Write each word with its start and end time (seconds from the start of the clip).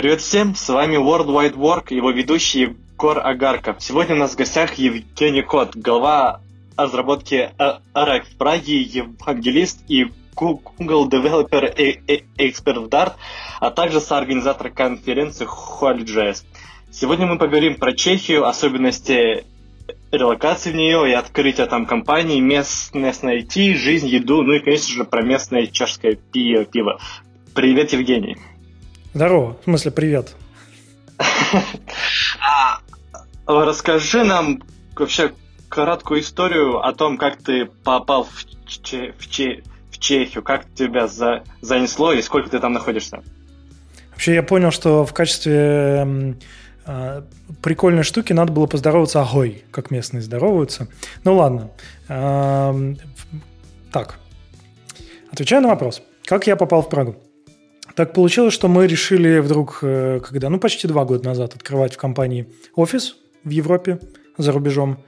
Привет 0.00 0.22
всем, 0.22 0.54
с 0.54 0.66
вами 0.70 0.96
World 0.96 1.26
Wide 1.26 1.56
Work, 1.56 1.92
его 1.92 2.10
ведущий 2.10 2.60
Егор 2.60 3.18
Агарков. 3.18 3.82
Сегодня 3.82 4.14
у 4.14 4.18
нас 4.18 4.32
в 4.32 4.36
гостях 4.36 4.72
Евгений 4.78 5.42
Кот, 5.42 5.76
глава 5.76 6.40
разработки 6.74 7.50
RX 7.58 8.22
в 8.22 8.38
Праге, 8.38 8.80
евангелист 8.80 9.84
и 9.88 10.06
Google 10.34 11.06
Developer 11.06 11.76
Expert 12.38 12.80
в 12.80 12.88
Dart, 12.88 13.12
а 13.60 13.70
также 13.70 14.00
соорганизатор 14.00 14.70
конференции 14.70 15.46
Huali.js. 15.46 16.44
Сегодня 16.90 17.26
мы 17.26 17.36
поговорим 17.36 17.74
про 17.74 17.92
Чехию, 17.92 18.46
особенности 18.46 19.44
релокации 20.10 20.70
в 20.70 20.76
нее 20.76 21.10
и 21.10 21.12
открытия 21.12 21.66
там 21.66 21.84
компаний, 21.84 22.40
местное 22.40 23.12
IT, 23.12 23.74
жизнь, 23.74 24.08
еду, 24.08 24.44
ну 24.44 24.54
и, 24.54 24.60
конечно 24.60 24.94
же, 24.94 25.04
про 25.04 25.20
местное 25.20 25.66
чешское 25.66 26.14
пиво. 26.14 26.98
Привет, 27.54 27.92
Евгений. 27.92 28.38
Здорово, 29.12 29.56
в 29.60 29.64
смысле 29.64 29.90
привет. 29.90 30.36
А, 32.42 32.78
расскажи 33.46 34.22
нам 34.22 34.62
вообще 34.96 35.32
краткую 35.68 36.20
историю 36.20 36.78
о 36.78 36.92
том, 36.92 37.18
как 37.18 37.38
ты 37.38 37.66
попал 37.66 38.24
в, 38.24 38.44
Че, 38.66 39.12
в, 39.18 39.28
Че, 39.28 39.62
в 39.90 39.98
Чехию, 39.98 40.42
как 40.42 40.66
тебя 40.74 41.08
за, 41.08 41.42
занесло 41.60 42.12
и 42.12 42.22
сколько 42.22 42.48
ты 42.50 42.60
там 42.60 42.72
находишься. 42.72 43.22
Вообще 44.12 44.34
я 44.34 44.42
понял, 44.42 44.70
что 44.70 45.04
в 45.04 45.12
качестве 45.12 46.36
э, 46.86 47.22
прикольной 47.62 48.04
штуки 48.04 48.32
надо 48.32 48.52
было 48.52 48.66
поздороваться 48.66 49.22
агой, 49.22 49.64
как 49.70 49.90
местные 49.90 50.22
здороваются. 50.22 50.88
Ну 51.24 51.36
ладно. 51.36 51.70
Э, 52.08 52.94
так, 53.92 54.18
отвечаю 55.32 55.62
на 55.62 55.68
вопрос. 55.68 56.02
Как 56.24 56.46
я 56.46 56.54
попал 56.56 56.82
в 56.82 56.88
Прагу? 56.88 57.16
Так 58.00 58.14
получилось, 58.14 58.54
что 58.54 58.66
мы 58.66 58.86
решили 58.86 59.40
вдруг, 59.40 59.80
э, 59.82 60.20
когда, 60.26 60.48
ну, 60.48 60.58
почти 60.58 60.88
два 60.88 61.04
года 61.04 61.22
назад 61.22 61.54
открывать 61.54 61.92
в 61.92 61.98
компании 61.98 62.46
офис 62.74 63.16
в 63.44 63.50
Европе, 63.50 63.98
за 64.38 64.52
рубежом. 64.52 65.04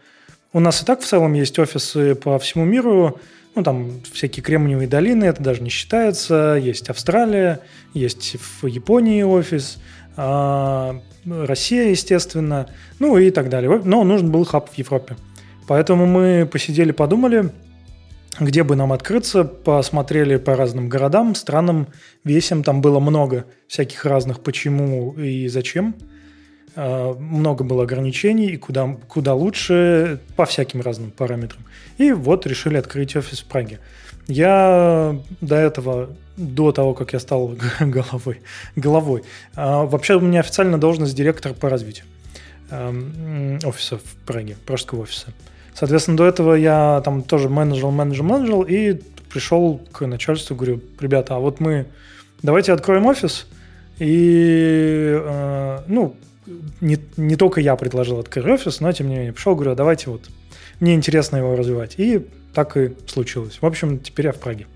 У 0.52 0.60
нас 0.60 0.82
и 0.82 0.84
так 0.84 1.00
в 1.00 1.06
целом 1.06 1.32
есть 1.32 1.58
офисы 1.58 2.14
по 2.14 2.38
всему 2.38 2.66
миру, 2.66 3.18
ну, 3.54 3.62
там 3.62 4.02
всякие 4.12 4.42
Кремниевые 4.42 4.88
долины, 4.88 5.24
это 5.24 5.42
даже 5.42 5.62
не 5.62 5.70
считается. 5.70 6.60
Есть 6.62 6.90
Австралия, 6.90 7.60
есть 7.94 8.36
в 8.60 8.66
Японии 8.66 9.22
офис, 9.22 9.78
а, 10.18 11.00
Россия, 11.24 11.88
естественно, 11.88 12.68
ну 12.98 13.16
и 13.16 13.30
так 13.30 13.48
далее. 13.48 13.80
Но 13.82 14.04
нужен 14.04 14.30
был 14.30 14.44
хаб 14.44 14.68
в 14.68 14.74
Европе. 14.74 15.16
Поэтому 15.66 16.04
мы 16.04 16.44
посидели, 16.44 16.92
подумали, 16.92 17.52
где 18.40 18.62
бы 18.62 18.76
нам 18.76 18.92
открыться, 18.92 19.44
посмотрели 19.44 20.36
по 20.36 20.56
разным 20.56 20.88
городам, 20.88 21.34
странам, 21.34 21.88
весям. 22.24 22.62
Там 22.64 22.80
было 22.80 22.98
много 23.00 23.44
всяких 23.68 24.04
разных 24.04 24.40
почему 24.40 25.12
и 25.12 25.48
зачем. 25.48 25.94
А, 26.74 27.14
много 27.14 27.64
было 27.64 27.82
ограничений, 27.82 28.52
и 28.52 28.56
куда, 28.56 28.96
куда 29.08 29.34
лучше 29.34 30.20
по 30.36 30.46
всяким 30.46 30.80
разным 30.80 31.10
параметрам. 31.10 31.62
И 31.98 32.12
вот 32.12 32.46
решили 32.46 32.76
открыть 32.76 33.14
офис 33.16 33.40
в 33.40 33.44
Праге. 33.44 33.80
Я 34.28 35.16
до 35.40 35.56
этого, 35.56 36.10
до 36.36 36.72
того, 36.72 36.94
как 36.94 37.12
я 37.12 37.18
стал 37.18 37.54
головой, 37.80 38.40
головой 38.76 39.24
а, 39.54 39.84
вообще 39.84 40.14
у 40.14 40.20
меня 40.20 40.40
официально 40.40 40.78
должность 40.78 41.14
директор 41.14 41.52
по 41.54 41.68
развитию 41.68 42.06
офиса 42.70 43.98
в 43.98 44.16
Праге, 44.24 44.56
пражского 44.64 45.02
офиса. 45.02 45.26
Соответственно, 45.74 46.16
до 46.16 46.24
этого 46.24 46.54
я 46.54 47.00
там 47.04 47.22
тоже 47.22 47.48
менеджер, 47.48 47.86
менеджер, 47.86 48.22
менеджер, 48.22 48.62
и 48.62 49.00
пришел 49.32 49.80
к 49.92 50.06
начальству, 50.06 50.54
говорю, 50.54 50.80
ребята, 51.00 51.36
а 51.36 51.38
вот 51.38 51.60
мы, 51.60 51.86
давайте 52.42 52.72
откроем 52.72 53.06
офис, 53.06 53.46
и, 53.98 55.18
э, 55.22 55.78
ну, 55.86 56.16
не, 56.80 56.98
не 57.16 57.36
только 57.36 57.60
я 57.60 57.76
предложил 57.76 58.18
открыть 58.18 58.46
офис, 58.46 58.80
но 58.80 58.92
тем 58.92 59.08
не 59.08 59.16
менее 59.16 59.32
пришел, 59.32 59.54
говорю, 59.54 59.72
а 59.72 59.76
давайте 59.76 60.10
вот, 60.10 60.22
мне 60.80 60.94
интересно 60.94 61.36
его 61.36 61.56
развивать. 61.56 61.94
И 61.98 62.26
так 62.54 62.76
и 62.76 62.94
случилось. 63.06 63.58
В 63.60 63.66
общем, 63.66 63.98
теперь 63.98 64.26
я 64.26 64.32
в 64.32 64.40
Праге. 64.40 64.66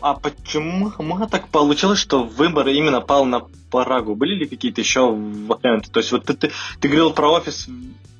А 0.00 0.14
почему 0.14 0.90
так 1.30 1.48
получилось, 1.48 1.98
что 1.98 2.24
выбор 2.24 2.68
именно 2.68 3.00
пал 3.00 3.26
на 3.26 3.42
Прагу? 3.70 4.14
Были 4.14 4.34
ли 4.36 4.46
какие-то 4.46 4.80
еще 4.80 5.12
варианты? 5.12 5.90
То 5.90 6.00
есть 6.00 6.12
вот 6.12 6.24
ты, 6.24 6.34
ты, 6.34 6.50
ты 6.80 6.88
говорил 6.88 7.10
про 7.10 7.32
офис 7.32 7.68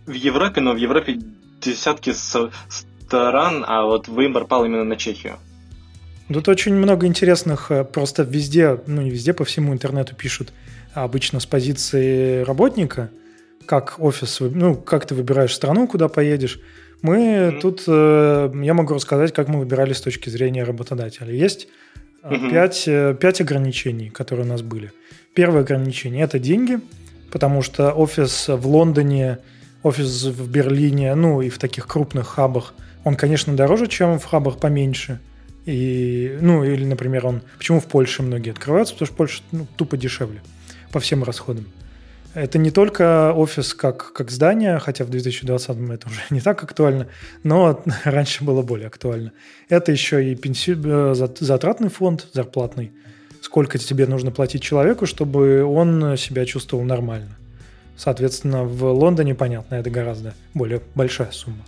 в 0.07 0.13
Европе, 0.13 0.61
но 0.61 0.73
в 0.73 0.77
Европе 0.77 1.19
десятки 1.61 2.13
стран, 2.13 3.65
а 3.67 3.85
вот 3.85 4.09
выбор 4.09 4.47
пал 4.47 4.65
именно 4.65 4.85
на 4.85 4.97
Чехию. 4.97 5.37
Тут 6.33 6.49
очень 6.49 6.75
много 6.75 7.07
интересных, 7.07 7.71
э, 7.71 7.85
просто 7.85 8.23
везде, 8.23 8.81
ну 8.87 9.03
не 9.03 9.11
везде, 9.11 9.33
по 9.33 9.45
всему 9.45 9.73
интернету 9.73 10.15
пишут, 10.15 10.53
обычно 10.95 11.41
с 11.41 11.47
позиции 11.47 12.43
работника, 12.43 13.11
как 13.67 13.97
офис, 13.99 14.39
ну, 14.41 14.77
как 14.77 15.07
ты 15.07 15.15
выбираешь 15.15 15.55
страну, 15.55 15.89
куда 15.89 16.09
поедешь. 16.09 16.61
Мы 17.03 17.17
mm-hmm. 17.17 17.61
тут, 17.61 17.83
э, 17.89 18.53
я 18.63 18.75
могу 18.75 18.95
рассказать, 18.95 19.33
как 19.33 19.49
мы 19.49 19.59
выбирали 19.59 19.93
с 19.93 20.01
точки 20.01 20.29
зрения 20.29 20.63
работодателя. 20.63 21.33
Есть 21.33 21.67
mm-hmm. 22.23 22.51
пять, 22.51 23.19
пять 23.19 23.41
ограничений, 23.41 24.11
которые 24.11 24.47
у 24.47 24.49
нас 24.49 24.63
были. 24.63 24.93
Первое 25.35 25.63
ограничение– 25.63 26.25
это 26.25 26.39
деньги, 26.39 26.79
потому 27.33 27.63
что 27.63 27.93
офис 27.93 28.47
в 28.49 28.69
Лондоне– 28.69 29.39
офис 29.83 30.25
в 30.25 30.51
Берлине, 30.51 31.15
ну 31.15 31.43
и 31.43 31.49
в 31.49 31.59
таких 31.59 31.87
крупных 31.87 32.27
хабах, 32.29 32.75
он, 33.05 33.17
конечно, 33.17 33.55
дороже, 33.57 33.87
чем 33.87 34.19
в 34.19 34.25
хабах 34.25 34.59
поменьше. 34.59 35.21
И, 35.67 36.39
ну, 36.41 36.65
или, 36.65 36.85
например, 36.85 37.27
он... 37.27 37.43
Почему 37.59 37.81
в 37.81 37.87
Польше 37.87 38.23
многие 38.23 38.51
открываются? 38.51 38.95
Потому 38.95 39.07
что 39.07 39.17
Польша 39.17 39.43
ну, 39.53 39.67
тупо 39.77 39.97
дешевле 39.97 40.41
по 40.93 41.01
всем 41.01 41.23
расходам. 41.23 41.67
Это 42.35 42.59
не 42.59 42.71
только 42.71 43.33
офис 43.33 43.75
как, 43.75 44.13
как 44.13 44.31
здание, 44.31 44.79
хотя 44.79 45.05
в 45.05 45.11
2020 45.11 45.91
это 45.91 46.09
уже 46.09 46.21
не 46.31 46.41
так 46.41 46.63
актуально, 46.63 47.09
но 47.43 47.83
раньше 48.05 48.45
было 48.45 48.63
более 48.63 48.87
актуально. 48.87 49.33
Это 49.69 49.93
еще 49.93 50.31
и 50.31 50.35
пенси... 50.35 50.77
Э, 50.83 51.15
затратный 51.15 51.89
фонд 51.89 52.27
зарплатный. 52.33 52.93
Сколько 53.41 53.79
тебе 53.79 54.07
нужно 54.07 54.31
платить 54.31 54.63
человеку, 54.63 55.07
чтобы 55.07 55.65
он 55.65 56.17
себя 56.19 56.45
чувствовал 56.45 56.85
нормально. 56.85 57.37
Соответственно, 58.03 58.65
в 58.65 58.85
Лондоне, 58.85 59.35
понятно, 59.35 59.75
это 59.75 59.91
гораздо 59.91 60.33
более 60.55 60.81
большая 60.95 61.33
сумма. 61.33 61.63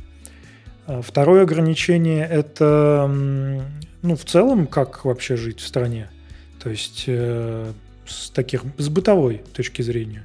А 0.86 1.02
второе 1.02 1.42
ограничение– 1.42 2.26
это, 2.30 3.06
ну, 4.00 4.16
в 4.16 4.24
целом, 4.24 4.66
как 4.66 5.04
вообще 5.04 5.36
жить 5.36 5.60
в 5.60 5.66
стране. 5.66 6.08
То 6.58 6.70
есть 6.70 7.04
э, 7.06 7.70
с 8.06 8.30
таких, 8.30 8.62
с 8.78 8.88
бытовой 8.88 9.42
точки 9.52 9.82
зрения. 9.82 10.24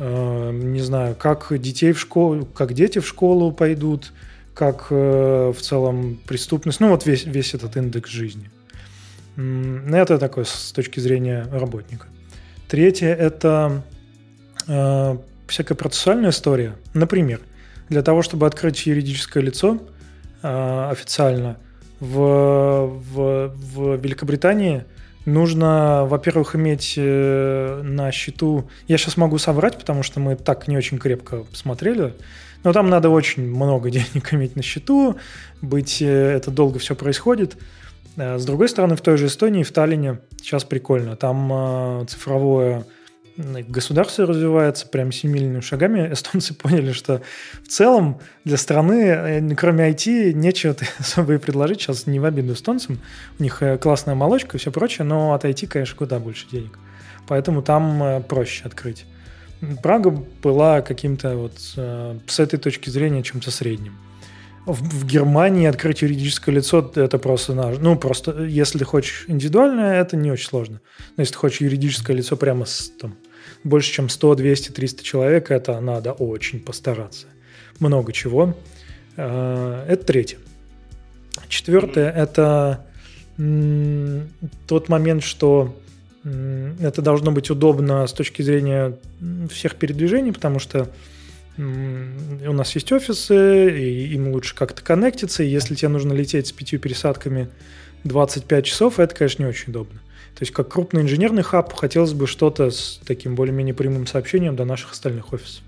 Э, 0.00 0.50
не 0.52 0.80
знаю, 0.80 1.14
как 1.14 1.56
детей 1.56 1.92
в 1.92 2.00
школу, 2.00 2.44
как 2.44 2.72
дети 2.72 2.98
в 2.98 3.06
школу 3.06 3.52
пойдут, 3.52 4.12
как 4.54 4.88
э, 4.90 5.52
в 5.56 5.62
целом 5.62 6.18
преступность, 6.26 6.80
ну, 6.80 6.88
вот 6.88 7.06
весь, 7.06 7.26
весь 7.26 7.54
этот 7.54 7.76
индекс 7.76 8.10
жизни. 8.10 8.50
Это 9.36 10.18
такое 10.18 10.46
с 10.46 10.72
точки 10.72 10.98
зрения 10.98 11.46
работника. 11.52 12.08
Третье– 12.66 13.14
это 13.18 13.84
э, 14.66 15.16
всякая 15.46 15.74
процессуальная 15.74 16.30
история. 16.30 16.74
Например, 16.94 17.40
для 17.88 18.02
того, 18.02 18.22
чтобы 18.22 18.46
открыть 18.46 18.86
юридическое 18.86 19.42
лицо 19.42 19.78
э, 20.42 20.88
официально 20.90 21.58
в, 22.00 22.86
в, 22.86 23.54
в 23.54 23.96
Великобритании, 23.96 24.84
нужно, 25.24 26.04
во-первых, 26.06 26.56
иметь 26.56 26.94
э, 26.96 27.80
на 27.82 28.10
счету... 28.12 28.68
Я 28.88 28.98
сейчас 28.98 29.16
могу 29.16 29.38
соврать, 29.38 29.78
потому 29.78 30.02
что 30.02 30.20
мы 30.20 30.36
так 30.36 30.68
не 30.68 30.76
очень 30.76 30.98
крепко 30.98 31.44
смотрели, 31.52 32.14
но 32.64 32.72
там 32.72 32.90
надо 32.90 33.08
очень 33.08 33.46
много 33.48 33.90
денег 33.98 34.32
иметь 34.34 34.56
на 34.56 34.62
счету, 34.62 35.16
быть... 35.60 36.02
Э, 36.02 36.32
это 36.32 36.50
долго 36.50 36.78
все 36.78 36.94
происходит. 36.94 37.56
Э, 38.16 38.38
с 38.38 38.44
другой 38.44 38.68
стороны, 38.68 38.96
в 38.96 39.00
той 39.00 39.16
же 39.16 39.26
Эстонии, 39.26 39.62
в 39.62 39.72
Таллине 39.72 40.18
сейчас 40.40 40.64
прикольно. 40.64 41.16
Там 41.16 42.06
цифровое 42.08 42.84
государство 43.36 44.26
развивается 44.26 44.86
прям 44.86 45.12
семимильными 45.12 45.60
шагами. 45.60 46.12
Эстонцы 46.12 46.54
поняли, 46.58 46.92
что 46.92 47.22
в 47.62 47.68
целом 47.68 48.20
для 48.44 48.56
страны, 48.56 49.04
э, 49.04 49.54
кроме 49.54 49.90
IT, 49.90 50.32
нечего 50.32 50.76
особо 50.98 51.34
и 51.34 51.38
предложить. 51.38 51.80
Сейчас 51.80 52.06
не 52.06 52.18
в 52.20 52.24
обиду 52.24 52.52
эстонцам. 52.52 53.00
У 53.38 53.42
них 53.42 53.62
э, 53.62 53.78
классная 53.78 54.14
молочка 54.14 54.56
и 54.56 54.60
все 54.60 54.70
прочее, 54.70 55.04
но 55.04 55.34
от 55.34 55.44
IT, 55.44 55.66
конечно, 55.66 55.96
куда 55.96 56.18
больше 56.18 56.46
денег. 56.50 56.78
Поэтому 57.26 57.62
там 57.62 58.02
э, 58.02 58.20
проще 58.20 58.64
открыть. 58.64 59.06
Прага 59.82 60.10
была 60.42 60.80
каким-то 60.80 61.36
вот 61.36 61.52
с 61.56 62.40
этой 62.40 62.58
точки 62.58 62.90
зрения 62.90 63.22
чем-то 63.22 63.52
средним. 63.52 63.96
В, 64.64 64.74
в 64.74 65.06
Германии 65.06 65.66
открыть 65.66 66.02
юридическое 66.02 66.54
лицо 66.54 66.92
это 66.94 67.18
просто 67.18 67.52
ну 67.80 67.96
просто 67.96 68.44
если 68.44 68.84
хочешь 68.84 69.24
индивидуальное 69.26 70.00
это 70.00 70.16
не 70.16 70.30
очень 70.30 70.46
сложно 70.46 70.80
но 71.16 71.22
если 71.22 71.32
ты 71.32 71.38
хочешь 71.38 71.60
юридическое 71.60 72.16
лицо 72.16 72.36
прямо 72.36 72.64
с 72.64 72.92
там 73.00 73.16
больше, 73.64 73.92
чем 73.92 74.08
100, 74.08 74.34
200, 74.36 74.70
300 74.70 75.04
человек, 75.04 75.50
это 75.50 75.80
надо 75.80 76.12
очень 76.12 76.60
постараться. 76.60 77.26
Много 77.78 78.12
чего. 78.12 78.56
А, 79.16 79.86
это 79.86 80.04
третье. 80.04 80.38
Четвертое– 81.48 82.10
это 82.12 82.86
тот 84.66 84.88
момент, 84.88 85.22
что 85.22 85.74
Это 86.24 87.02
должно 87.02 87.32
быть 87.32 87.50
удобно 87.50 88.06
с 88.06 88.12
точки 88.12 88.42
зрения 88.42 88.96
всех 89.50 89.74
передвижений, 89.74 90.32
потому 90.32 90.60
что 90.60 90.88
у 91.58 92.52
нас 92.52 92.74
есть 92.74 92.90
офисы, 92.92 93.70
и 93.78 94.14
им 94.14 94.28
лучше 94.28 94.54
как-то 94.54 94.82
коннектиться, 94.82 95.42
и 95.42 95.48
если 95.48 95.74
тебе 95.74 95.88
нужно 95.88 96.12
лететь 96.12 96.46
с 96.46 96.52
пятью 96.52 96.80
пересадками 96.80 97.48
25 98.04 98.64
часов, 98.64 98.98
это, 98.98 99.14
конечно, 99.14 99.42
не 99.42 99.48
очень 99.48 99.70
удобно. 99.70 100.00
То 100.34 100.42
есть, 100.42 100.52
как 100.52 100.68
крупный 100.68 101.02
инженерный 101.02 101.42
хаб, 101.42 101.72
хотелось 101.74 102.14
бы 102.14 102.26
что-то 102.26 102.70
с 102.70 103.00
таким 103.04 103.34
более-менее 103.34 103.74
прямым 103.74 104.06
сообщением 104.06 104.56
до 104.56 104.64
наших 104.64 104.92
остальных 104.92 105.32
офисов. 105.32 105.62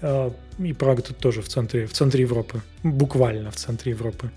А, 0.00 0.32
и 0.58 0.72
Прага 0.72 1.02
тут 1.02 1.18
тоже 1.18 1.42
в 1.42 1.48
центре, 1.48 1.86
в 1.86 1.92
центре 1.92 2.22
Европы. 2.22 2.62
Буквально 2.82 3.50
в 3.50 3.56
центре 3.56 3.92
Европы. 3.92 4.30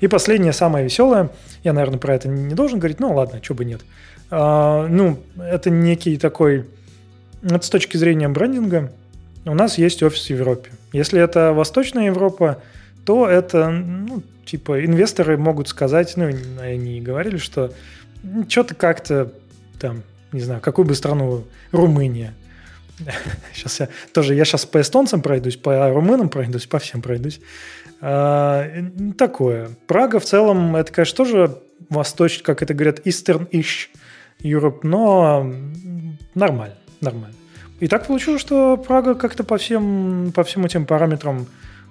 И 0.00 0.08
последнее, 0.08 0.52
самое 0.52 0.84
веселое, 0.84 1.30
я, 1.62 1.72
наверное, 1.72 1.98
про 1.98 2.14
это 2.14 2.28
не 2.28 2.54
должен 2.54 2.78
говорить, 2.78 3.00
но 3.00 3.14
ладно, 3.14 3.40
что 3.42 3.54
бы 3.54 3.64
нет. 3.64 3.80
А, 4.30 4.86
ну, 4.86 5.18
это 5.38 5.70
некий 5.70 6.16
такой... 6.18 6.66
Это 7.42 7.64
с 7.64 7.70
точки 7.70 7.96
зрения 7.96 8.28
брендинга. 8.28 8.92
У 9.44 9.54
нас 9.54 9.78
есть 9.78 10.02
офис 10.02 10.26
в 10.26 10.30
Европе. 10.30 10.70
Если 10.92 11.20
это 11.20 11.52
Восточная 11.52 12.06
Европа, 12.06 12.62
то 13.04 13.28
это, 13.28 13.68
ну, 13.70 14.22
типа, 14.46 14.84
инвесторы 14.84 15.36
могут 15.36 15.68
сказать, 15.68 16.14
ну, 16.16 16.30
они 16.60 17.00
говорили, 17.00 17.36
что 17.36 17.72
что-то 18.48 18.74
как-то 18.74 19.32
там, 19.78 20.02
не 20.32 20.40
знаю, 20.40 20.60
какую 20.60 20.86
бы 20.86 20.94
страну, 20.94 21.44
Румыния. 21.72 22.34
Сейчас 23.54 23.80
я 23.80 23.88
тоже, 24.12 24.34
я 24.34 24.44
сейчас 24.44 24.66
по 24.66 24.80
эстонцам 24.80 25.20
пройдусь, 25.20 25.56
по 25.56 25.90
румынам 25.90 26.28
пройдусь, 26.28 26.66
по 26.66 26.78
всем 26.78 27.02
пройдусь. 27.02 27.40
А, 28.00 28.70
такое. 29.18 29.70
Прага 29.86 30.20
в 30.20 30.24
целом, 30.24 30.76
это, 30.76 30.92
конечно, 30.92 31.16
тоже 31.16 31.58
восточный, 31.88 32.44
как 32.44 32.62
это 32.62 32.72
говорят, 32.72 33.00
Eastern-ish 33.06 33.88
Europe, 34.40 34.80
но 34.82 35.52
нормально, 36.34 36.76
нормально. 37.00 37.34
И 37.80 37.88
так 37.88 38.06
получилось, 38.06 38.40
что 38.40 38.76
Прага 38.76 39.14
как-то 39.14 39.44
по 39.44 39.58
всем, 39.58 40.32
по 40.34 40.44
всем 40.44 40.64
этим 40.64 40.86
параметрам 40.86 41.46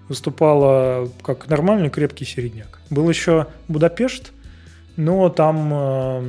выступала 0.07 1.09
как 1.23 1.47
нормальный 1.47 1.89
крепкий 1.89 2.25
середняк. 2.25 2.79
Был 2.89 3.09
еще 3.09 3.47
Будапешт, 3.67 4.31
но 4.95 5.29
там 5.29 5.73
э, 5.73 6.23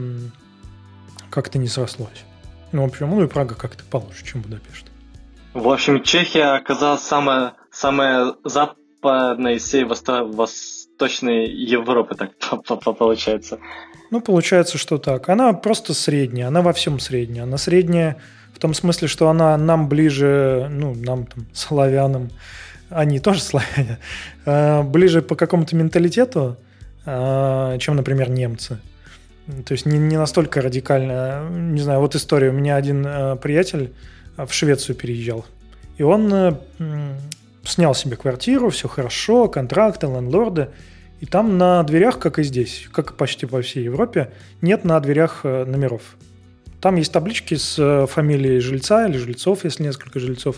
как-то 1.30 1.58
не 1.58 1.68
срослось. 1.68 2.24
Ну, 2.72 2.82
в 2.82 2.86
общем, 2.86 3.10
ну 3.10 3.22
и 3.22 3.28
Прага 3.28 3.54
как-то 3.54 3.84
получше, 3.84 4.24
чем 4.24 4.42
Будапешт. 4.42 4.86
В 5.52 5.68
общем, 5.68 6.02
Чехия 6.02 6.56
оказалась 6.56 7.02
самая, 7.02 7.54
самая 7.70 8.34
западная 8.42 9.54
из 9.54 9.62
всей 9.62 9.84
восто- 9.84 10.24
восточной 10.24 11.46
Европы, 11.46 12.16
так 12.16 12.32
получается. 12.98 13.60
Ну, 14.10 14.20
получается, 14.20 14.78
что 14.78 14.98
так. 14.98 15.28
Она 15.28 15.52
просто 15.52 15.94
средняя, 15.94 16.48
она 16.48 16.62
во 16.62 16.72
всем 16.72 16.98
средняя. 16.98 17.44
Она 17.44 17.56
средняя 17.56 18.20
в 18.54 18.58
том 18.58 18.72
смысле, 18.72 19.08
что 19.08 19.28
она 19.28 19.56
нам 19.56 19.88
ближе, 19.88 20.68
ну, 20.70 20.94
нам 20.94 21.26
там, 21.26 21.46
славянам, 21.52 22.30
они 22.88 23.18
тоже 23.18 23.40
славяне, 23.40 23.98
э, 24.46 24.82
ближе 24.82 25.22
по 25.22 25.34
какому-то 25.34 25.74
менталитету, 25.76 26.56
э, 27.04 27.76
чем, 27.80 27.96
например, 27.96 28.30
немцы. 28.30 28.78
То 29.66 29.72
есть 29.72 29.84
не, 29.84 29.98
не 29.98 30.16
настолько 30.16 30.62
радикально. 30.62 31.46
Не 31.50 31.80
знаю, 31.80 32.00
вот 32.00 32.14
история. 32.14 32.48
У 32.48 32.52
меня 32.52 32.76
один 32.76 33.04
э, 33.04 33.36
приятель 33.36 33.92
в 34.36 34.50
Швецию 34.52 34.96
переезжал. 34.96 35.44
И 35.98 36.02
он 36.02 36.58
снял 37.62 37.94
себе 37.94 38.16
квартиру, 38.16 38.70
все 38.70 38.88
хорошо, 38.88 39.48
контракты, 39.48 40.06
лендлорды. 40.06 40.70
И 41.20 41.26
там 41.26 41.56
на 41.56 41.82
дверях, 41.84 42.18
как 42.18 42.40
и 42.40 42.42
здесь, 42.42 42.88
как 42.92 43.14
почти 43.14 43.46
по 43.46 43.62
всей 43.62 43.84
Европе, 43.84 44.30
нет 44.60 44.84
на 44.84 44.98
дверях 44.98 45.44
номеров. 45.44 46.16
Там 46.84 46.96
есть 46.96 47.12
таблички 47.12 47.54
с 47.54 47.78
э, 47.78 48.06
фамилией 48.06 48.60
жильца 48.60 49.06
или 49.06 49.16
жильцов, 49.16 49.64
если 49.64 49.84
несколько 49.84 50.20
жильцов. 50.20 50.56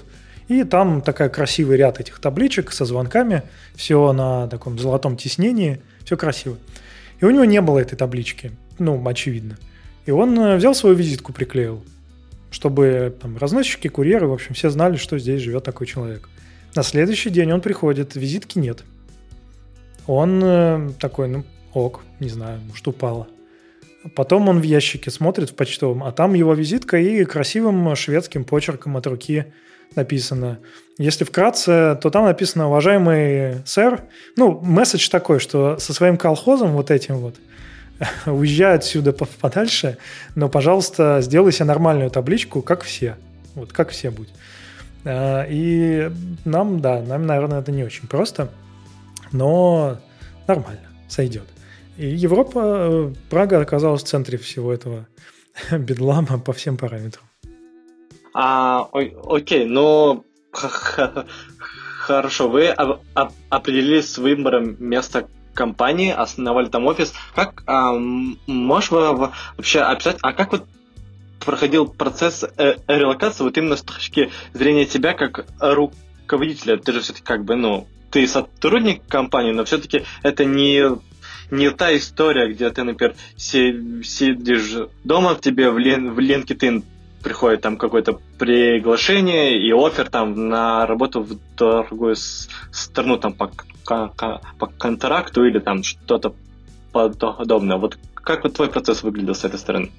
И 0.48 0.64
там 0.64 1.00
такая 1.00 1.28
красивый 1.28 1.76
ряд 1.76 2.00
этих 2.00 2.18
табличек 2.18 2.72
со 2.72 2.84
звонками, 2.84 3.44
все 3.76 4.12
на 4.12 4.48
таком 4.48 4.76
золотом 4.76 5.16
тиснении, 5.16 5.80
все 6.04 6.16
красиво. 6.16 6.56
И 7.20 7.24
у 7.24 7.30
него 7.30 7.44
не 7.44 7.60
было 7.60 7.78
этой 7.78 7.94
таблички, 7.94 8.50
ну, 8.80 9.00
очевидно. 9.06 9.56
И 10.04 10.10
он 10.10 10.36
э, 10.36 10.56
взял 10.56 10.74
свою 10.74 10.96
визитку, 10.96 11.32
приклеил, 11.32 11.84
чтобы 12.50 13.16
там 13.22 13.36
разносчики, 13.38 13.86
курьеры, 13.86 14.26
в 14.26 14.32
общем, 14.32 14.52
все 14.54 14.68
знали, 14.68 14.96
что 14.96 15.20
здесь 15.20 15.40
живет 15.40 15.62
такой 15.62 15.86
человек. 15.86 16.28
На 16.74 16.82
следующий 16.82 17.30
день 17.30 17.52
он 17.52 17.60
приходит, 17.60 18.16
визитки 18.16 18.58
нет. 18.58 18.82
Он 20.08 20.40
э, 20.42 20.90
такой, 20.98 21.28
ну, 21.28 21.44
ок, 21.72 22.00
не 22.18 22.30
знаю, 22.30 22.58
может, 22.68 22.88
упала. 22.88 23.28
Потом 24.14 24.48
он 24.48 24.60
в 24.60 24.62
ящике 24.62 25.10
смотрит 25.10 25.50
в 25.50 25.54
почтовом, 25.54 26.04
а 26.04 26.12
там 26.12 26.34
его 26.34 26.54
визитка 26.54 26.98
и 26.98 27.24
красивым 27.24 27.94
шведским 27.96 28.44
почерком 28.44 28.96
от 28.96 29.06
руки 29.06 29.46
написано. 29.94 30.58
Если 30.98 31.24
вкратце, 31.24 31.98
то 32.00 32.10
там 32.10 32.24
написано 32.24 32.68
«Уважаемый 32.68 33.66
сэр». 33.66 34.02
Ну, 34.36 34.60
месседж 34.60 35.08
такой, 35.08 35.40
что 35.40 35.78
со 35.78 35.92
своим 35.92 36.16
колхозом 36.16 36.72
вот 36.72 36.90
этим 36.90 37.16
вот 37.16 37.36
уезжай 38.26 38.74
отсюда 38.74 39.12
подальше, 39.12 39.98
но, 40.34 40.48
пожалуйста, 40.48 41.20
сделай 41.22 41.52
себе 41.52 41.66
нормальную 41.66 42.10
табличку, 42.10 42.62
как 42.62 42.82
все. 42.82 43.16
Вот 43.54 43.72
как 43.72 43.90
все 43.90 44.10
будь. 44.10 44.28
А, 45.04 45.46
и 45.48 46.10
нам, 46.44 46.80
да, 46.80 47.00
нам, 47.00 47.26
наверное, 47.26 47.60
это 47.60 47.72
не 47.72 47.84
очень 47.84 48.06
просто, 48.08 48.50
но 49.32 49.98
нормально, 50.46 50.80
сойдет. 51.08 51.44
И 51.96 52.06
Европа, 52.06 52.60
э, 52.62 53.14
Прага 53.30 53.60
оказалась 53.60 54.02
в 54.02 54.06
центре 54.06 54.38
всего 54.38 54.72
этого 54.72 55.06
бедлама 55.70 56.38
по 56.38 56.52
всем 56.52 56.76
параметрам. 56.76 57.24
А, 58.34 58.88
окей, 59.24 59.64
но 59.64 60.24
хорошо, 60.52 62.48
вы 62.48 62.68
определились 62.68 64.12
с 64.12 64.18
выбором 64.18 64.76
места 64.78 65.26
компании, 65.54 66.12
основали 66.12 66.68
там 66.68 66.86
офис. 66.86 67.14
Как 67.34 67.62
а, 67.66 67.94
можешь 67.94 68.90
вообще 68.90 69.80
описать, 69.80 70.18
а 70.20 70.34
как 70.34 70.52
вот 70.52 70.64
проходил 71.44 71.86
процесс 71.86 72.44
э, 72.44 72.76
релокации 72.86 73.44
вот 73.44 73.56
именно 73.56 73.76
с 73.76 73.82
точки 73.82 74.30
зрения 74.52 74.84
тебя 74.84 75.14
как 75.14 75.46
руководителя? 75.58 76.76
Ты 76.76 76.92
же 76.92 77.00
все-таки 77.00 77.24
как 77.24 77.44
бы, 77.44 77.56
ну, 77.56 77.88
ты 78.10 78.26
сотрудник 78.26 79.06
компании, 79.06 79.52
но 79.52 79.64
все-таки 79.64 80.04
это 80.22 80.44
не 80.44 80.98
не 81.50 81.70
та 81.70 81.96
история, 81.96 82.52
где 82.52 82.70
ты, 82.70 82.82
например, 82.82 83.14
сидишь 83.36 84.76
дома, 85.04 85.34
в 85.34 85.40
тебе 85.40 85.70
в, 85.70 85.78
лен, 85.78 86.12
в 86.12 86.18
LinkedIn 86.18 86.84
приходит 87.22 87.60
там 87.60 87.76
какое-то 87.76 88.18
приглашение 88.38 89.58
и 89.60 89.72
офер 89.72 90.08
там 90.08 90.48
на 90.48 90.86
работу 90.86 91.22
в 91.22 91.38
другую 91.56 92.16
страну 92.16 93.16
там 93.16 93.32
по, 93.32 93.50
по 94.58 94.66
контракту 94.78 95.44
или 95.44 95.58
там 95.58 95.82
что-то 95.82 96.34
подобное. 96.92 97.76
Вот 97.76 97.98
как 98.14 98.44
вот 98.44 98.54
твой 98.54 98.68
процесс 98.68 99.02
выглядел 99.02 99.34
с 99.34 99.44
этой 99.44 99.58
стороны? 99.58 99.90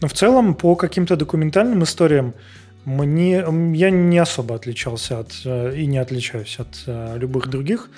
Ну, 0.00 0.08
в 0.08 0.12
целом, 0.12 0.54
по 0.54 0.74
каким-то 0.74 1.16
документальным 1.16 1.82
историям 1.84 2.34
мне, 2.84 3.44
я 3.74 3.90
не 3.90 4.18
особо 4.18 4.56
отличался 4.56 5.20
от, 5.20 5.30
э, 5.44 5.76
и 5.76 5.86
не 5.86 5.98
отличаюсь 5.98 6.58
от 6.58 6.82
э, 6.86 7.16
любых 7.16 7.46
других. 7.46 7.88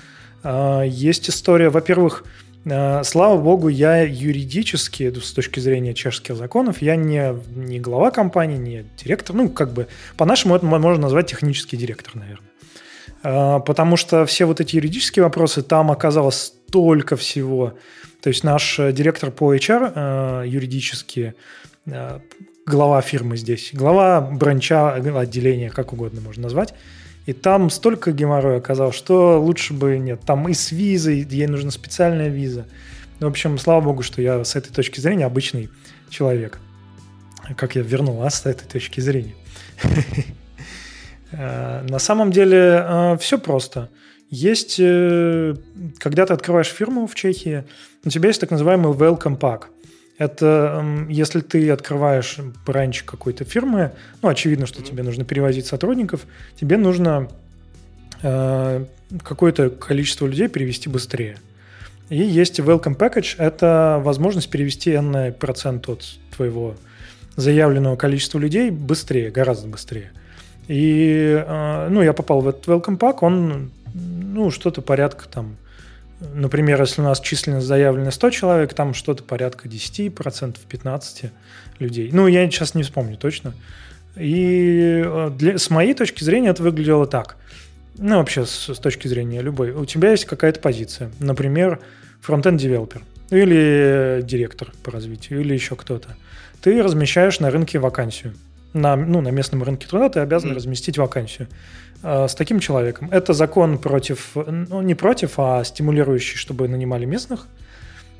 А, 0.42 0.82
есть 0.82 1.30
история, 1.30 1.70
во-первых, 1.70 2.24
Э, 2.24 2.43
слава 2.64 3.40
богу, 3.40 3.68
я 3.68 4.02
юридически, 4.02 5.12
с 5.12 5.32
точки 5.32 5.60
зрения 5.60 5.94
чешских 5.94 6.36
законов, 6.36 6.80
я 6.80 6.96
не, 6.96 7.36
не 7.54 7.78
глава 7.80 8.10
компании, 8.10 8.56
не 8.56 8.84
директор. 9.02 9.36
Ну, 9.36 9.48
как 9.50 9.72
бы, 9.72 9.86
по-нашему 10.16 10.56
это 10.56 10.64
можно 10.64 11.02
назвать 11.02 11.30
технический 11.30 11.76
директор, 11.76 12.14
наверное. 12.16 12.48
Э, 13.22 13.60
потому 13.64 13.96
что 13.96 14.24
все 14.26 14.46
вот 14.46 14.60
эти 14.60 14.76
юридические 14.76 15.24
вопросы, 15.24 15.62
там 15.62 15.90
оказалось 15.90 16.54
столько 16.68 17.16
всего. 17.16 17.74
То 18.22 18.28
есть 18.28 18.44
наш 18.44 18.78
директор 18.78 19.30
по 19.30 19.54
HR 19.54 19.92
э, 19.94 20.48
юридически, 20.48 21.34
глава 22.66 23.02
фирмы 23.02 23.36
здесь, 23.36 23.70
глава 23.72 24.20
бранча, 24.20 24.94
отделения, 24.94 25.70
как 25.70 25.92
угодно 25.92 26.20
можно 26.20 26.44
назвать, 26.44 26.74
и 27.26 27.32
там 27.32 27.70
столько 27.70 28.12
геморроя 28.12 28.58
оказалось, 28.58 28.94
что 28.94 29.40
лучше 29.40 29.72
бы 29.72 29.98
нет. 29.98 30.20
Там 30.26 30.48
и 30.48 30.54
с 30.54 30.72
визой, 30.72 31.26
ей 31.28 31.46
нужна 31.46 31.70
специальная 31.70 32.28
виза. 32.28 32.66
В 33.20 33.26
общем, 33.26 33.58
слава 33.58 33.80
богу, 33.80 34.02
что 34.02 34.20
я 34.20 34.44
с 34.44 34.56
этой 34.56 34.72
точки 34.72 35.00
зрения 35.00 35.24
обычный 35.24 35.70
человек. 36.10 36.58
Как 37.56 37.76
я 37.76 37.82
вернул, 37.82 38.22
а 38.22 38.30
с 38.30 38.44
этой 38.44 38.66
точки 38.66 39.00
зрения. 39.00 39.34
На 41.32 41.98
самом 41.98 42.30
деле 42.30 42.84
э, 42.86 43.16
все 43.18 43.38
просто. 43.38 43.90
Есть, 44.30 44.76
э, 44.78 45.54
когда 45.98 46.26
ты 46.26 46.32
открываешь 46.32 46.68
фирму 46.68 47.06
в 47.06 47.14
Чехии, 47.14 47.64
у 48.04 48.10
тебя 48.10 48.28
есть 48.28 48.40
так 48.40 48.50
называемый 48.50 48.92
welcome 48.92 49.38
pack. 49.38 49.64
Это 50.16 51.06
если 51.08 51.40
ты 51.40 51.70
открываешь 51.70 52.38
бранч 52.64 53.02
какой-то 53.02 53.44
фирмы, 53.44 53.92
ну, 54.22 54.28
очевидно, 54.28 54.66
что 54.66 54.82
тебе 54.82 55.02
нужно 55.02 55.24
перевозить 55.24 55.66
сотрудников, 55.66 56.26
тебе 56.58 56.76
нужно 56.76 57.28
э, 58.22 58.84
какое-то 59.22 59.70
количество 59.70 60.26
людей 60.26 60.48
перевести 60.48 60.88
быстрее. 60.88 61.38
И 62.10 62.22
есть 62.22 62.60
welcome 62.60 62.96
package, 62.96 63.36
это 63.38 64.00
возможность 64.04 64.50
перевести 64.50 64.92
n 64.92 65.32
процент 65.32 65.88
от 65.88 66.04
твоего 66.36 66.76
заявленного 67.34 67.96
количества 67.96 68.38
людей 68.38 68.70
быстрее, 68.70 69.30
гораздо 69.30 69.68
быстрее. 69.68 70.12
И, 70.68 71.44
ну, 71.90 72.02
я 72.02 72.12
попал 72.12 72.40
в 72.40 72.48
этот 72.48 72.66
welcome 72.68 72.98
pack, 72.98 73.18
он, 73.22 73.70
ну, 73.94 74.50
что-то 74.50 74.80
порядка 74.82 75.28
там, 75.28 75.56
например, 76.20 76.80
если 76.80 77.00
у 77.00 77.04
нас 77.04 77.20
численность 77.20 77.66
заявлена 77.66 78.10
100 78.10 78.30
человек, 78.30 78.74
там 78.74 78.94
что-то 78.94 79.22
порядка 79.22 79.68
10%, 79.68 80.56
15% 80.68 81.30
людей. 81.78 82.10
Ну, 82.12 82.26
я 82.26 82.48
сейчас 82.50 82.74
не 82.74 82.82
вспомню 82.82 83.16
точно. 83.16 83.54
И 84.16 85.04
для, 85.32 85.58
с 85.58 85.70
моей 85.70 85.94
точки 85.94 86.22
зрения 86.22 86.50
это 86.50 86.62
выглядело 86.62 87.06
так. 87.06 87.36
Ну, 87.98 88.16
вообще, 88.18 88.46
с, 88.46 88.74
с 88.74 88.78
точки 88.78 89.08
зрения 89.08 89.40
любой. 89.40 89.72
У 89.72 89.84
тебя 89.84 90.10
есть 90.10 90.24
какая-то 90.24 90.60
позиция. 90.60 91.10
Например, 91.20 91.80
фронтенд 92.20 92.60
девелопер 92.60 93.02
или 93.30 94.20
директор 94.22 94.72
по 94.82 94.90
развитию, 94.90 95.40
или 95.40 95.54
еще 95.54 95.76
кто-то. 95.76 96.16
Ты 96.60 96.82
размещаешь 96.82 97.40
на 97.40 97.50
рынке 97.50 97.78
вакансию. 97.78 98.34
На, 98.74 98.96
ну, 98.96 99.20
на 99.20 99.28
местном 99.28 99.62
рынке 99.62 99.86
труда 99.86 100.10
ты 100.10 100.20
обязан 100.20 100.50
mm. 100.50 100.54
разместить 100.54 100.98
вакансию 100.98 101.48
э, 102.02 102.28
с 102.28 102.34
таким 102.34 102.60
человеком. 102.60 103.08
Это 103.10 103.32
закон 103.32 103.78
против, 103.78 104.32
ну, 104.34 104.82
не 104.82 104.94
против, 104.94 105.38
а 105.38 105.64
стимулирующий, 105.64 106.36
чтобы 106.36 106.68
нанимали 106.68 107.06
местных. 107.06 107.46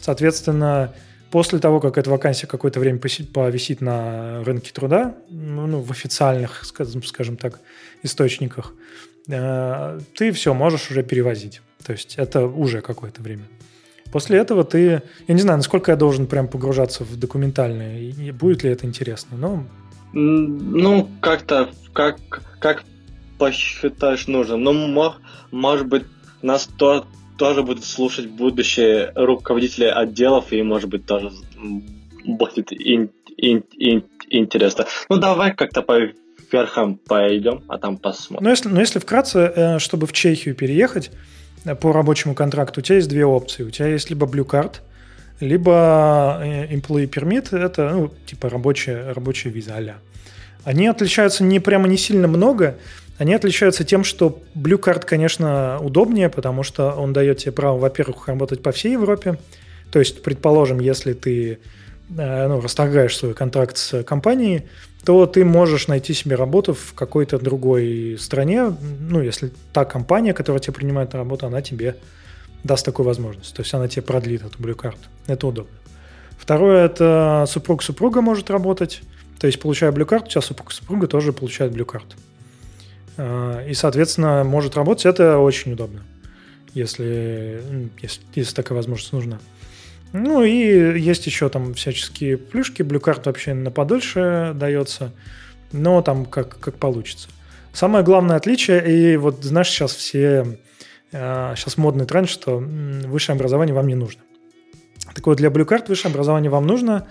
Соответственно, 0.00 0.94
после 1.30 1.58
того, 1.58 1.80
как 1.80 1.98
эта 1.98 2.08
вакансия 2.08 2.46
какое-то 2.46 2.78
время 2.78 2.98
повисит 2.98 3.80
на 3.80 4.44
рынке 4.44 4.70
труда, 4.72 5.16
ну, 5.28 5.80
в 5.80 5.90
официальных, 5.90 6.64
скажем, 6.64 7.02
скажем 7.02 7.36
так, 7.36 7.60
источниках, 8.04 8.72
э, 9.28 10.00
ты 10.16 10.30
все 10.30 10.54
можешь 10.54 10.90
уже 10.90 11.02
перевозить. 11.02 11.60
То 11.84 11.92
есть 11.92 12.14
это 12.16 12.46
уже 12.46 12.80
какое-то 12.80 13.22
время. 13.22 13.44
После 14.12 14.38
этого 14.38 14.62
ты... 14.62 15.02
Я 15.26 15.34
не 15.34 15.40
знаю, 15.40 15.56
насколько 15.56 15.90
я 15.90 15.96
должен 15.96 16.28
прям 16.28 16.46
погружаться 16.46 17.02
в 17.02 17.16
документальное, 17.16 17.98
и 17.98 18.30
будет 18.30 18.62
ли 18.62 18.70
это 18.70 18.86
интересно, 18.86 19.36
но... 19.36 19.64
Ну, 20.14 21.08
как-то, 21.20 21.70
как, 21.92 22.18
как 22.60 22.84
посчитаешь 23.38 24.28
нужным. 24.28 24.62
Ну, 24.62 25.12
может 25.50 25.86
быть, 25.88 26.04
нас 26.40 26.66
то, 26.78 27.06
тоже 27.36 27.62
будут 27.62 27.84
слушать 27.84 28.28
будущие 28.28 29.12
руководители 29.14 29.86
отделов, 29.86 30.52
и, 30.52 30.62
может 30.62 30.88
быть, 30.88 31.04
тоже 31.06 31.32
будет 32.24 32.72
ин, 32.72 33.10
ин, 33.36 33.64
ин, 33.76 34.04
интересно. 34.30 34.86
Ну, 35.08 35.16
давай 35.16 35.52
как-то 35.52 35.82
по 35.82 35.98
верхам 36.52 36.96
пойдем, 36.96 37.64
а 37.66 37.78
там 37.78 37.96
посмотрим. 37.96 38.44
Ну, 38.44 38.50
если, 38.50 38.68
ну, 38.68 38.80
если 38.80 39.00
вкратце, 39.00 39.52
э, 39.54 39.78
чтобы 39.80 40.06
в 40.06 40.12
Чехию 40.12 40.54
переехать, 40.54 41.10
по 41.80 41.92
рабочему 41.92 42.34
контракту, 42.34 42.80
у 42.80 42.82
тебя 42.82 42.96
есть 42.96 43.08
две 43.08 43.24
опции. 43.24 43.62
У 43.62 43.70
тебя 43.70 43.88
есть 43.88 44.10
либо 44.10 44.26
Blue 44.26 44.46
Card, 44.46 44.76
либо 45.44 46.40
э, 46.42 46.66
Employee 46.74 47.08
Permit, 47.08 47.56
это 47.56 47.90
ну, 47.90 48.10
типа 48.26 48.48
рабочая, 48.48 49.12
рабочая 49.12 49.50
виза 49.50 49.74
а 49.76 49.94
Они 50.64 50.86
отличаются 50.86 51.44
не 51.44 51.60
прямо 51.60 51.88
не 51.88 51.96
сильно 51.96 52.28
много, 52.28 52.76
они 53.18 53.34
отличаются 53.34 53.84
тем, 53.84 54.02
что 54.02 54.42
Blue 54.54 54.78
Card, 54.78 55.04
конечно, 55.04 55.78
удобнее, 55.80 56.28
потому 56.28 56.62
что 56.62 56.92
он 56.92 57.12
дает 57.12 57.38
тебе 57.38 57.52
право, 57.52 57.78
во-первых, 57.78 58.28
работать 58.28 58.62
по 58.62 58.72
всей 58.72 58.92
Европе. 58.92 59.38
То 59.92 60.00
есть, 60.00 60.22
предположим, 60.22 60.80
если 60.80 61.12
ты 61.12 61.58
э, 62.16 62.48
ну, 62.48 62.60
расторгаешь 62.60 63.16
свой 63.16 63.34
контракт 63.34 63.76
с 63.76 64.02
компанией, 64.02 64.62
то 65.04 65.26
ты 65.26 65.44
можешь 65.44 65.86
найти 65.86 66.14
себе 66.14 66.34
работу 66.34 66.74
в 66.74 66.94
какой-то 66.94 67.38
другой 67.38 68.16
стране, 68.18 68.74
ну, 69.00 69.20
если 69.20 69.50
та 69.72 69.84
компания, 69.84 70.32
которая 70.32 70.60
тебя 70.60 70.72
принимает 70.72 71.12
на 71.12 71.18
работу, 71.18 71.46
она 71.46 71.62
тебе 71.62 71.96
даст 72.64 72.84
такую 72.84 73.06
возможность. 73.06 73.54
То 73.54 73.62
есть 73.62 73.72
она 73.74 73.86
тебе 73.86 74.02
продлит 74.02 74.42
эту 74.44 74.58
blue 74.58 74.74
карту. 74.74 75.08
Это 75.26 75.46
удобно. 75.46 75.72
Второе, 76.36 76.84
это 76.86 77.44
супруг-супруга 77.48 78.20
может 78.20 78.50
работать. 78.50 79.02
То 79.38 79.46
есть, 79.46 79.60
получая 79.60 79.92
blue 79.92 80.04
карту, 80.04 80.26
у 80.26 80.30
тебя 80.30 80.40
супруг-супруга 80.40 81.06
тоже 81.06 81.32
получает 81.32 81.72
blue 81.72 81.84
карту. 81.84 82.16
А, 83.16 83.64
и, 83.66 83.74
соответственно, 83.74 84.42
может 84.44 84.76
работать. 84.76 85.06
Это 85.06 85.38
очень 85.38 85.72
удобно, 85.72 86.02
если, 86.72 87.62
если, 88.00 88.22
если 88.34 88.54
такая 88.54 88.76
возможность 88.76 89.12
нужна. 89.12 89.38
Ну 90.12 90.44
и 90.44 91.00
есть 91.00 91.26
еще 91.26 91.48
там 91.48 91.74
всяческие 91.74 92.36
плюшки. 92.36 92.82
Blue 92.82 93.00
Card 93.00 93.22
вообще 93.24 93.52
на 93.52 93.72
подольше 93.72 94.52
дается, 94.54 95.12
но 95.72 96.02
там 96.02 96.24
как, 96.24 96.56
как 96.60 96.76
получится. 96.76 97.28
Самое 97.72 98.04
главное 98.04 98.36
отличие, 98.36 99.12
и 99.12 99.16
вот 99.16 99.42
знаешь, 99.42 99.68
сейчас 99.68 99.92
все, 99.92 100.60
сейчас 101.14 101.78
а, 101.78 101.80
модный 101.80 102.06
тренд, 102.06 102.28
что 102.28 102.58
высшее 102.58 103.36
образование 103.36 103.74
вам 103.74 103.86
не 103.86 103.94
нужно. 103.94 104.22
Так 105.14 105.24
вот, 105.26 105.36
для 105.36 105.48
Blue 105.48 105.64
Card 105.64 105.84
высшее 105.88 106.10
образование 106.10 106.50
вам 106.50 106.66
нужно, 106.66 107.06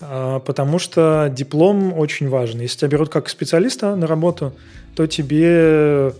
а, 0.00 0.40
потому 0.40 0.78
что 0.78 1.32
диплом 1.34 1.94
очень 1.94 2.28
важен. 2.28 2.60
Если 2.60 2.80
тебя 2.80 2.88
берут 2.88 3.08
как 3.08 3.30
специалиста 3.30 3.96
на 3.96 4.06
работу, 4.06 4.54
то 4.94 5.06
тебе 5.06 6.12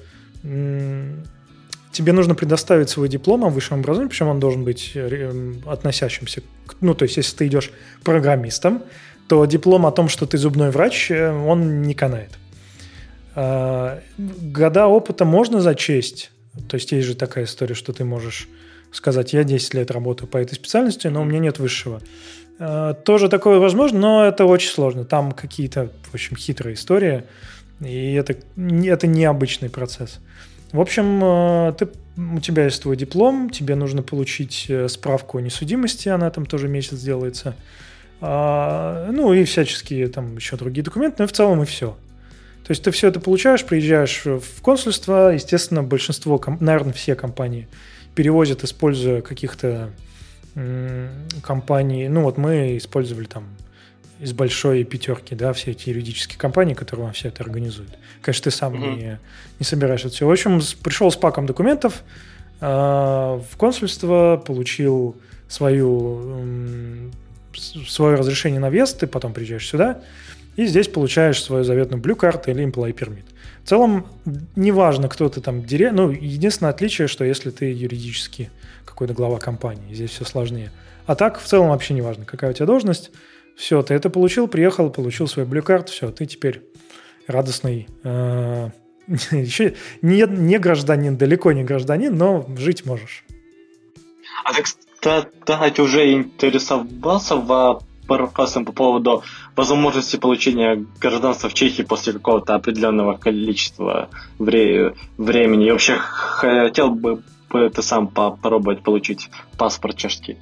тебе 1.91 2.13
нужно 2.13 2.35
предоставить 2.37 2.91
свой 2.91 3.09
диплом 3.09 3.45
о 3.45 3.49
высшем 3.49 3.81
образовании, 3.81 4.11
причем 4.11 4.29
он 4.29 4.39
должен 4.39 4.63
быть 4.63 4.93
э, 4.95 5.33
относящимся, 5.67 6.43
к, 6.67 6.77
ну, 6.81 6.95
то 6.95 7.03
есть 7.03 7.17
если 7.17 7.37
ты 7.37 7.47
идешь 7.49 7.73
программистом, 8.05 8.85
то 9.27 9.45
диплом 9.47 9.85
о 9.85 9.91
том, 9.91 10.09
что 10.09 10.25
ты 10.25 10.39
зубной 10.39 10.71
врач, 10.71 11.11
э, 11.11 11.33
он 11.33 11.83
не 11.83 11.95
канает. 11.95 12.31
Года 13.35 14.87
опыта 14.87 15.25
можно 15.25 15.61
зачесть, 15.61 16.31
то 16.69 16.75
есть 16.75 16.93
есть 16.93 17.07
же 17.07 17.15
такая 17.15 17.45
история, 17.45 17.75
что 17.75 17.93
ты 17.93 18.05
можешь 18.05 18.49
сказать, 18.93 19.33
я 19.33 19.45
10 19.45 19.75
лет 19.75 19.91
работаю 19.91 20.29
по 20.29 20.39
этой 20.39 20.55
специальности, 20.55 21.09
но 21.09 21.23
у 21.23 21.25
меня 21.25 21.39
нет 21.39 21.59
высшего. 21.59 22.01
А, 22.59 22.95
тоже 22.95 23.29
такое 23.29 23.59
возможно, 23.59 23.99
но 23.99 24.25
это 24.25 24.45
очень 24.45 24.71
сложно. 24.71 25.05
Там 25.05 25.33
какие-то, 25.33 25.91
в 26.11 26.15
общем, 26.15 26.37
хитрые 26.37 26.75
истории, 26.75 27.25
и 27.81 28.15
это, 28.15 28.37
это 28.57 29.07
необычный 29.07 29.71
процесс. 29.71 30.21
В 30.73 30.81
общем, 30.81 31.21
э, 31.23 31.73
ты, 31.79 31.89
у 32.17 32.41
тебя 32.41 32.65
есть 32.65 32.83
твой 32.83 32.97
диплом, 32.97 33.49
тебе 33.49 33.75
нужно 33.75 34.03
получить 34.03 34.67
э, 34.69 34.89
справку 34.89 35.39
о 35.39 35.41
несудимости, 35.41 36.09
она 36.09 36.31
там 36.31 36.45
тоже 36.45 36.69
месяц 36.69 37.01
делается. 37.01 37.55
А, 38.21 39.09
ну 39.13 39.33
и 39.33 39.45
всяческие 39.45 40.09
там 40.09 40.37
еще 40.37 40.57
другие 40.57 40.85
документы, 40.85 41.23
но 41.23 41.27
в 41.27 41.33
целом 41.33 41.63
и 41.63 41.67
все. 41.67 41.97
То 42.69 42.73
есть 42.73 42.85
ты 42.85 42.91
все 42.91 43.09
это 43.09 43.19
получаешь, 43.19 43.65
приезжаешь 43.65 44.27
в 44.27 44.61
консульство, 44.61 45.33
естественно, 45.33 45.83
большинство, 45.83 46.39
наверное, 46.61 46.93
все 46.93 47.15
компании 47.15 47.67
перевозят, 48.15 48.63
используя 48.63 49.23
каких-то 49.23 49.89
компаний. 51.43 52.09
Ну 52.11 52.25
вот 52.25 52.37
мы 52.37 52.77
использовали 52.77 53.25
там 53.25 53.47
из 54.21 54.35
большой 54.35 54.85
пятерки, 54.85 55.35
да, 55.35 55.55
все 55.55 55.71
эти 55.71 55.89
юридические 55.89 56.39
компании, 56.39 56.75
которые 56.75 57.05
вам 57.07 57.15
все 57.15 57.29
это 57.29 57.43
организуют. 57.43 57.97
Конечно, 58.21 58.45
ты 58.45 58.51
сам 58.51 58.75
mm-hmm. 58.75 58.97
не, 58.97 59.19
не 59.61 59.65
собираешь 59.65 60.01
это 60.01 60.11
все. 60.11 60.27
В 60.27 60.31
общем, 60.31 60.61
пришел 60.83 61.11
с 61.11 61.17
паком 61.17 61.47
документов 61.47 62.03
э, 62.61 62.67
в 62.67 63.57
консульство, 63.57 64.43
получил 64.45 65.17
свою, 65.49 66.21
э, 66.23 67.11
свое 67.87 68.17
разрешение 68.19 68.61
на 68.61 68.69
въезд, 68.69 69.01
ты 69.01 69.07
потом 69.07 69.33
приезжаешь 69.33 69.67
сюда, 69.67 70.03
и 70.59 70.67
здесь 70.67 70.89
получаешь 70.89 71.41
свою 71.41 71.63
заветную 71.63 72.03
Blue 72.03 72.19
Card 72.19 72.51
или 72.51 72.67
Employee 72.67 72.93
Permit. 72.93 73.27
В 73.63 73.69
целом, 73.69 74.09
неважно, 74.57 75.09
кто 75.09 75.29
ты 75.29 75.41
там, 75.41 75.63
директор, 75.63 75.97
ну, 75.97 76.11
единственное 76.11 76.73
отличие, 76.73 77.07
что 77.07 77.25
если 77.25 77.51
ты 77.51 77.67
юридически 77.67 78.51
какой-то 78.85 79.15
глава 79.15 79.39
компании, 79.39 79.95
здесь 79.95 80.11
все 80.11 80.25
сложнее. 80.25 80.73
А 81.07 81.15
так, 81.15 81.39
в 81.39 81.45
целом, 81.45 81.69
вообще 81.69 81.95
не 81.95 82.03
важно, 82.03 82.25
какая 82.25 82.51
у 82.51 82.55
тебя 82.55 82.67
должность, 82.67 83.13
все, 83.55 83.81
ты 83.85 83.95
это 83.95 84.11
получил, 84.11 84.49
приехал, 84.49 84.91
получил 84.91 85.29
свой 85.29 85.47
блюкарт, 85.47 85.91
все, 85.91 86.11
ты 86.11 86.27
теперь 86.27 86.63
радостный, 87.29 87.87
э, 88.03 88.71
еще 89.31 89.77
не, 90.03 90.27
не 90.29 90.59
гражданин, 90.59 91.17
далеко 91.17 91.53
не 91.53 91.63
гражданин, 91.63 92.17
но 92.17 92.45
жить 92.59 92.85
можешь. 92.85 93.25
А 94.43 94.53
ты, 94.53 94.65
кстати, 94.65 95.81
уже 95.81 96.11
интересовался 96.15 97.37
вопросом 98.09 98.65
по 98.65 98.73
поводу 98.73 99.23
возможности 99.55 100.17
получения 100.17 100.85
гражданства 101.01 101.49
в 101.49 101.55
Чехии 101.55 101.83
после 101.83 102.15
какого-то 102.15 102.55
определенного 102.55 103.17
количества 103.17 104.09
вре- 104.39 104.95
времени? 105.19 105.67
И 105.67 105.71
вообще 105.71 105.97
хотел 105.97 106.91
бы 106.91 107.23
ты 107.51 107.83
сам 107.83 108.09
попробовать 108.09 108.83
получить 108.83 109.31
паспорт 109.57 109.97
чешский? 109.97 110.37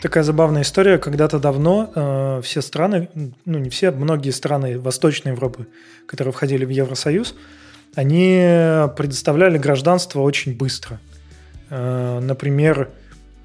Такая 0.00 0.22
забавная 0.22 0.62
история. 0.62 0.98
Когда-то 0.98 1.40
давно 1.40 1.90
э, 1.92 2.40
все 2.42 2.62
страны, 2.62 3.08
ну 3.44 3.58
не 3.58 3.68
все, 3.68 3.90
многие 3.90 4.30
страны 4.30 4.78
Восточной 4.78 5.32
Европы, 5.32 5.66
которые 6.06 6.32
входили 6.32 6.64
в 6.64 6.70
Евросоюз, 6.70 7.34
они 7.94 8.36
предоставляли 8.96 9.58
гражданство 9.58 10.20
очень 10.20 10.56
быстро. 10.56 11.00
Э, 11.70 12.20
например, 12.20 12.90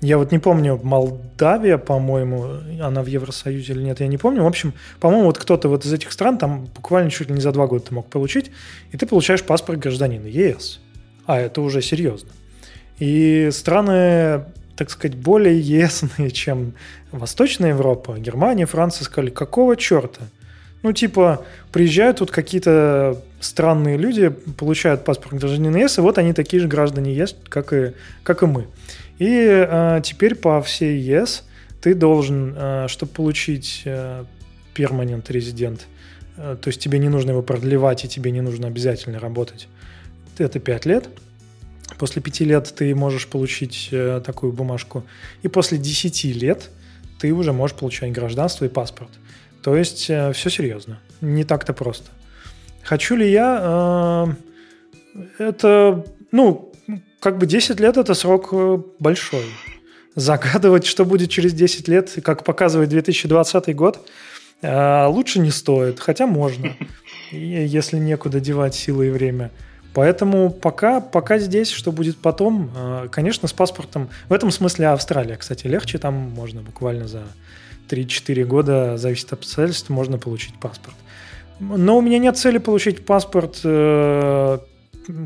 я 0.04 0.18
вот 0.18 0.32
не 0.32 0.40
помню, 0.40 0.80
Молдавия, 0.84 1.78
по-моему, 1.78 2.60
она 2.82 3.02
в 3.02 3.08
Евросоюзе 3.08 3.74
или 3.74 3.84
нет, 3.84 4.02
я 4.02 4.08
не 4.08 4.18
помню. 4.18 4.44
В 4.44 4.48
общем, 4.48 4.74
по-моему, 5.00 5.26
вот 5.28 5.38
кто-то 5.38 5.70
вот 5.70 5.86
из 5.86 5.94
этих 5.94 6.12
стран 6.12 6.38
там 6.38 6.66
буквально 6.66 7.10
чуть 7.10 7.30
ли 7.30 7.36
не 7.36 7.42
за 7.42 7.54
два 7.54 7.68
года 7.68 7.86
ты 7.86 7.96
мог 7.96 8.08
получить, 8.08 8.52
и 8.92 8.98
ты 8.98 9.06
получаешь 9.06 9.44
паспорт 9.44 9.80
гражданина 9.80 10.28
ЕС. 10.28 10.82
А 11.26 11.40
это 11.40 11.62
уже 11.62 11.82
серьезно. 11.82 12.30
И 13.00 13.50
страны 13.52 14.44
так 14.76 14.90
сказать, 14.90 15.16
более 15.16 15.58
ясные, 15.60 16.32
чем 16.32 16.74
Восточная 17.12 17.70
Европа, 17.70 18.18
Германия, 18.18 18.66
Франция 18.66 19.06
сказали, 19.06 19.30
какого 19.30 19.78
черта? 19.78 20.24
Ну, 20.82 20.92
типа, 20.92 21.46
приезжают 21.72 22.18
тут 22.18 22.32
какие-то 22.32 23.22
странные 23.40 23.98
люди, 23.98 24.30
получают 24.30 25.06
паспорт 25.06 25.36
гражданина 25.36 25.78
ЕС, 25.78 25.98
и 25.98 26.02
вот 26.02 26.18
они 26.18 26.34
такие 26.34 26.62
же 26.62 26.68
граждане 26.68 27.14
ЕС, 27.14 27.36
как 27.48 27.72
и, 27.72 27.94
как 28.24 28.44
и 28.44 28.48
мы. 28.48 28.68
И 29.24 29.48
э, 29.48 30.01
теперь 30.03 30.36
по 30.36 30.62
всей 30.62 31.00
ЕС 31.00 31.46
ты 31.82 31.94
должен, 31.94 32.53
э, 32.58 32.88
чтобы 32.89 33.13
получить 33.13 33.84
э, 33.86 34.25
permanent 34.75 35.24
резидент, 35.30 35.88
э, 36.36 36.58
то 36.62 36.68
есть 36.68 36.82
тебе 36.82 37.00
не 37.00 37.08
нужно 37.08 37.32
его 37.32 37.42
продлевать, 37.42 38.03
и 38.03 38.10
тебе 38.10 38.32
не 38.32 38.42
нужно 38.42 38.68
обязательно 38.68 39.20
работать, 39.22 39.70
это 40.38 40.60
5 40.60 40.86
лет. 40.88 41.08
После 41.98 42.22
5 42.22 42.39
лет 42.42 42.74
ты 42.75 42.94
можешь 42.94 43.27
получить 43.27 43.88
э, 43.92 44.22
такую 44.25 44.51
бумажку. 44.51 45.06
И 45.42 45.48
после 45.48 45.77
10 45.77 46.25
лет 46.36 46.70
ты 47.18 47.32
уже 47.32 47.53
можешь 47.53 47.77
получать 47.77 48.12
гражданство 48.12 48.65
и 48.65 48.68
паспорт. 48.68 49.12
То 49.63 49.77
есть 49.77 50.10
э, 50.10 50.34
все 50.34 50.50
серьезно. 50.50 51.00
Не 51.22 51.46
так-то 51.46 51.72
просто. 51.72 52.12
Хочу 52.84 53.15
ли 53.15 53.32
я? 53.32 54.27
Э, 55.15 55.44
это, 55.44 56.06
ну, 56.34 56.73
как 57.24 57.38
бы 57.38 57.46
10 57.46 57.80
лет 57.80 57.96
это 57.96 58.15
срок 58.15 58.50
э, 58.51 58.80
большой. 59.00 59.46
Загадывать, 60.13 60.86
что 60.86 61.06
будет 61.06 61.30
через 61.30 61.53
10 61.53 61.88
лет, 61.88 62.12
как 62.22 62.44
показывает 62.44 62.89
2020 62.89 63.74
год, 63.74 64.06
э, 64.62 65.06
лучше 65.06 65.39
не 65.39 65.50
стоит, 65.50 66.01
хотя 66.01 66.27
можно, 66.27 66.75
если 67.32 67.98
некуда 67.98 68.42
девать 68.42 68.75
силы 68.75 69.08
и 69.08 69.10
время. 69.10 69.51
Поэтому 69.94 70.50
пока, 70.50 71.00
пока 71.00 71.39
здесь, 71.39 71.70
что 71.70 71.94
будет 71.94 72.18
потом, 72.18 72.72
э, 72.75 73.08
конечно, 73.10 73.48
с 73.48 73.53
паспортом. 73.53 74.10
В 74.27 74.34
этом 74.34 74.51
смысле 74.51 74.88
Австралия, 74.88 75.38
кстати, 75.38 75.65
легче. 75.65 76.00
Там 76.00 76.15
можно 76.15 76.62
буквально 76.62 77.08
за 77.08 77.24
3-4 77.88 78.44
года, 78.44 78.98
зависит 78.98 79.27
от 79.27 79.39
обстоятельств, 79.39 79.89
можно 79.89 80.18
получить 80.18 80.60
паспорт. 80.60 80.98
Но 81.62 82.00
у 82.00 82.01
меня 82.01 82.18
нет 82.18 82.36
цели 82.36 82.58
получить 82.58 83.06
паспорт 83.06 83.62
э, 83.63 84.58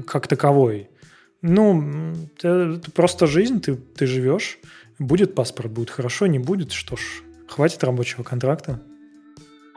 как 0.06 0.28
таковой. 0.28 0.90
Ну, 1.48 2.14
это 2.38 2.80
просто 2.94 3.26
жизнь, 3.26 3.62
ты, 3.62 3.76
ты 3.76 4.06
живешь. 4.06 4.60
Будет 5.00 5.34
паспорт, 5.34 5.72
будет 5.72 5.90
хорошо, 5.90 6.28
не 6.28 6.40
будет, 6.40 6.74
что 6.74 6.98
ж, 6.98 7.02
хватит 7.48 7.84
рабочего 7.84 8.24
контракта. 8.24 8.82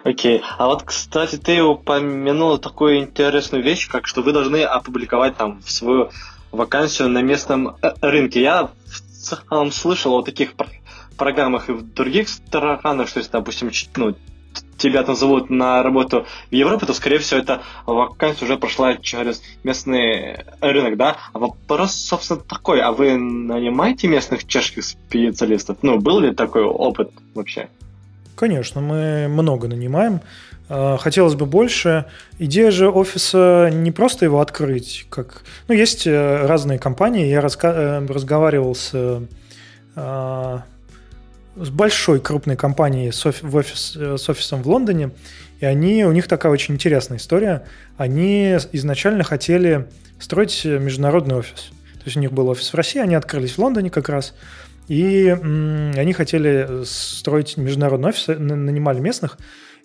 Окей. 0.03 0.39
Okay. 0.39 0.43
А 0.59 0.67
вот, 0.67 0.83
кстати, 0.83 1.37
ты 1.37 1.63
упомянул 1.63 2.59
такую 2.59 2.99
интересную 2.99 3.63
вещь, 3.63 3.89
как 3.89 4.07
что 4.07 4.23
вы 4.23 4.33
должны 4.33 4.65
опубликовать 4.65 5.37
там 5.37 5.61
свою 5.63 6.11
вакансию 6.51 7.09
на 7.09 7.23
местном 7.23 7.77
э, 7.83 7.93
рынке. 8.01 8.43
Я 8.43 8.71
в 8.87 9.01
целом 9.49 9.71
слышал 9.71 10.15
о 10.15 10.23
таких 10.23 10.55
программах 11.17 11.69
и 11.69 11.73
в 11.73 11.93
других 11.93 12.29
странах, 12.29 13.09
что 13.09 13.21
если, 13.21 13.31
допустим, 13.31 13.71
ну, 13.97 14.17
тебя 14.77 15.03
там 15.03 15.15
зовут 15.15 15.51
на 15.51 15.83
работу 15.83 16.27
в 16.51 16.55
Европе, 16.55 16.87
то, 16.87 16.95
скорее 16.95 17.19
всего, 17.19 17.41
эта 17.41 17.63
вакансия 17.87 18.45
уже 18.45 18.57
прошла 18.57 18.97
через 18.97 19.43
местный 19.63 20.45
рынок, 20.61 20.97
да? 20.97 21.17
А 21.33 21.39
вопрос, 21.39 21.93
собственно, 21.95 22.41
такой, 22.41 22.81
а 22.81 22.93
вы 22.93 23.17
нанимаете 23.17 24.09
местных 24.09 24.47
чешских 24.47 24.85
специалистов? 24.85 25.79
Ну, 25.83 25.99
был 25.99 26.21
ли 26.21 26.35
такой 26.35 26.63
опыт 26.63 27.11
вообще? 27.35 27.69
Конечно, 28.35 28.81
мы 28.81 29.29
много 29.29 29.69
нанимаем. 29.69 30.21
А, 30.71 30.97
хотелось 30.97 31.35
бы 31.35 31.47
больше. 31.47 32.07
Идея 32.39 32.71
же 32.71 32.89
офиса 32.89 33.71
не 33.73 33.91
просто 33.91 34.25
его 34.25 34.41
открыть, 34.41 35.07
как... 35.11 35.43
Ну, 35.69 35.75
есть 35.75 36.07
э, 36.07 36.47
разные 36.47 36.79
компании. 36.79 37.27
Я 37.27 37.41
разга... 37.41 37.73
Э, 37.73 38.07
разговаривал 38.07 38.75
с 38.75 38.93
а, 39.97 40.63
с 41.57 41.71
большой 41.71 42.21
крупной 42.21 42.57
компанией 42.57 43.11
с, 43.13 43.25
офис, 43.27 43.43
в 43.43 43.57
офис, 43.57 43.97
э, 43.97 44.17
с 44.17 44.29
офисом 44.29 44.63
в 44.63 44.69
Лондоне, 44.69 45.11
и 45.61 45.67
они, 45.67 46.05
у 46.05 46.13
них 46.13 46.27
такая 46.27 46.53
очень 46.53 46.75
интересная 46.75 47.19
история. 47.19 47.67
Они 47.97 48.57
изначально 48.73 49.25
хотели 49.25 49.89
строить 50.19 50.65
международный 50.65 51.37
офис. 51.37 51.71
То 51.95 52.05
есть 52.07 52.17
у 52.17 52.21
них 52.21 52.33
был 52.33 52.49
офис 52.49 52.73
в 52.73 52.77
России, 52.77 53.01
они 53.01 53.15
открылись 53.15 53.53
в 53.53 53.59
Лондоне 53.59 53.91
как 53.91 54.09
раз, 54.09 54.35
и 54.89 55.29
они 55.29 56.13
хотели 56.15 56.85
строить 56.85 57.57
международный 57.57 58.09
офис, 58.09 58.29
нанимали 58.29 59.01
местных, 59.01 59.39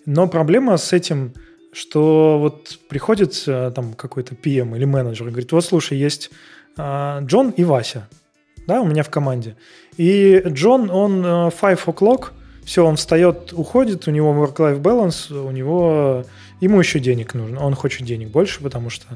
но 0.06 0.26
проблема 0.28 0.76
с 0.78 0.92
этим, 0.92 1.34
что 1.72 2.38
вот 2.40 2.78
приходит 2.88 3.42
э, 3.46 3.70
там 3.74 3.92
какой-то 3.92 4.34
PM 4.34 4.74
или 4.76 4.84
менеджер 4.84 5.28
и 5.28 5.30
говорит, 5.30 5.52
вот 5.52 5.64
слушай, 5.64 5.98
есть 5.98 6.30
а, 6.78 7.20
Джон 7.20 7.50
и 7.50 7.64
Вася, 7.64 8.08
да, 8.66 8.80
у 8.80 8.86
меня 8.86 9.02
в 9.02 9.10
команде. 9.10 9.56
И 9.96 10.42
Джон, 10.46 10.90
он 10.90 11.22
5 11.22 11.54
э, 11.62 11.74
o'clock, 11.86 12.28
все, 12.64 12.84
он 12.84 12.96
встает, 12.96 13.52
уходит, 13.52 14.08
у 14.08 14.10
него 14.10 14.32
work-life 14.32 14.80
balance, 14.80 15.32
у 15.32 15.50
него, 15.50 16.24
ему 16.60 16.78
еще 16.80 16.98
денег 16.98 17.34
нужно, 17.34 17.64
он 17.64 17.74
хочет 17.74 18.06
денег 18.06 18.28
больше, 18.28 18.62
потому 18.62 18.90
что, 18.90 19.06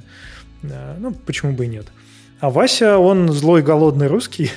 э, 0.62 0.97
ну, 0.99 1.12
почему 1.12 1.53
бы 1.53 1.66
и 1.66 1.69
нет. 1.69 1.87
А 2.40 2.49
Вася, 2.49 2.97
он 2.97 3.31
злой, 3.31 3.62
голодный 3.62 4.07
русский, 4.07 4.51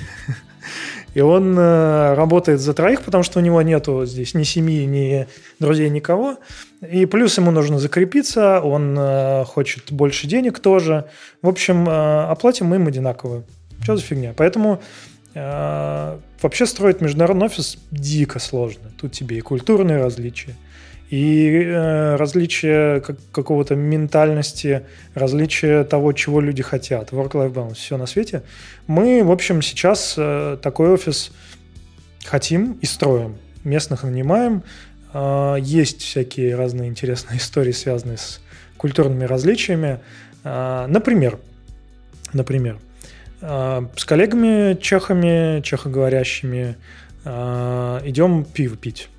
и 1.14 1.20
он 1.20 1.58
э, 1.58 2.14
работает 2.14 2.62
за 2.62 2.74
троих, 2.74 3.02
потому 3.02 3.24
что 3.24 3.40
у 3.40 3.42
него 3.42 3.62
нету 3.62 4.06
здесь 4.06 4.34
ни 4.34 4.44
семьи, 4.44 4.86
ни 4.86 5.28
друзей, 5.60 5.90
никого. 5.90 6.38
И 6.90 7.06
плюс 7.06 7.38
ему 7.38 7.52
нужно 7.52 7.80
закрепиться, 7.80 8.62
он 8.62 9.46
хочет 9.46 9.92
больше 9.92 10.28
денег 10.28 10.60
тоже. 10.60 11.06
В 11.42 11.48
общем, 11.48 11.88
оплатим 11.88 12.68
мы 12.68 12.76
им 12.76 12.88
одинаково. 12.88 13.44
Что 13.84 13.96
за 13.96 14.04
фигня? 14.04 14.34
Поэтому 14.36 14.82
вообще 15.36 16.66
строить 16.66 17.02
международный 17.02 17.48
офис 17.48 17.78
дико 17.92 18.40
сложно. 18.40 18.92
Тут 19.00 19.14
тебе 19.14 19.38
и 19.38 19.42
культурные 19.42 19.98
различия, 19.98 20.56
и 21.14 21.62
э, 21.64 22.16
различия 22.16 23.00
как, 23.02 23.18
какого-то 23.32 23.76
ментальности, 23.76 24.84
различия 25.14 25.84
того, 25.84 26.12
чего 26.14 26.42
люди 26.42 26.64
хотят, 26.64 27.12
work-life 27.12 27.54
balance, 27.54 27.76
все 27.76 27.98
на 27.98 28.08
свете. 28.08 28.42
Мы, 28.88 29.24
в 29.24 29.32
общем, 29.32 29.62
сейчас 29.62 30.16
э, 30.18 30.58
такой 30.60 30.90
офис 30.90 31.32
хотим 32.26 32.80
и 32.82 32.88
строим. 32.88 33.38
Местных 33.64 34.02
нанимаем. 34.02 34.64
Э, 35.14 35.58
есть 35.60 36.02
всякие 36.02 36.56
разные 36.56 36.90
интересные 36.90 37.38
истории, 37.38 37.74
связанные 37.74 38.18
с 38.18 38.42
культурными 38.78 39.26
различиями. 39.26 40.00
Э, 40.44 40.88
например, 40.88 41.38
например, 42.34 42.78
а, 42.78 42.93
с 43.44 44.06
коллегами 44.06 44.80
чехами, 44.80 45.62
чехоговорящими 45.62 46.78
а, 47.26 48.02
идем 48.06 48.46
пиво 48.46 48.78
пить. 48.78 49.10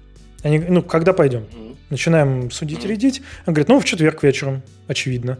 Они, 0.42 0.58
ну, 0.58 0.82
когда 0.82 1.12
пойдем? 1.12 1.44
Начинаем 1.90 2.50
судить, 2.50 2.84
рядить. 2.84 3.22
Он 3.46 3.54
говорит, 3.54 3.68
ну, 3.68 3.80
в 3.80 3.84
четверг 3.84 4.22
вечером, 4.22 4.62
очевидно. 4.88 5.38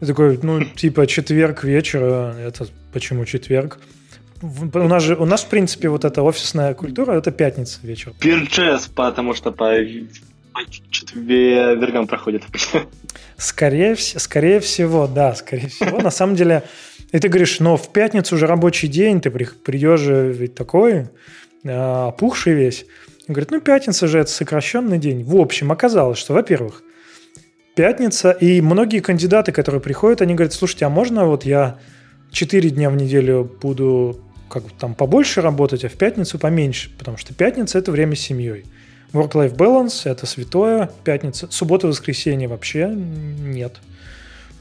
Я 0.00 0.06
такой, 0.06 0.38
ну, 0.42 0.64
типа, 0.64 1.06
четверг 1.06 1.64
вечера, 1.64 2.34
это 2.38 2.68
почему 2.92 3.24
четверг? 3.24 3.78
У 4.40 4.88
нас 4.88 5.02
же, 5.02 5.16
у 5.16 5.24
нас, 5.24 5.42
в 5.42 5.48
принципе, 5.48 5.88
вот 5.88 6.04
эта 6.04 6.22
офисная 6.22 6.74
культура, 6.74 7.12
это 7.12 7.32
пятница 7.32 7.80
вечер. 7.82 8.12
Пирчес, 8.20 8.86
потому 8.86 9.34
что 9.34 9.50
по 9.50 9.74
четвергам 10.90 12.06
проходит. 12.06 12.44
Скорее, 13.36 13.96
скорее 13.96 14.60
всего, 14.60 15.06
да, 15.06 15.34
скорее 15.34 15.68
всего. 15.68 16.00
На 16.00 16.10
самом 16.10 16.36
деле, 16.36 16.62
и 17.12 17.18
ты 17.18 17.28
говоришь, 17.28 17.60
но 17.60 17.76
в 17.76 17.92
пятницу 17.92 18.34
уже 18.34 18.46
рабочий 18.46 18.88
день, 18.88 19.20
ты 19.20 19.30
придешь 19.30 20.00
же 20.00 20.32
ведь 20.32 20.54
такой, 20.54 21.06
а, 21.64 22.08
опухший 22.08 22.54
весь. 22.54 22.84
Он 23.28 23.34
говорит, 23.34 23.50
ну, 23.50 23.60
пятница 23.60 24.06
же 24.06 24.18
это 24.18 24.30
сокращенный 24.30 24.98
день. 24.98 25.24
В 25.24 25.36
общем, 25.36 25.72
оказалось, 25.72 26.18
что, 26.18 26.34
во-первых, 26.34 26.82
пятница, 27.74 28.30
и 28.30 28.60
многие 28.60 29.00
кандидаты, 29.00 29.52
которые 29.52 29.80
приходят, 29.80 30.20
они 30.22 30.34
говорят, 30.34 30.52
слушайте, 30.52 30.86
а 30.86 30.90
можно 30.90 31.26
вот 31.26 31.44
я 31.44 31.78
4 32.32 32.70
дня 32.70 32.90
в 32.90 32.96
неделю 32.96 33.50
буду 33.60 34.20
как 34.48 34.64
там 34.78 34.94
побольше 34.94 35.40
работать, 35.40 35.84
а 35.84 35.88
в 35.88 35.94
пятницу 35.94 36.38
поменьше, 36.38 36.90
потому 36.96 37.16
что 37.18 37.34
пятница– 37.34 37.78
это 37.80 37.90
время 37.90 38.14
с 38.14 38.20
семьей. 38.20 38.64
Work-life 39.12 39.56
balance– 39.56 40.02
это 40.04 40.26
святое, 40.26 40.90
пятница, 41.04 41.48
суббота, 41.50 41.88
воскресенье 41.88 42.48
вообще 42.48 42.88
нет– 42.94 43.76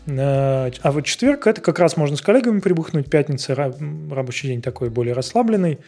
а 0.07 0.91
вот 0.91 1.05
четверг 1.05 1.47
это 1.47 1.61
как 1.61 1.79
раз 1.79 1.97
можно 1.97 2.15
с 2.15 2.21
коллегами 2.21 2.59
прибухнуть, 2.59 3.09
пятница 3.09 3.55
рабочий 3.55 4.49
день 4.49 4.61
такой 4.61 4.89
более 4.89 5.13
расслабленный. 5.13 5.79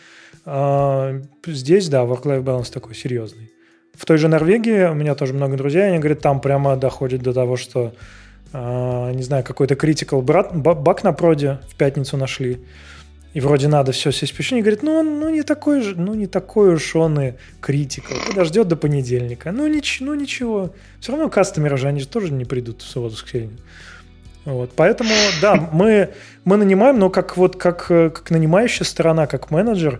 А, 0.45 1.21
здесь, 1.45 1.89
да, 1.89 2.03
work-life 2.03 2.43
balance 2.43 2.71
такой 2.71 2.95
серьезный. 2.95 3.51
В 3.93 4.05
той 4.05 4.17
же 4.17 4.27
Норвегии 4.27 4.85
у 4.85 4.93
меня 4.93 5.15
тоже 5.15 5.33
много 5.33 5.57
друзей, 5.57 5.87
они 5.87 5.99
говорят, 5.99 6.21
там 6.21 6.39
прямо 6.39 6.77
доходит 6.77 7.21
до 7.21 7.33
того, 7.33 7.57
что, 7.57 7.93
а, 8.53 9.11
не 9.11 9.23
знаю, 9.23 9.43
какой-то 9.43 9.75
critical 9.75 10.21
баг 10.21 11.03
на 11.03 11.13
проде 11.13 11.59
в 11.69 11.75
пятницу 11.75 12.17
нашли. 12.17 12.59
И 13.33 13.39
вроде 13.39 13.67
надо 13.67 13.91
все 13.91 14.11
сесть 14.11 14.33
в 14.33 14.51
Они 14.51 14.61
говорят, 14.61 14.81
ну, 14.81 14.95
он 14.95 15.19
ну, 15.19 15.29
не 15.29 15.43
такой 15.43 15.81
же, 15.81 15.95
ну, 15.95 16.15
не 16.15 16.25
такой 16.25 16.73
уж 16.73 16.95
он 16.95 17.19
и 17.19 17.33
критикал. 17.59 18.17
Подождет 18.27 18.67
до 18.67 18.75
понедельника. 18.75 19.51
Ну, 19.51 19.67
нич, 19.67 19.99
ну, 19.99 20.15
ничего. 20.15 20.73
Все 20.99 21.11
равно 21.11 21.29
кастомеры 21.29 21.77
же, 21.77 21.87
они 21.87 21.99
же 21.99 22.07
тоже 22.07 22.33
не 22.33 22.45
придут 22.45 22.81
в 22.81 22.87
субботу-воскресенье. 22.87 23.57
Вот, 24.47 24.71
поэтому, 24.77 25.09
да, 25.41 25.55
мы, 25.73 26.11
мы 26.45 26.55
нанимаем, 26.55 26.97
но 26.97 27.09
как, 27.09 27.35
вот, 27.35 27.57
как, 27.57 27.87
как 27.87 28.31
нанимающая 28.31 28.85
сторона, 28.85 29.27
как 29.27 29.51
менеджер, 29.51 29.99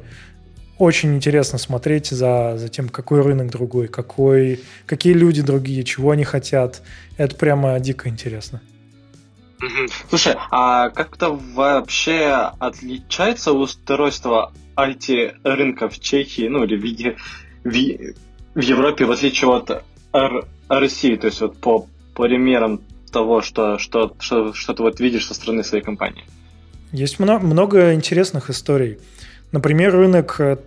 очень 0.78 1.14
интересно 1.14 1.60
смотреть 1.60 2.08
за, 2.08 2.54
за 2.56 2.70
тем, 2.70 2.88
какой 2.88 3.22
рынок 3.22 3.52
другой, 3.52 3.90
какой, 3.90 4.62
какие 4.86 5.12
люди 5.12 5.42
другие, 5.42 5.84
чего 5.84 6.12
они 6.12 6.24
хотят. 6.24 6.82
Это 7.18 7.36
прямо 7.36 7.78
дико 7.82 8.08
интересно. 8.08 8.62
Слушай, 10.08 10.36
а 10.50 10.92
как-то 10.92 11.38
вообще 11.54 12.54
отличается 12.58 13.52
устройство 13.52 14.54
IT-рынка 14.78 15.90
в 15.90 16.00
Чехии, 16.00 16.48
ну 16.48 16.64
или 16.64 16.78
в, 16.78 17.18
в, 17.66 17.74
в 18.56 18.62
Европе, 18.62 19.04
в 19.04 19.12
отличие 19.12 19.54
от 19.54 19.84
Р, 20.14 20.48
России, 20.70 21.18
то 21.18 21.28
есть 21.28 21.42
вот 21.42 21.58
по 21.58 21.86
примерам 22.16 22.80
того, 23.12 23.42
что, 23.42 23.78
что, 23.78 24.16
что, 24.20 24.54
что 24.54 24.74
ты 24.74 24.84
вот 24.84 25.00
видишь 25.00 25.28
со 25.28 25.34
стороны 25.34 25.64
своей 25.64 25.84
компании? 25.84 26.26
Есть 26.92 27.20
много, 27.20 27.46
много 27.46 27.94
интересных 27.94 28.50
историй. 28.50 28.98
Например, 29.52 29.94
рынок, 29.94 30.36
э, 30.40 30.58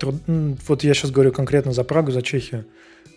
вот 0.68 0.84
я 0.84 0.94
сейчас 0.94 1.10
говорю 1.10 1.32
конкретно 1.32 1.72
за 1.72 1.84
Прагу, 1.84 2.12
за 2.12 2.22
Чехию. 2.22 2.66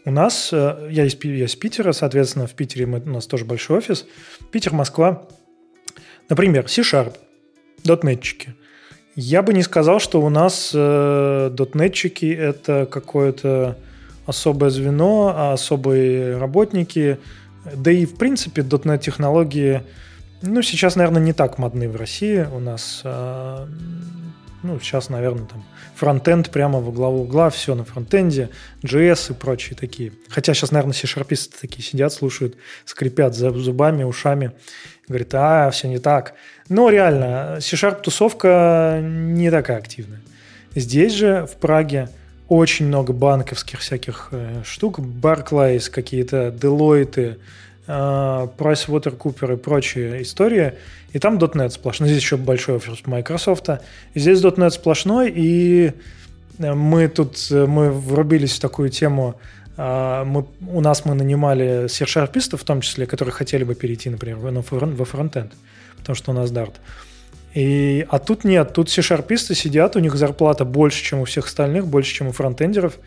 У 0.05 0.11
нас, 0.11 0.49
э, 0.51 0.87
я 0.91 1.05
из, 1.05 1.17
я 1.23 1.45
из 1.45 1.55
Питера, 1.55 1.93
соответственно, 1.93 2.47
в 2.47 2.53
Питере 2.53 2.85
мы, 2.85 2.99
у 2.99 3.09
нас 3.09 3.27
тоже 3.27 3.45
большой 3.45 3.77
офис. 3.77 4.05
Питер, 4.51 4.73
Москва. 4.73 5.23
Например, 6.29 6.67
C-Sharp, 6.67 7.15
дотнетчики. 7.83 8.55
Я 9.15 9.43
бы 9.43 9.53
не 9.53 9.61
сказал, 9.61 9.99
что 9.99 10.21
у 10.21 10.29
нас 10.29 10.71
э, 10.73 11.49
дотнетчики– 11.53 12.25
это 12.39 12.87
какое-то 12.89 13.77
особое 14.25 14.69
звено, 14.69 15.33
а 15.35 15.53
особые 15.53 16.37
работники. 16.37 17.19
Да 17.65 17.91
и, 17.91 18.05
в 18.05 18.15
принципе, 18.15 18.61
.NET 18.61 18.99
технологии, 18.99 19.81
ну, 20.41 20.61
сейчас, 20.61 20.95
наверное, 20.95 21.21
не 21.21 21.33
так 21.33 21.57
модны 21.57 21.87
в 21.87 21.95
России. 21.95 22.45
У 22.51 22.59
нас 22.59 23.01
э, 23.03 23.67
ну, 24.63 24.79
сейчас, 24.79 25.09
наверное, 25.09 25.45
там 25.45 25.63
фронтенд 25.95 26.49
прямо 26.49 26.79
во 26.79 26.91
главу 26.91 27.23
угла, 27.23 27.49
все 27.49 27.75
на 27.75 27.83
фронтенде, 27.83 28.49
JS 28.81 29.31
и 29.31 29.35
прочие 29.35 29.77
такие. 29.77 30.13
Хотя 30.29 30.53
сейчас, 30.53 30.71
наверное, 30.71 30.93
все 30.93 31.05
шарписты 31.05 31.55
такие 31.59 31.83
сидят, 31.83 32.13
слушают, 32.13 32.55
скрипят 32.85 33.35
за 33.35 33.51
зубами, 33.51 34.03
ушами. 34.03 34.53
Говорят, 35.07 35.29
а, 35.33 35.69
все 35.71 35.89
не 35.89 35.99
так. 35.99 36.35
Но 36.69 36.89
реально, 36.89 37.59
C-Sharp 37.59 38.01
тусовка 38.01 39.01
не 39.03 39.51
такая 39.51 39.77
активная. 39.77 40.21
Здесь 40.75 41.13
же, 41.13 41.45
в 41.45 41.57
Праге, 41.57 42.09
очень 42.53 42.87
много 42.87 43.13
банковских 43.13 43.79
всяких 43.79 44.29
э, 44.31 44.61
штук. 44.65 44.99
Barclays, 44.99 45.89
какие-то 45.89 46.47
Deloitte, 46.47 47.37
Э, 47.85 48.47
PricewaterCooper 48.57 49.53
и 49.53 49.57
прочие 49.57 50.21
истории, 50.21 50.73
и 51.11 51.19
там 51.19 51.37
.NET 51.37 51.69
сплошной. 51.71 52.07
Здесь 52.07 52.21
еще 52.21 52.37
большой 52.37 52.75
офис 52.75 53.05
Microsoft. 53.05 53.69
Здесь 54.15 54.41
.NET 54.41 54.69
сплошной, 54.69 55.29
и 55.35 55.91
э, 56.59 56.73
мы 56.73 57.09
тут 57.09 57.37
мы 57.51 57.91
врубились 57.91 58.53
в 58.53 58.61
такую 58.61 58.89
тему. 58.89 59.35
Мы, 59.75 60.45
у 60.67 60.81
нас 60.81 61.03
мы 61.03 61.15
нанимали 61.15 61.87
C-шарпистов, 61.87 62.61
в 62.61 62.63
том 62.63 62.81
числе, 62.81 63.07
которые 63.07 63.33
хотели 63.33 63.63
бы 63.63 63.73
перейти, 63.73 64.07
например, 64.07 64.37
во 64.37 65.05
фронтенд, 65.05 65.51
потому 65.97 66.15
что 66.15 66.31
у 66.31 66.35
нас 66.35 66.51
Dart. 66.51 66.73
И, 67.53 68.05
а 68.09 68.19
тут 68.19 68.43
нет, 68.43 68.73
тут 68.73 68.89
C-шарписты 68.89 69.53
сидят, 69.53 69.95
у 69.95 69.99
них 69.99 70.15
зарплата 70.15 70.65
больше, 70.65 71.03
чем 71.03 71.19
у 71.19 71.25
всех 71.25 71.45
остальных, 71.45 71.87
больше, 71.87 72.13
чем 72.13 72.27
у 72.27 72.31
фронтендеров. 72.31 72.97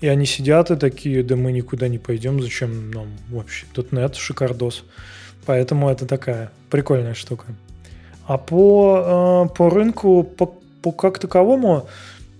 И 0.00 0.08
они 0.08 0.26
сидят 0.26 0.70
и 0.70 0.76
такие, 0.76 1.22
да 1.22 1.36
мы 1.36 1.52
никуда 1.52 1.88
не 1.88 1.98
пойдем, 1.98 2.40
зачем 2.40 2.90
нам 2.90 3.08
вообще? 3.28 3.66
Тут 3.72 3.92
нет, 3.92 4.14
шикардос. 4.14 4.84
Поэтому 5.44 5.90
это 5.90 6.06
такая 6.06 6.52
прикольная 6.70 7.14
штука. 7.14 7.46
А 8.26 8.38
по, 8.38 9.48
э, 9.50 9.54
по 9.56 9.68
рынку, 9.70 10.22
по, 10.22 10.46
по 10.82 10.92
как 10.92 11.18
таковому, 11.18 11.88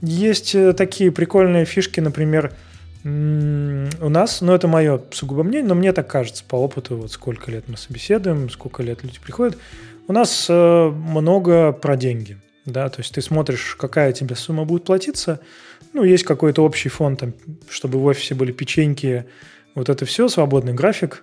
есть 0.01 0.55
э, 0.55 0.73
такие 0.73 1.11
прикольные 1.11 1.65
фишки, 1.65 2.01
например, 2.01 2.53
у 3.03 4.09
нас, 4.11 4.43
ну 4.43 4.53
это 4.53 4.69
мое 4.69 5.01
сугубо 5.11 5.43
мнение, 5.43 5.69
но 5.69 5.75
мне 5.75 5.93
так 5.95 6.07
кажется 6.07 6.45
по 6.47 6.57
опыту, 6.57 6.97
вот 6.99 7.11
сколько 7.11 7.51
лет 7.51 7.65
мы 7.67 7.79
собеседуем, 7.79 8.51
сколько 8.51 8.83
лет 8.83 9.03
люди 9.03 9.19
приходят, 9.19 9.57
у 10.11 10.13
нас 10.13 10.47
э, 10.49 10.89
много 10.89 11.71
про 11.71 11.97
деньги, 11.97 12.37
да, 12.65 12.89
то 12.89 12.99
есть 12.99 13.15
ты 13.15 13.23
смотришь, 13.23 13.77
какая 13.79 14.13
тебе 14.13 14.35
сумма 14.35 14.65
будет 14.65 14.83
платиться, 14.83 15.39
ну, 15.93 16.03
есть 16.03 16.25
какой-то 16.25 16.65
общий 16.65 16.89
фон, 16.89 17.17
там, 17.17 17.33
чтобы 17.69 18.01
в 18.01 18.05
офисе 18.07 18.35
были 18.35 18.51
печеньки, 18.51 19.27
вот 19.77 19.89
это 19.89 20.05
все, 20.07 20.27
свободный 20.29 20.73
график. 20.73 21.23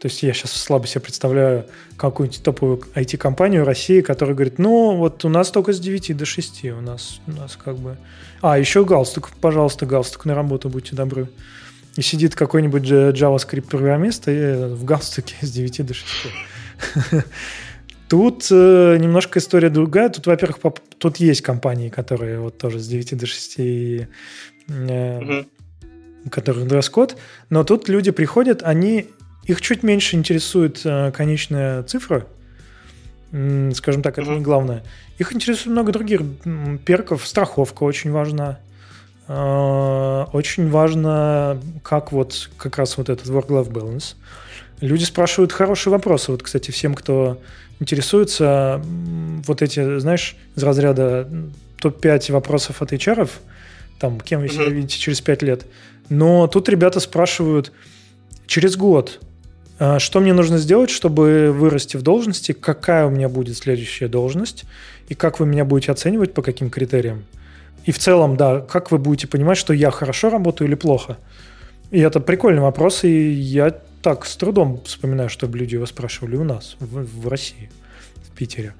То 0.00 0.06
есть 0.06 0.22
я 0.22 0.32
сейчас 0.32 0.52
слабо 0.52 0.86
себе 0.86 1.00
представляю 1.00 1.66
какую-нибудь 1.96 2.42
топовую 2.44 2.82
IT-компанию 2.94 3.64
России, 3.64 4.00
которая 4.00 4.36
говорит, 4.36 4.60
ну, 4.60 4.94
вот 4.94 5.24
у 5.24 5.28
нас 5.28 5.50
только 5.50 5.72
с 5.72 5.80
9 5.80 6.16
до 6.16 6.24
6, 6.24 6.64
у 6.66 6.80
нас, 6.80 7.20
у 7.26 7.32
нас 7.32 7.56
как 7.56 7.78
бы... 7.78 7.96
А, 8.42 8.60
еще 8.60 8.84
галстук, 8.84 9.30
пожалуйста, 9.40 9.86
галстук 9.86 10.24
на 10.24 10.36
работу, 10.36 10.68
будьте 10.68 10.94
добры. 10.94 11.28
И 11.96 12.02
сидит 12.02 12.36
какой-нибудь 12.36 12.84
JavaScript-программист 12.84 14.28
и 14.28 14.72
в 14.72 14.84
галстуке 14.84 15.34
с 15.42 15.50
9 15.50 15.84
до 15.84 15.94
6. 15.94 16.06
Тут 18.10 18.48
э, 18.50 18.96
немножко 18.98 19.38
история 19.38 19.70
другая. 19.70 20.08
Тут, 20.08 20.26
во-первых, 20.26 20.58
тут 20.98 21.18
есть 21.18 21.42
компании, 21.42 21.90
которые 21.90 22.40
вот 22.40 22.58
тоже 22.58 22.80
с 22.80 22.88
9 22.88 23.16
до 23.16 23.24
6, 23.24 23.54
э, 23.60 24.06
угу. 24.66 25.46
у 26.24 26.28
которых 26.28 26.66
дресс-код, 26.66 27.16
но 27.50 27.62
тут 27.62 27.88
люди 27.88 28.10
приходят, 28.10 28.64
они 28.64 29.06
их 29.44 29.60
чуть 29.60 29.84
меньше 29.84 30.16
интересует 30.16 30.80
э, 30.84 31.12
конечная 31.12 31.84
цифра, 31.84 32.26
скажем 33.30 34.02
так, 34.02 34.18
это 34.18 34.28
угу. 34.28 34.38
не 34.38 34.42
главное. 34.42 34.82
Их 35.18 35.32
интересует 35.32 35.70
много 35.70 35.92
других 35.92 36.22
перков. 36.84 37.24
Страховка 37.24 37.84
очень 37.84 38.10
важна. 38.10 38.58
Э, 39.28 40.24
очень 40.32 40.68
важно, 40.68 41.60
как 41.84 42.10
вот 42.10 42.50
как 42.56 42.76
раз 42.76 42.98
вот 42.98 43.08
этот 43.08 43.28
work-life 43.28 43.70
balance. 43.70 44.16
Люди 44.80 45.04
спрашивают 45.04 45.52
хорошие 45.52 45.92
вопросы. 45.92 46.32
Вот, 46.32 46.42
кстати, 46.42 46.70
всем, 46.70 46.94
кто 46.94 47.40
интересуются 47.80 48.82
вот 49.46 49.62
эти, 49.62 49.98
знаешь, 49.98 50.36
из 50.56 50.62
разряда 50.62 51.28
топ-5 51.80 52.32
вопросов 52.32 52.82
от 52.82 52.92
HR, 52.92 53.28
там, 53.98 54.20
кем 54.20 54.40
вы 54.40 54.48
себя 54.48 54.64
mm-hmm. 54.64 54.70
видите 54.70 54.98
через 54.98 55.20
5 55.20 55.42
лет. 55.42 55.66
Но 56.08 56.46
тут 56.46 56.68
ребята 56.68 57.00
спрашивают 57.00 57.72
через 58.46 58.76
год, 58.76 59.20
а, 59.78 59.98
что 59.98 60.20
мне 60.20 60.32
нужно 60.32 60.58
сделать, 60.58 60.90
чтобы 60.90 61.52
вырасти 61.52 61.96
в 61.96 62.02
должности, 62.02 62.52
какая 62.52 63.06
у 63.06 63.10
меня 63.10 63.28
будет 63.28 63.56
следующая 63.56 64.08
должность, 64.08 64.64
и 65.08 65.14
как 65.14 65.40
вы 65.40 65.46
меня 65.46 65.64
будете 65.64 65.92
оценивать, 65.92 66.34
по 66.34 66.42
каким 66.42 66.70
критериям. 66.70 67.24
И 67.84 67.92
в 67.92 67.98
целом, 67.98 68.36
да, 68.36 68.60
как 68.60 68.90
вы 68.90 68.98
будете 68.98 69.26
понимать, 69.26 69.56
что 69.56 69.72
я 69.72 69.90
хорошо 69.90 70.28
работаю 70.30 70.68
или 70.68 70.74
плохо. 70.74 71.16
И 71.90 71.98
это 71.98 72.20
прикольный 72.20 72.60
вопрос, 72.60 73.04
и 73.04 73.30
я 73.30 73.80
так 74.02 74.26
с 74.26 74.36
трудом 74.36 74.82
вспоминаю, 74.84 75.28
чтобы 75.28 75.58
люди 75.58 75.74
его 75.74 75.86
спрашивали 75.86 76.36
у 76.36 76.44
нас, 76.44 76.76
в, 76.80 77.04
в 77.04 77.28
России, 77.28 77.70
в 78.16 78.36
Питере. 78.36 78.74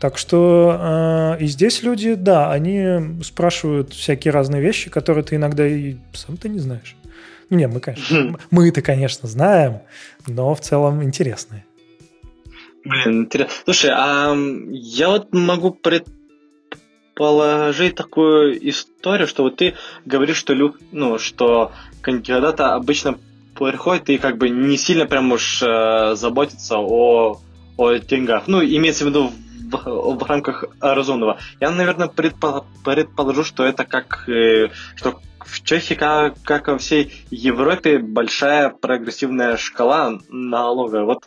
Так 0.00 0.18
что 0.18 1.36
э, 1.38 1.42
и 1.42 1.46
здесь 1.46 1.82
люди, 1.82 2.14
да, 2.14 2.52
они 2.52 3.22
спрашивают 3.22 3.94
всякие 3.94 4.32
разные 4.32 4.60
вещи, 4.60 4.90
которые 4.90 5.24
ты 5.24 5.36
иногда 5.36 5.66
и 5.66 5.96
сам-то 6.12 6.50
не 6.50 6.58
знаешь. 6.58 6.96
Ну, 7.48 7.56
не, 7.56 7.66
мы, 7.66 7.80
конечно, 7.80 8.38
мы 8.50 8.68
это, 8.68 8.82
конечно, 8.82 9.26
знаем, 9.28 9.80
но 10.26 10.54
в 10.54 10.60
целом 10.60 11.02
интересные. 11.02 11.64
Блин, 12.84 13.22
интересно. 13.22 13.54
Слушай, 13.64 13.90
а 13.94 14.36
я 14.70 15.08
вот 15.08 15.32
могу 15.32 15.70
предположить 17.14 17.94
такую 17.94 18.68
историю, 18.68 19.26
что 19.26 19.44
вот 19.44 19.56
ты 19.56 19.74
говоришь, 20.04 20.36
что, 20.36 20.54
ну, 20.92 21.18
что 21.18 21.72
кандидата 22.02 22.74
обычно 22.74 23.18
приходит 23.58 24.10
и 24.10 24.18
как 24.18 24.38
бы 24.38 24.48
не 24.48 24.76
сильно 24.76 25.06
прям 25.06 25.32
уж 25.32 25.62
э, 25.62 26.14
заботится 26.14 26.78
о, 26.78 27.40
о 27.76 27.94
деньгах. 27.94 28.44
Ну, 28.46 28.62
имеется 28.62 29.04
в 29.04 29.08
виду 29.08 29.32
в, 29.70 30.16
в 30.16 30.22
рамках 30.22 30.64
разумного. 30.80 31.38
Я, 31.60 31.70
наверное, 31.70 32.08
предпо, 32.08 32.64
предположу, 32.84 33.44
что 33.44 33.64
это 33.64 33.84
как 33.84 34.28
э, 34.28 34.68
что 34.94 35.20
в 35.46 35.62
Чехии, 35.62 35.94
как, 35.94 36.40
как 36.42 36.68
во 36.68 36.78
всей 36.78 37.12
Европе, 37.30 37.98
большая 37.98 38.70
прогрессивная 38.70 39.56
шкала 39.56 40.18
налога. 40.28 41.04
Вот 41.04 41.24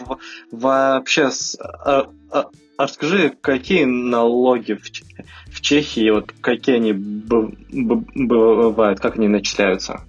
вообще, 0.51 1.31
с, 1.31 1.57
а, 1.59 2.09
а, 2.31 2.45
расскажи, 2.77 3.33
какие 3.41 3.85
налоги 3.85 4.73
в, 4.73 5.53
в 5.53 5.61
Чехии, 5.61 6.09
вот 6.09 6.33
какие 6.41 6.75
они 6.75 6.93
бывают, 6.93 8.99
как 8.99 9.15
они 9.15 9.27
начисляются? 9.27 10.01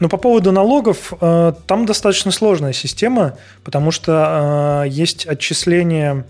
Ну, 0.00 0.08
по 0.08 0.16
поводу 0.16 0.50
налогов, 0.50 1.12
э, 1.20 1.52
там 1.66 1.84
достаточно 1.84 2.30
сложная 2.30 2.72
система, 2.72 3.36
потому 3.64 3.90
что 3.90 4.84
э, 4.86 4.88
есть 4.88 5.26
отчисление, 5.26 6.24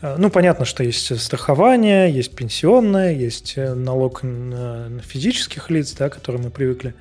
э, 0.00 0.14
ну, 0.16 0.30
понятно, 0.30 0.64
что 0.64 0.84
есть 0.84 1.20
страхование, 1.20 2.08
есть 2.08 2.36
пенсионное, 2.36 3.12
есть 3.12 3.56
налог 3.56 4.22
на 4.22 5.00
физических 5.04 5.70
лиц, 5.70 5.92
да, 5.98 6.08
к 6.08 6.14
которым 6.14 6.42
мы 6.42 6.50
привыкли. 6.50 6.94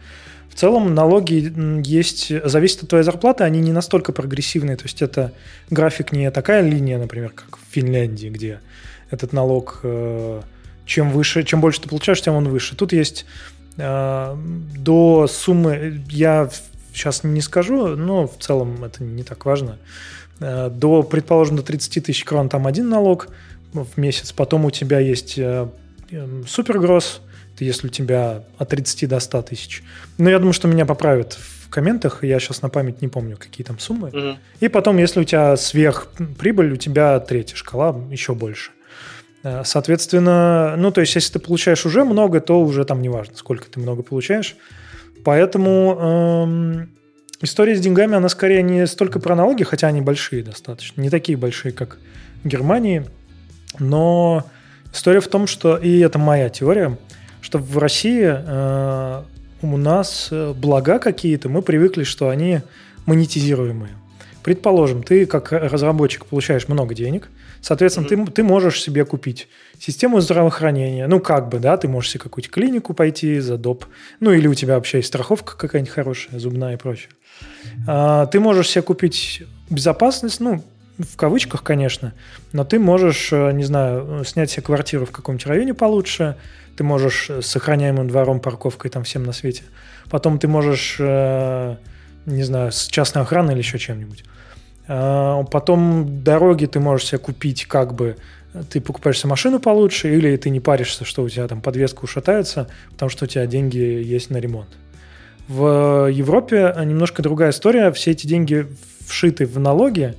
В 0.50 0.56
целом 0.56 0.96
налоги 0.96 1.54
есть, 1.88 2.34
зависит 2.44 2.82
от 2.82 2.90
твоей 2.90 3.04
зарплаты, 3.04 3.44
они 3.44 3.60
не 3.60 3.72
настолько 3.72 4.12
прогрессивные, 4.12 4.78
то 4.78 4.86
есть 4.86 5.04
это 5.04 5.32
график 5.70 6.12
не 6.12 6.32
такая 6.32 6.64
линия, 6.64 6.98
например, 6.98 7.34
как 7.36 7.58
в 7.58 7.72
Финляндии, 7.72 8.30
где 8.30 8.62
этот 9.12 9.32
налог 9.32 9.82
чем 10.86 11.12
выше, 11.12 11.44
чем 11.44 11.62
больше 11.62 11.82
ты 11.82 11.88
получаешь, 11.88 12.20
тем 12.20 12.34
он 12.34 12.50
выше. 12.50 12.76
Тут 12.76 12.94
есть 12.94 13.28
до 13.80 15.28
суммы 15.28 16.04
я 16.10 16.50
сейчас 16.94 17.24
не 17.24 17.42
скажу, 17.42 17.96
но 17.96 18.28
в 18.28 18.38
целом 18.40 18.84
это 18.84 19.04
не 19.04 19.24
так 19.24 19.46
важно. 19.46 19.78
Э, 20.40 20.70
до, 20.70 21.04
предположим, 21.04 21.56
до 21.56 21.64
30 21.64 22.06
тысяч 22.06 22.24
крон 22.24 22.50
там 22.50 22.68
один 22.68 22.90
налог 22.90 23.30
в 23.74 23.98
месяц, 23.98 24.32
потом 24.32 24.66
у 24.66 24.72
тебя 24.72 25.00
есть 25.00 25.38
э, 25.38 25.68
эм, 26.12 26.48
супергросс, 26.48 27.22
это 27.54 27.66
если 27.66 27.88
у 27.88 27.90
тебя 27.90 28.44
от 28.58 28.70
30 28.70 29.08
до 29.08 29.20
100 29.20 29.42
тысяч. 29.44 29.84
Но 30.18 30.30
я 30.30 30.40
думаю, 30.40 30.54
что 30.54 30.68
меня 30.68 30.86
поправят 30.86 31.34
в 31.34 31.70
комментах, 31.70 32.24
я 32.24 32.40
сейчас 32.40 32.62
на 32.62 32.70
память 32.70 33.02
не 33.02 33.08
помню, 33.08 33.38
какие 33.38 33.66
там 33.66 33.80
суммы. 33.80 34.10
Угу. 34.10 34.38
И 34.62 34.68
потом, 34.70 34.98
если 34.98 35.20
у 35.20 35.24
тебя 35.24 35.56
сверхприбыль, 35.56 36.74
у 36.74 36.78
тебя 36.78 37.20
третья 37.20 37.56
шкала, 37.56 37.96
еще 38.10 38.34
больше. 38.34 38.72
Э, 39.44 39.64
соответственно, 39.66 40.76
ну, 40.78 40.92
то 40.92 41.02
есть, 41.02 41.16
если 41.16 41.34
ты 41.34 41.40
получаешь 41.40 41.86
уже 41.86 42.04
много, 42.04 42.42
то 42.42 42.62
уже 42.62 42.86
там 42.86 43.02
не 43.02 43.10
важно, 43.10 43.36
сколько 43.36 43.70
ты 43.70 43.80
много 43.80 44.04
получаешь. 44.04 44.56
Поэтому 45.24 45.98
эм, 46.00 46.90
история 47.42 47.76
с 47.76 47.80
деньгами, 47.80 48.16
она 48.16 48.30
скорее 48.30 48.62
не 48.64 48.88
столько 48.88 49.20
про 49.20 49.36
налоги, 49.36 49.64
хотя 49.64 49.88
они 49.88 50.02
большие 50.02 50.44
достаточно, 50.44 51.02
не 51.02 51.10
такие 51.10 51.38
большие, 51.38 51.72
как 51.72 51.98
в 52.44 52.48
Германии, 52.48 53.06
но 53.80 54.46
история 54.94 55.20
в 55.20 55.28
том, 55.28 55.46
что, 55.46 55.78
и 55.78 56.00
это 56.00 56.20
моя 56.20 56.50
теория, 56.50 56.98
что 57.42 57.60
в 57.60 57.78
России 57.78 58.26
э, 58.26 59.24
у 59.62 59.78
нас 59.78 60.30
э, 60.32 60.54
блага 60.54 61.00
какие-то, 61.00 61.50
мы 61.50 61.62
привыкли, 61.62 62.04
что 62.04 62.30
они 62.30 62.62
монетизируемые. 63.06 63.99
Предположим, 64.44 65.04
ты 65.04 65.26
как 65.26 65.52
разработчик 65.52 66.26
получаешь 66.26 66.68
много 66.68 66.96
денег, 66.96 67.30
соответственно, 67.62 68.06
mm-hmm. 68.06 68.26
ты, 68.28 68.32
ты 68.32 68.44
можешь 68.44 68.82
себе 68.82 69.06
купить 69.06 69.48
систему 69.80 70.22
здравоохранения, 70.22 71.08
ну 71.08 71.20
как 71.20 71.50
бы, 71.50 71.60
да, 71.60 71.78
ты 71.78 71.88
можешь 71.88 72.12
себе 72.12 72.22
какую-нибудь 72.22 72.54
клинику 72.54 72.94
пойти 72.94 73.40
за 73.40 73.58
доп, 73.58 73.86
ну 74.20 74.32
или 74.32 74.48
у 74.48 74.54
тебя 74.54 74.76
вообще 74.76 74.98
есть 74.98 75.10
страховка 75.10 75.58
какая-нибудь 75.58 75.94
хорошая, 75.94 76.40
зубная 76.40 76.74
и 76.74 76.78
прочее. 76.78 77.10
А, 77.88 78.26
ты 78.28 78.40
можешь 78.40 78.70
себе 78.70 78.82
купить 78.82 79.44
безопасность, 79.70 80.40
ну, 80.40 80.64
в 81.00 81.16
кавычках, 81.16 81.64
конечно, 81.64 82.14
но 82.52 82.66
ты 82.66 82.78
можешь, 82.78 83.30
э, 83.32 83.52
не 83.54 83.64
знаю, 83.64 84.24
снять 84.26 84.52
себе 84.52 84.64
квартиру 84.64 85.06
в 85.06 85.12
каком-нибудь 85.12 85.48
районе 85.48 85.74
получше, 85.74 86.36
ты 86.76 86.84
можешь 86.84 87.30
с 87.30 87.46
сохраняемым 87.46 88.08
двором, 88.08 88.40
парковкой 88.40 88.92
там 88.92 89.04
всем 89.04 89.24
на 89.24 89.32
свете. 89.32 89.64
Потом 90.10 90.40
ты 90.40 90.48
можешь, 90.48 90.98
э, 91.00 91.76
не 92.26 92.44
знаю, 92.44 92.72
с 92.72 92.88
частной 92.88 93.24
охраной 93.24 93.54
или 93.54 93.60
еще 93.60 93.78
чем-нибудь. 93.78 94.24
А, 94.88 95.44
потом 95.44 96.24
дороги 96.24 96.66
ты 96.66 96.80
можешь 96.80 97.08
себе 97.08 97.20
купить 97.20 97.66
как 97.66 97.94
бы 97.94 98.18
ты 98.70 98.82
покупаешь 98.82 99.20
себе 99.20 99.30
машину 99.30 99.60
получше, 99.60 100.14
или 100.16 100.36
ты 100.36 100.50
не 100.50 100.60
паришься, 100.60 101.06
что 101.06 101.24
у 101.24 101.30
тебя 101.30 101.48
там 101.48 101.62
подвеска 101.62 102.04
ушатается, 102.04 102.68
потому 102.92 103.10
что 103.10 103.26
у 103.26 103.28
тебя 103.28 103.46
деньги 103.46 103.78
есть 103.78 104.32
на 104.32 104.38
ремонт. 104.38 104.70
В 105.48 106.10
Европе 106.12 106.76
немножко 106.84 107.22
другая 107.22 107.52
история. 107.52 107.92
Все 107.92 108.12
эти 108.12 108.28
деньги 108.28 108.68
вшиты 109.08 109.46
в 109.46 109.60
налоги, 109.60 110.16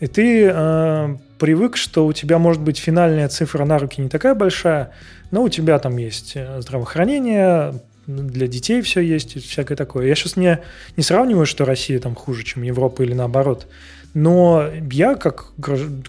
и 0.00 0.06
ты 0.06 0.50
э, 0.52 1.16
привык, 1.38 1.76
что 1.76 2.06
у 2.06 2.12
тебя 2.12 2.38
может 2.38 2.60
быть 2.62 2.78
финальная 2.78 3.28
цифра 3.28 3.64
на 3.64 3.78
руки 3.78 4.00
не 4.00 4.08
такая 4.08 4.34
большая, 4.34 4.90
но 5.30 5.42
у 5.42 5.48
тебя 5.48 5.78
там 5.78 5.96
есть 5.96 6.32
э, 6.34 6.60
здравоохранение, 6.60 7.74
для 8.06 8.46
детей 8.46 8.82
все 8.82 9.00
есть, 9.00 9.42
всякое 9.44 9.76
такое. 9.76 10.06
Я 10.06 10.14
сейчас 10.14 10.36
не, 10.36 10.60
не 10.96 11.02
сравниваю, 11.02 11.46
что 11.46 11.64
Россия 11.64 11.98
там 11.98 12.14
хуже, 12.14 12.44
чем 12.44 12.62
Европа 12.62 13.02
или 13.02 13.14
наоборот. 13.14 13.66
Но 14.14 14.68
я, 14.90 15.16
как, 15.16 15.46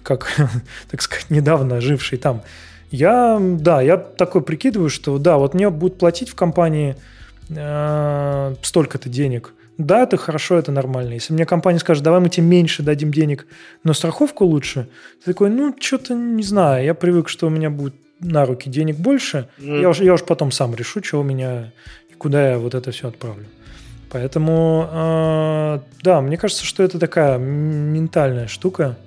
как 0.04 0.32
так 0.92 1.02
сказать, 1.02 1.30
недавно 1.30 1.82
живший 1.82 2.18
там, 2.18 2.44
я, 2.92 3.40
да, 3.42 3.82
я 3.82 3.98
такой 3.98 4.42
прикидываю, 4.42 4.90
что 4.90 5.18
да, 5.18 5.38
вот 5.38 5.54
мне 5.54 5.70
будут 5.70 5.98
платить 5.98 6.30
в 6.30 6.36
компании 6.36 6.96
э, 7.50 8.56
столько-то 8.62 9.10
денег. 9.10 9.54
Да, 9.78 10.04
это 10.04 10.16
хорошо, 10.18 10.58
это 10.58 10.72
нормально. 10.72 11.14
Если 11.14 11.34
мне 11.34 11.46
компания 11.46 11.80
скажет, 11.80 12.04
давай 12.04 12.22
мы 12.22 12.30
тебе 12.30 12.46
меньше 12.46 12.84
дадим 12.84 13.12
денег, 13.12 13.46
но 13.84 13.94
страховку 13.94 14.46
лучше, 14.46 14.88
ты 15.20 15.32
такой, 15.32 15.50
ну, 15.50 15.76
что-то 15.78 16.14
не 16.14 16.44
знаю, 16.44 16.86
я 16.86 16.94
привык, 16.94 17.28
что 17.28 17.48
у 17.48 17.50
меня 17.50 17.70
будет 17.70 17.96
на 18.20 18.46
руки 18.46 18.70
денег 18.70 18.98
больше, 18.98 19.48
mm. 19.58 19.82
я, 19.82 19.90
уж, 19.90 20.00
я 20.00 20.14
уж 20.14 20.24
потом 20.24 20.52
сам 20.52 20.74
решу, 20.76 21.04
что 21.04 21.20
у 21.20 21.24
меня, 21.24 21.72
куда 22.18 22.52
я 22.52 22.58
вот 22.58 22.74
это 22.74 22.92
все 22.92 23.10
отправлю. 23.10 23.46
Поэтому, 24.12 24.88
э, 24.92 25.80
да, 26.04 26.22
мне 26.22 26.38
кажется, 26.38 26.66
что 26.66 26.84
это 26.84 27.00
такая 27.00 27.38
ментальная 27.38 28.48
штука, 28.48 28.98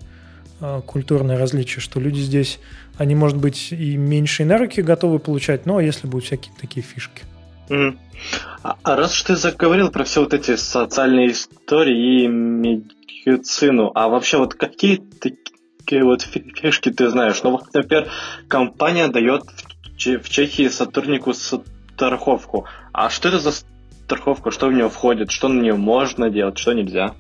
э, 0.61 0.83
культурное 0.85 1.39
различие, 1.39 1.81
что 1.81 2.01
люди 2.01 2.21
здесь, 2.21 2.61
они, 2.99 3.15
может 3.15 3.39
быть, 3.39 3.73
и 3.73 3.97
меньше 3.97 4.45
на 4.45 4.59
руки 4.59 4.83
готовы 4.83 5.19
получать, 5.19 5.67
но 5.67 5.81
если 5.81 6.07
будут 6.07 6.27
всякие 6.27 6.53
такие 6.61 6.85
фишки. 6.85 7.23
Mm. 7.69 7.97
А, 8.63 8.77
а 8.83 8.97
раз 8.97 9.15
уж 9.15 9.23
ты 9.23 9.37
заговорил 9.37 9.91
про 9.91 10.05
все 10.05 10.21
вот 10.21 10.35
эти 10.35 10.57
социальные 10.57 11.33
истории 11.33 12.25
и 12.25 12.27
медицину, 12.27 13.93
а 13.95 14.09
вообще 14.09 14.39
вот 14.39 14.55
какие 14.55 14.97
такие 14.97 15.58
вот 15.97 16.23
фишки 16.23 16.91
ты 16.91 17.09
знаешь? 17.09 17.43
Ну, 17.43 17.53
вот, 17.53 17.75
например, 17.75 18.09
компания 18.49 19.09
дает 19.09 19.43
в 19.97 20.29
Чехии 20.29 20.69
сотруднику 20.69 21.33
страховку. 21.35 22.67
А 22.93 23.11
что 23.11 23.29
это 23.29 23.39
за 23.39 23.53
страховка, 24.05 24.51
что 24.51 24.69
в 24.69 24.73
нее 24.73 24.89
входит, 24.89 25.31
что 25.31 25.49
на 25.49 25.61
нее 25.61 25.75
можно 25.75 26.31
делать, 26.31 26.59
что 26.59 26.73
нельзя? 26.73 27.15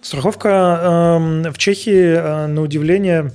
Страховка 0.00 0.48
э, 1.44 1.50
в 1.50 1.58
Чехии, 1.58 2.14
э, 2.14 2.46
на 2.46 2.62
удивление, 2.62 3.32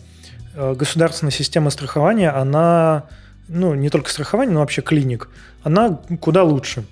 э, 0.55 0.73
государственная 0.73 1.31
система 1.31 1.71
страхования, 1.71 2.29
она, 2.29 3.05
ну, 3.47 3.73
не 3.73 3.89
только 3.89 4.09
страхование, 4.09 4.53
но 4.53 4.59
вообще 4.61 4.81
клиник, 4.81 5.29
она 5.63 5.99
куда 6.21 6.43
лучше. 6.43 6.83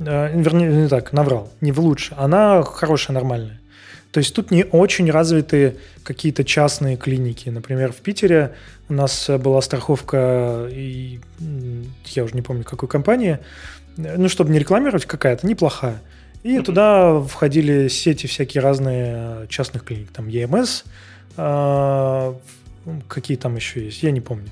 Э, 0.00 0.30
вернее, 0.32 0.70
не 0.70 0.88
так, 0.88 1.12
наврал, 1.12 1.50
не 1.60 1.72
в 1.72 1.80
лучше. 1.80 2.14
Она 2.16 2.62
хорошая, 2.62 3.14
нормальная. 3.14 3.60
То 4.12 4.18
есть 4.18 4.34
тут 4.34 4.50
не 4.50 4.64
очень 4.64 5.10
развиты 5.10 5.76
какие-то 6.02 6.42
частные 6.42 6.96
клиники. 6.96 7.48
Например, 7.50 7.92
в 7.92 7.96
Питере 7.96 8.54
у 8.88 8.94
нас 8.94 9.28
была 9.28 9.60
страховка, 9.60 10.66
и 10.70 11.20
я 12.06 12.24
уже 12.24 12.34
не 12.34 12.42
помню, 12.42 12.64
какой 12.64 12.88
компании, 12.88 13.38
ну, 13.96 14.28
чтобы 14.28 14.50
не 14.50 14.58
рекламировать, 14.58 15.04
какая-то 15.04 15.46
неплохая. 15.46 16.00
И 16.42 16.56
mm-hmm. 16.56 16.62
туда 16.62 17.20
входили 17.20 17.88
сети 17.88 18.26
всякие 18.26 18.62
разные 18.62 19.46
частных 19.48 19.84
клиник. 19.84 20.10
Там 20.12 20.28
EMS, 20.28 20.84
э, 21.36 22.34
какие 23.08 23.36
там 23.36 23.56
еще 23.56 23.84
есть, 23.84 24.02
я 24.02 24.12
не 24.12 24.20
помню. 24.20 24.48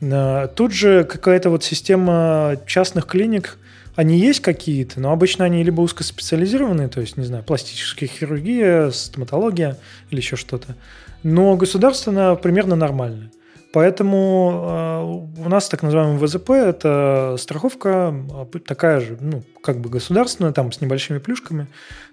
Э, 0.00 0.48
тут 0.54 0.72
же 0.72 1.04
какая-то 1.04 1.50
вот 1.50 1.64
система 1.64 2.56
частных 2.66 3.06
клиник, 3.06 3.58
они 3.96 4.18
есть 4.18 4.40
какие-то, 4.40 5.00
но 5.00 5.10
обычно 5.10 5.46
они 5.46 5.64
либо 5.64 5.80
узкоспециализированные, 5.80 6.88
то 6.88 7.00
есть, 7.00 7.16
не 7.16 7.24
знаю, 7.24 7.42
пластическая 7.42 8.06
хирургия, 8.06 8.90
стоматология 8.90 9.78
или 10.10 10.20
еще 10.20 10.36
что-то. 10.36 10.76
Но 11.22 11.56
государственно 11.56 12.36
примерно 12.36 12.76
нормально. 12.76 13.30
Поэтому 13.72 15.32
э, 15.38 15.44
у 15.44 15.48
нас 15.48 15.68
так 15.68 15.82
называемый 15.82 16.18
ВЗП– 16.18 16.50
это 16.52 17.36
страховка 17.38 18.14
э, 18.54 18.58
такая 18.60 19.00
же, 19.00 19.16
ну, 19.20 19.42
как 19.62 19.80
бы 19.80 19.88
государственная, 19.88 20.52
там 20.52 20.72
с 20.72 20.80
небольшими 20.80 21.18
плюшками, 21.18 21.66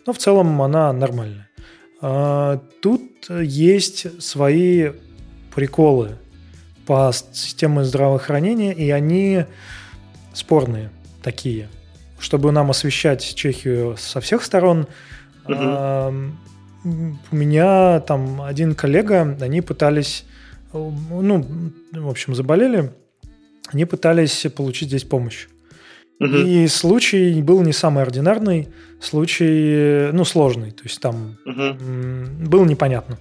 но 0.05 0.13
в 0.13 0.17
целом 0.17 0.61
она 0.61 0.91
нормальная. 0.93 1.49
Э, 2.01 2.59
тут 2.81 3.29
есть 3.29 4.21
свои 4.21 4.91
приколы 5.53 6.17
по 6.85 7.11
системе 7.13 7.83
здравоохранения, 7.83 8.73
и 8.73 8.89
они 8.89 9.45
спорные– 10.33 10.89
такие. 11.23 11.69
Чтобы 12.19 12.51
нам 12.51 12.69
освещать 12.69 13.36
Чехию 13.36 13.95
со 13.97 14.21
всех 14.21 14.43
сторон, 14.43 14.88
угу. 15.45 15.53
э, 15.53 16.29
у 17.31 17.36
меня 17.36 17.99
там 18.01 18.41
один 18.41 18.75
коллега, 18.75 19.38
они 19.41 19.62
пытались, 19.62 20.25
ну, 20.73 21.45
в 21.91 22.09
общем, 22.09 22.36
заболели, 22.36 22.93
они 23.71 23.86
пытались 23.86 24.45
получить 24.55 24.89
здесь 24.89 25.03
помощь. 25.03 25.47
Угу. 26.19 26.36
И 26.36 26.67
случай 26.67 27.41
был 27.41 27.62
не 27.62 27.73
самый 27.73 28.03
ординарный, 28.03 28.69
случай, 29.01 30.12
ну, 30.12 30.23
сложный, 30.25 30.71
то 30.71 30.83
есть 30.83 31.01
там 31.01 31.38
угу. 31.45 32.47
было 32.47 32.65
непонятно. 32.65 33.17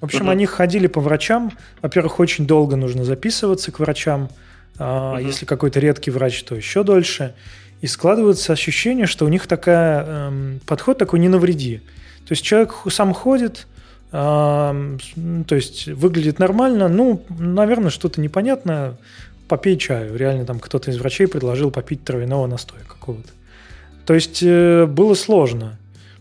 В 0.00 0.04
общем, 0.04 0.22
угу. 0.22 0.30
они 0.30 0.46
ходили 0.46 0.86
по 0.86 1.00
врачам. 1.00 1.52
Во-первых, 1.82 2.20
очень 2.20 2.46
долго 2.46 2.76
нужно 2.76 3.04
записываться 3.04 3.70
к 3.70 3.80
врачам. 3.80 4.30
А 4.78 5.14
угу. 5.14 5.26
Если 5.26 5.46
какой-то 5.46 5.80
редкий 5.80 6.10
врач, 6.10 6.42
то 6.42 6.54
еще 6.54 6.82
дольше. 6.84 7.34
И 7.80 7.86
складывается 7.86 8.52
ощущение, 8.52 9.06
что 9.06 9.24
у 9.24 9.28
них 9.28 9.46
такая, 9.46 10.04
эм, 10.04 10.60
подход 10.66 10.98
такой 10.98 11.18
«не 11.18 11.28
навреди». 11.28 11.78
То 12.26 12.32
есть 12.32 12.42
человек 12.42 12.74
сам 12.90 13.12
ходит, 13.14 13.66
э, 14.12 14.98
то 15.46 15.54
есть 15.54 15.88
выглядит 15.88 16.38
нормально, 16.38 16.88
ну, 16.88 17.24
наверное, 17.30 17.90
что-то 17.90 18.20
непонятное, 18.20 18.96
попей 19.48 19.76
чаю. 19.76 20.16
Реально 20.16 20.44
там 20.44 20.60
кто-то 20.60 20.90
из 20.90 20.98
врачей 20.98 21.26
предложил 21.26 21.70
попить 21.70 22.04
травяного 22.04 22.46
настоя 22.46 22.82
какого-то. 22.86 23.30
То 24.06 24.14
есть 24.14 24.42
э, 24.42 24.86
было 24.86 25.14
сложно. 25.14 25.78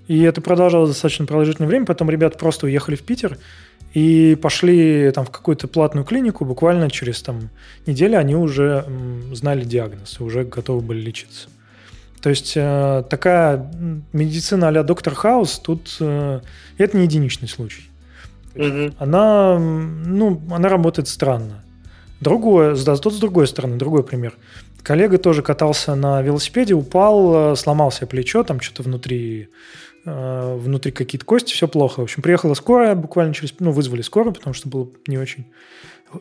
И 0.08 0.22
это 0.24 0.42
продолжалось 0.42 0.90
достаточно 0.90 1.26
продолжительное 1.26 1.68
время. 1.68 1.86
Потом 1.86 2.10
ребята 2.10 2.38
просто 2.38 2.66
уехали 2.66 2.96
в 2.96 3.04
Питер 3.04 3.38
и 3.94 4.38
пошли 4.42 5.12
там 5.12 5.26
в 5.26 5.32
какую-то 5.32 5.68
платную 5.68 6.06
клинику, 6.06 6.46
буквально 6.46 6.90
через 6.90 7.22
там 7.22 7.50
неделю 7.86 8.18
они 8.18 8.36
уже 8.36 8.86
знали 9.34 9.64
диагноз 9.64 10.18
и 10.20 10.24
уже 10.24 10.44
готовы 10.44 10.82
были 10.82 11.02
лечиться. 11.02 11.50
То 12.22 12.30
есть 12.30 12.54
э, 12.56 13.04
такая 13.10 13.72
медицина 14.12 14.68
а-ля 14.68 14.84
доктор 14.84 15.16
Хаус, 15.16 15.60
тут 15.60 15.96
э, 16.02 16.42
это 16.78 16.98
не 16.98 17.04
единичный 17.04 17.48
случай. 17.48 17.90
Угу. 18.56 18.96
Она, 19.00 19.58
ну, 19.58 20.42
она 20.52 20.70
работает 20.70 21.08
странно. 21.08 21.64
Другое, 22.20 22.76
да, 22.76 22.98
тут 22.98 23.14
с 23.14 23.20
другой 23.20 23.48
стороны, 23.48 23.78
другой 23.78 24.04
пример. 24.04 24.34
Коллега 24.84 25.18
тоже 25.18 25.42
катался 25.42 25.96
на 25.96 26.22
велосипеде, 26.22 26.74
упал, 26.74 27.54
э, 27.54 27.56
сломал 27.56 27.92
себе 27.92 28.08
плечо, 28.08 28.44
там 28.44 28.60
что-то 28.60 28.84
внутри, 28.84 29.50
внутри 30.58 30.92
какие-то 30.92 31.26
кости, 31.26 31.54
все 31.54 31.68
плохо. 31.68 32.00
В 32.00 32.04
общем, 32.04 32.22
приехала 32.22 32.54
скорая 32.54 32.96
буквально 32.96 33.34
через, 33.34 33.54
ну, 33.60 33.72
вызвали 33.72 34.02
скорую, 34.02 34.34
потому 34.34 34.54
что 34.54 34.70
было 34.70 34.88
не 35.08 35.18
очень. 35.18 35.46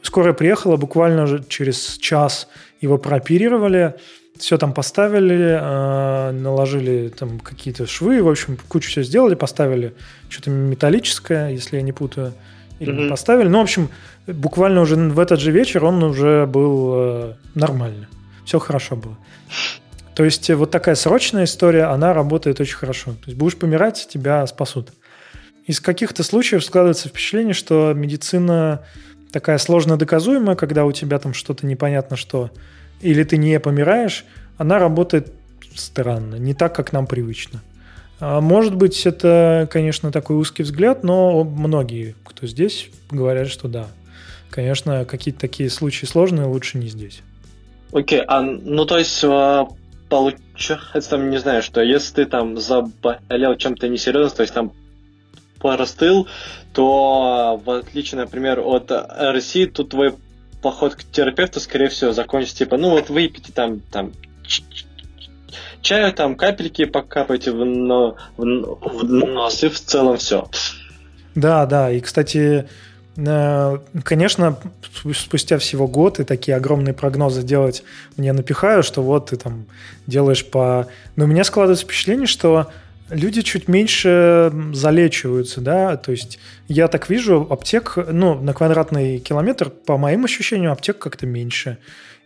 Скорая 0.03 0.35
приехала, 0.35 0.77
буквально 0.77 1.25
уже 1.25 1.45
через 1.49 1.97
час 1.97 2.49
его 2.81 2.99
прооперировали, 2.99 3.95
все 4.39 4.57
там 4.59 4.73
поставили, 4.73 5.59
э, 5.61 6.31
наложили 6.33 7.09
там 7.09 7.41
какие-то 7.41 7.87
швы, 7.87 8.23
в 8.23 8.29
общем, 8.29 8.59
кучу 8.69 8.89
все 8.89 9.03
сделали, 9.03 9.35
поставили 9.35 9.95
что-то 10.29 10.51
металлическое, 10.51 11.51
если 11.51 11.77
я 11.77 11.83
не 11.83 11.93
путаю, 11.93 12.33
или 12.79 12.93
mm-hmm. 12.93 13.09
поставили. 13.09 13.49
Ну, 13.49 13.59
в 13.59 13.63
общем, 13.63 13.89
буквально 14.27 14.81
уже 14.81 14.97
в 14.97 15.19
этот 15.19 15.41
же 15.41 15.51
вечер 15.51 15.85
он 15.85 16.03
уже 16.03 16.47
был 16.47 16.93
э, 16.95 17.33
нормально. 17.55 18.09
Все 18.45 18.59
хорошо 18.59 18.97
было. 18.97 19.17
То 20.19 20.25
есть 20.25 20.51
вот 20.51 20.73
такая 20.73 20.97
срочная 20.97 21.45
история, 21.45 21.85
она 21.85 22.13
работает 22.13 22.59
очень 22.59 22.75
хорошо. 22.75 23.13
То 23.13 23.27
есть 23.27 23.39
будешь 23.39 23.57
помирать, 23.57 24.09
тебя 24.11 24.45
спасут. 24.49 24.89
Из 25.65 25.79
каких-то 25.79 26.25
случаев 26.25 26.65
складывается 26.65 27.09
впечатление, 27.09 27.55
что 27.55 27.93
медицина 27.95 28.85
такая 29.31 29.59
сложно 29.59 29.97
доказуемая, 29.97 30.57
когда 30.57 30.87
у 30.87 30.91
тебя 30.91 31.21
там 31.21 31.35
что-то 31.35 31.67
непонятно 31.67 32.17
что, 32.17 32.51
или 33.01 33.23
ты 33.23 33.37
не 33.37 33.61
помираешь, 33.61 34.25
она 34.57 34.81
работает 34.81 35.33
странно, 35.77 36.35
не 36.35 36.53
так, 36.53 36.75
как 36.75 36.93
нам 36.93 37.07
привычно. 37.07 37.63
А 38.19 38.41
может 38.41 38.75
быть, 38.75 39.07
это, 39.07 39.69
конечно, 39.71 40.11
такой 40.11 40.35
узкий 40.35 40.65
взгляд, 40.65 41.05
но 41.05 41.45
многие, 41.45 42.17
кто 42.25 42.45
здесь, 42.49 42.91
говорят, 43.09 43.47
что 43.47 43.69
да. 43.69 43.87
Конечно, 44.51 45.05
какие-то 45.05 45.39
такие 45.39 45.71
случаи 45.71 46.07
сложные 46.07 46.49
лучше 46.49 46.79
не 46.79 46.89
здесь. 46.89 47.21
Окей, 47.93 48.19
okay, 48.19 48.25
а 48.27 48.43
ну 48.43 48.85
то 48.85 48.99
есть 48.99 49.23
а, 49.25 49.69
получается, 50.09 51.11
там, 51.11 51.31
не 51.31 51.39
знаю, 51.39 51.63
что 51.63 51.81
если 51.81 52.15
ты 52.15 52.27
там 52.27 52.59
заболел 52.59 53.57
чем-то 53.57 53.89
несерьезным, 53.89 54.37
то 54.37 54.43
есть 54.43 54.55
там 54.55 54.73
простыл, 55.61 56.29
то 56.73 57.61
в 57.65 57.71
отличие, 57.71 58.21
например, 58.21 58.61
от 58.61 58.91
России, 58.91 59.67
тут 59.67 59.91
твой 59.91 60.15
поход 60.63 60.95
к 60.95 61.05
терапевту, 61.05 61.61
скорее 61.61 61.89
всего, 61.89 62.13
закончится 62.13 62.59
типа, 62.59 62.77
ну 62.77 62.91
вот 62.91 63.11
выпейте 63.11 63.53
там, 63.53 63.81
там 63.81 64.13
чаю, 65.83 66.13
там 66.13 66.37
капельки 66.37 66.85
покапайте 66.85 67.53
в, 67.53 67.57
в, 67.57 68.15
в 68.37 69.05
нос, 69.05 69.63
и 69.63 69.69
в 69.69 69.81
целом 69.81 70.17
все. 70.17 70.49
Да, 71.35 71.67
да, 71.67 71.91
и, 71.91 72.01
кстати, 72.01 72.69
Конечно, 73.19 74.59
спустя 75.13 75.59
всего 75.59 75.89
год 75.89 76.21
и 76.21 76.25
такие 76.25 76.57
огромные 76.57 76.95
прогнозы 76.95 77.43
делать 77.43 77.83
мне 78.17 78.33
напихаю, 78.33 78.85
что 78.85 79.03
вот 79.03 79.31
ты 79.31 79.37
там 79.37 79.67
делаешь 80.07 80.47
по... 80.47 80.87
Но 81.17 81.25
у 81.25 81.27
меня 81.27 81.43
складывается 81.43 81.85
впечатление, 81.85 82.29
что 82.29 82.71
люди 83.11 83.43
чуть 83.43 83.67
меньше 83.67 84.53
залечиваются, 84.73 85.61
да, 85.61 85.97
то 85.97 86.13
есть 86.13 86.39
я 86.69 86.87
так 86.87 87.11
вижу, 87.11 87.45
аптек, 87.51 87.95
ну, 87.97 88.35
на 88.41 88.53
квадратный 88.53 89.19
километр, 89.19 89.71
по 89.71 89.97
моим 89.97 90.25
ощущениям, 90.25 90.71
аптек 90.71 90.99
как-то 90.99 91.27
меньше. 91.27 91.79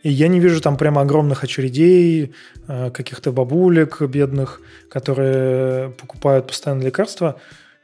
И 0.02 0.10
я 0.10 0.28
не 0.28 0.40
вижу 0.40 0.60
там 0.60 0.76
прямо 0.76 1.02
огромных 1.02 1.44
очередей, 1.44 2.34
э, 2.68 2.90
каких-то 2.90 3.32
бабулек 3.32 4.02
бедных, 4.02 4.60
которые 4.90 5.90
покупают 5.90 6.48
постоянно 6.48 6.82
лекарства. 6.82 7.40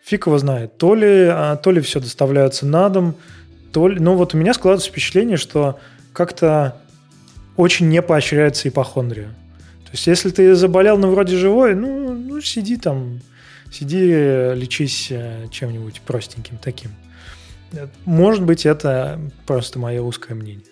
Фиг 0.08 0.26
его 0.26 0.38
знает. 0.38 0.78
То 0.78 0.94
ли, 0.94 1.28
а, 1.30 1.56
то 1.56 1.70
ли 1.70 1.82
все 1.82 2.00
доставляется 2.00 2.64
на 2.64 2.88
дом, 2.88 3.14
то 3.74 3.88
ли... 3.88 4.00
Ну, 4.00 4.14
вот 4.14 4.32
у 4.32 4.38
меня 4.38 4.54
складывается 4.54 4.88
впечатление, 4.88 5.36
что 5.36 5.78
как-то 6.14 6.80
очень 7.58 7.90
не 7.90 8.00
поощряется 8.00 8.70
ипохондрия. 8.70 9.28
То 9.84 9.92
есть, 9.92 10.06
если 10.06 10.30
ты 10.30 10.54
заболел, 10.54 10.96
но 10.96 11.10
вроде 11.10 11.36
живой, 11.36 11.74
ну, 11.74 12.14
ну 12.14 12.40
сиди 12.40 12.78
там, 12.78 13.20
сиди, 13.70 13.98
лечись 14.54 15.08
э, 15.10 15.46
чем-нибудь 15.50 16.00
простеньким 16.00 16.56
таким. 16.56 16.92
Может 18.06 18.44
быть, 18.44 18.64
это 18.64 19.20
просто 19.46 19.78
мое 19.78 20.00
узкое 20.00 20.34
мнение. 20.34 20.64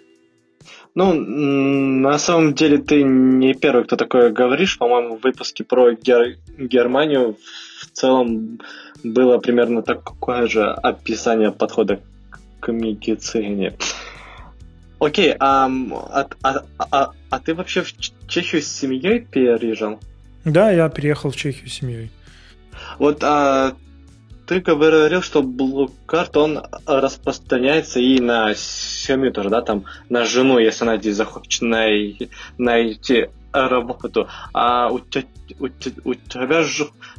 Ну, 0.94 1.12
на 1.12 2.18
самом 2.18 2.54
деле 2.54 2.78
ты 2.78 3.02
не 3.02 3.52
первый, 3.52 3.84
кто 3.84 3.96
такое 3.96 4.30
говоришь. 4.30 4.78
По-моему, 4.78 5.18
в 5.18 5.22
выпуске 5.24 5.62
про 5.62 5.92
Гер... 5.92 6.38
Германию 6.56 7.36
в 7.82 7.90
целом 7.92 8.60
было 9.12 9.38
примерно 9.38 9.82
такое 9.82 10.46
же 10.46 10.64
описание 10.64 11.52
подхода 11.52 12.00
к 12.60 12.72
медицине. 12.72 13.74
Окей, 14.98 15.34
а, 15.38 15.70
а, 16.12 16.26
а, 16.42 16.62
а, 16.78 17.10
а 17.30 17.38
ты 17.40 17.54
вообще 17.54 17.82
в 17.82 17.92
Чехию 18.28 18.62
с 18.62 18.66
семьей 18.66 19.20
переезжал? 19.20 20.00
Да, 20.44 20.70
я 20.70 20.88
переехал 20.88 21.30
в 21.30 21.36
Чехию 21.36 21.68
с 21.68 21.74
семьей. 21.74 22.10
Вот 22.98 23.22
а, 23.22 23.74
ты 24.46 24.60
говорил, 24.60 25.20
что 25.22 25.42
Blue 25.42 25.90
Card, 26.06 26.38
он 26.38 26.62
распространяется 26.86 28.00
и 28.00 28.20
на 28.20 28.54
семью 28.54 29.32
тоже, 29.32 29.50
да, 29.50 29.60
там, 29.60 29.84
на 30.08 30.24
жену, 30.24 30.58
если 30.58 30.84
она 30.84 30.96
здесь 30.96 31.16
захочет 31.16 31.62
най- 31.62 32.30
найти 32.56 33.28
работу. 33.56 34.28
А 34.52 34.88
у, 34.90 34.98
тебя, 34.98 35.24
у, 35.58 35.66
у 36.04 36.14
тебя 36.14 36.64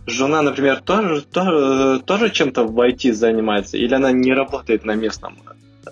жена, 0.06 0.42
например, 0.42 0.82
тоже, 0.82 1.22
тоже, 1.22 2.02
тоже 2.02 2.30
чем-то 2.30 2.64
в 2.64 2.80
IT 2.80 3.14
занимается, 3.14 3.78
или 3.78 3.94
она 3.94 4.12
не 4.12 4.34
работает 4.34 4.86
на 4.86 4.96
местном 4.96 5.38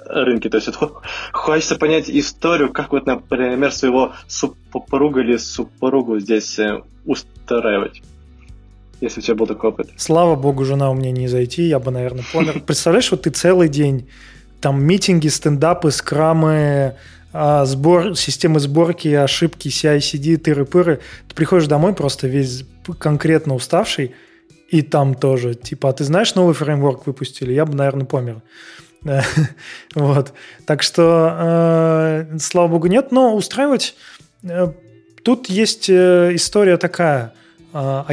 рынке. 0.05 0.49
То 0.49 0.57
есть 0.57 0.69
вот, 0.79 1.01
хочется 1.31 1.75
понять 1.75 2.09
историю, 2.09 2.71
как 2.71 2.91
вот, 2.91 3.05
например, 3.05 3.71
своего 3.71 4.13
супруга 4.27 5.21
или 5.21 5.37
супругу 5.37 6.19
здесь 6.19 6.59
э, 6.59 6.81
устраивать. 7.05 8.01
Если 9.01 9.19
у 9.19 9.23
тебя 9.23 9.35
был 9.35 9.47
такой 9.47 9.71
опыт. 9.71 9.89
Слава 9.97 10.35
богу, 10.35 10.63
жена 10.63 10.89
у 10.89 10.93
меня 10.93 11.11
не 11.11 11.27
зайти, 11.27 11.63
я 11.63 11.79
бы, 11.79 11.91
наверное, 11.91 12.23
помер. 12.31 12.61
Представляешь, 12.61 13.11
вот 13.11 13.23
ты 13.23 13.29
целый 13.29 13.67
день, 13.67 14.07
там 14.61 14.81
митинги, 14.83 15.27
стендапы, 15.27 15.91
скрамы, 15.91 16.95
а, 17.37 17.65
сбор, 17.65 18.15
системы 18.15 18.61
сборки, 18.61 19.09
ошибки, 19.09 19.67
CI-CD, 19.67 20.37
тыры-пыры. 20.37 21.01
Ты 21.27 21.35
приходишь 21.35 21.67
домой 21.67 21.93
просто 21.93 22.27
весь 22.27 22.63
конкретно 22.97 23.55
уставший, 23.55 24.15
и 24.69 24.81
там 24.81 25.15
тоже, 25.15 25.53
типа, 25.53 25.89
а 25.89 25.93
ты 25.93 26.05
знаешь, 26.05 26.33
новый 26.35 26.53
фреймворк 26.53 27.05
выпустили? 27.05 27.51
Я 27.51 27.65
бы, 27.65 27.75
наверное, 27.75 28.05
помер. 28.05 28.41
вот. 29.95 30.31
Так 30.65 30.81
что, 30.81 32.25
э, 32.31 32.37
слава 32.39 32.69
богу, 32.69 32.87
нет, 32.87 33.11
но 33.11 33.35
устраивать... 33.35 33.95
Э, 34.43 34.71
тут 35.21 35.49
есть 35.49 35.89
э, 35.89 36.31
история 36.35 36.77
такая. 36.77 37.33
Э, 37.73 38.03
а 38.07 38.11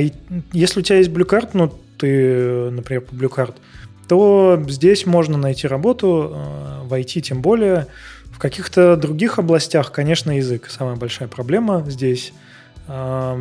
если 0.53 0.81
у 0.81 0.83
тебя 0.83 0.99
есть 0.99 1.11
Blue 1.11 1.29
Card, 1.29 1.51
ну, 1.53 1.73
ты, 1.97 2.71
например, 2.71 3.03
по 3.03 3.15
Blue 3.15 3.33
Card, 3.33 3.55
то 4.09 4.61
здесь 4.67 5.07
можно 5.07 5.39
найти 5.39 5.69
работу, 5.69 6.37
в 6.83 6.93
IT 6.93 7.21
тем 7.21 7.41
более. 7.41 7.87
Каких-то 8.43 8.97
других 8.97 9.39
областях, 9.39 9.93
конечно, 9.93 10.37
язык 10.37 10.69
самая 10.69 10.97
большая 10.97 11.29
проблема 11.29 11.85
здесь. 11.89 12.33
Э, 12.89 13.37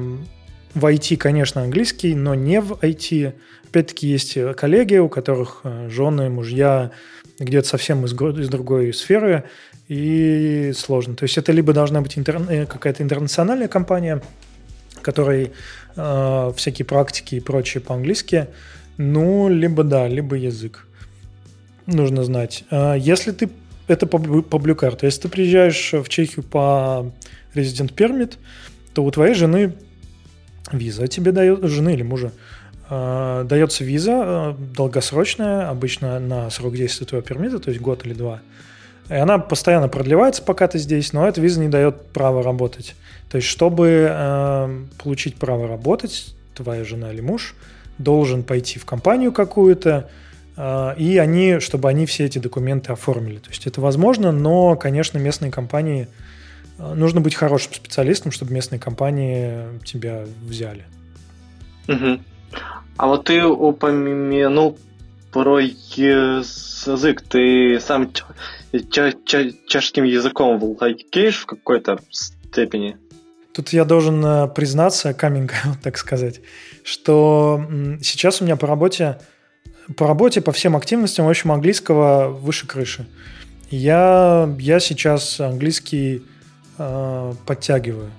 в 0.75 0.85
IT, 0.85 1.17
конечно, 1.17 1.63
английский, 1.63 2.13
но 2.13 2.35
не 2.35 2.61
в 2.61 2.73
IT. 2.73 3.33
Опять-таки 3.67 4.05
есть 4.05 4.37
коллеги, 4.55 4.97
у 4.97 5.09
которых 5.09 5.61
э, 5.63 5.89
жены, 5.89 6.29
мужья 6.29 6.91
где-то 7.39 7.67
совсем 7.67 8.05
из, 8.05 8.13
из 8.13 8.47
другой 8.49 8.93
сферы, 8.93 9.45
и 9.87 10.71
сложно. 10.75 11.15
То 11.15 11.23
есть 11.23 11.35
это 11.35 11.51
либо 11.51 11.73
должна 11.73 12.01
быть 12.01 12.15
интер... 12.15 12.39
Э, 12.47 12.67
какая-то 12.67 13.01
интернациональная 13.01 13.67
компания, 13.67 14.21
которой 15.01 15.51
э, 15.95 16.51
всякие 16.55 16.85
практики 16.85 17.33
и 17.33 17.39
прочее 17.39 17.81
по-английски, 17.81 18.49
ну, 18.97 19.49
либо 19.49 19.83
да, 19.83 20.07
либо 20.07 20.35
язык. 20.35 20.85
Нужно 21.87 22.23
знать. 22.23 22.65
Э, 22.69 22.95
если 22.99 23.31
ты 23.31 23.49
это 23.91 24.07
по, 24.07 24.17
по 24.17 24.55
Blue 24.57 24.75
Card. 24.75 24.99
Если 25.01 25.21
ты 25.21 25.29
приезжаешь 25.29 25.93
в 25.93 26.07
Чехию 26.09 26.43
по 26.43 27.11
Resident 27.53 27.93
Permit, 27.93 28.35
то 28.93 29.03
у 29.03 29.11
твоей 29.11 29.33
жены 29.33 29.73
виза 30.71 31.07
тебе 31.07 31.31
дает, 31.31 31.63
жены 31.63 31.93
или 31.93 32.03
мужа, 32.03 32.31
э, 32.89 33.45
дается 33.47 33.83
виза 33.83 34.21
э, 34.23 34.53
долгосрочная, 34.75 35.69
обычно 35.69 36.19
на 36.19 36.49
срок 36.49 36.75
действия 36.75 37.05
твоего 37.05 37.25
пермита, 37.25 37.59
то 37.59 37.69
есть 37.69 37.81
год 37.81 38.05
или 38.05 38.13
два. 38.13 38.41
И 39.09 39.13
она 39.13 39.39
постоянно 39.39 39.89
продлевается, 39.89 40.41
пока 40.41 40.67
ты 40.67 40.77
здесь, 40.77 41.11
но 41.11 41.27
эта 41.27 41.41
виза 41.41 41.59
не 41.59 41.67
дает 41.67 42.07
права 42.07 42.43
работать. 42.43 42.95
То 43.29 43.37
есть, 43.37 43.47
чтобы 43.47 44.07
э, 44.09 44.85
получить 45.01 45.35
право 45.35 45.67
работать, 45.67 46.35
твоя 46.55 46.83
жена 46.83 47.11
или 47.11 47.21
муж 47.21 47.55
должен 47.97 48.43
пойти 48.43 48.79
в 48.79 48.85
компанию 48.85 49.31
какую-то, 49.31 50.09
и 50.57 51.17
они, 51.17 51.59
чтобы 51.59 51.89
они 51.89 52.05
все 52.05 52.25
эти 52.25 52.39
документы 52.39 52.91
оформили. 52.91 53.37
То 53.37 53.49
есть 53.49 53.67
это 53.67 53.81
возможно, 53.81 54.31
но, 54.31 54.75
конечно, 54.75 55.17
местные 55.17 55.51
компании 55.51 56.07
нужно 56.77 57.21
быть 57.21 57.35
хорошим 57.35 57.73
специалистом, 57.73 58.31
чтобы 58.31 58.53
местные 58.53 58.79
компании 58.79 59.79
тебя 59.83 60.25
взяли. 60.43 60.85
Угу. 61.87 62.19
А 62.97 63.07
вот 63.07 63.25
ты 63.25 63.43
упомянул 63.43 64.77
про 65.31 65.59
язык. 65.59 67.21
Ты 67.21 67.79
сам 67.79 68.11
чешским 68.71 70.03
языком 70.03 70.59
владеешь 70.59 71.39
в 71.39 71.45
какой-то 71.45 71.99
степени? 72.09 72.97
Тут 73.53 73.69
я 73.69 73.83
должен 73.83 74.25
э, 74.25 74.47
признаться, 74.47 75.13
каминг, 75.13 75.53
так 75.83 75.97
сказать, 75.97 76.41
что 76.83 77.65
сейчас 78.01 78.41
у 78.41 78.45
меня 78.45 78.55
по 78.55 78.67
работе, 78.67 79.19
по 79.97 80.07
работе, 80.07 80.41
по 80.41 80.51
всем 80.51 80.75
активностям, 80.75 81.25
в 81.25 81.29
общем, 81.29 81.51
английского 81.51 82.29
выше 82.29 82.67
крыши. 82.67 83.05
Я, 83.69 84.53
я 84.59 84.79
сейчас 84.79 85.39
английский 85.39 86.23
э, 86.77 87.33
подтягиваю, 87.45 88.11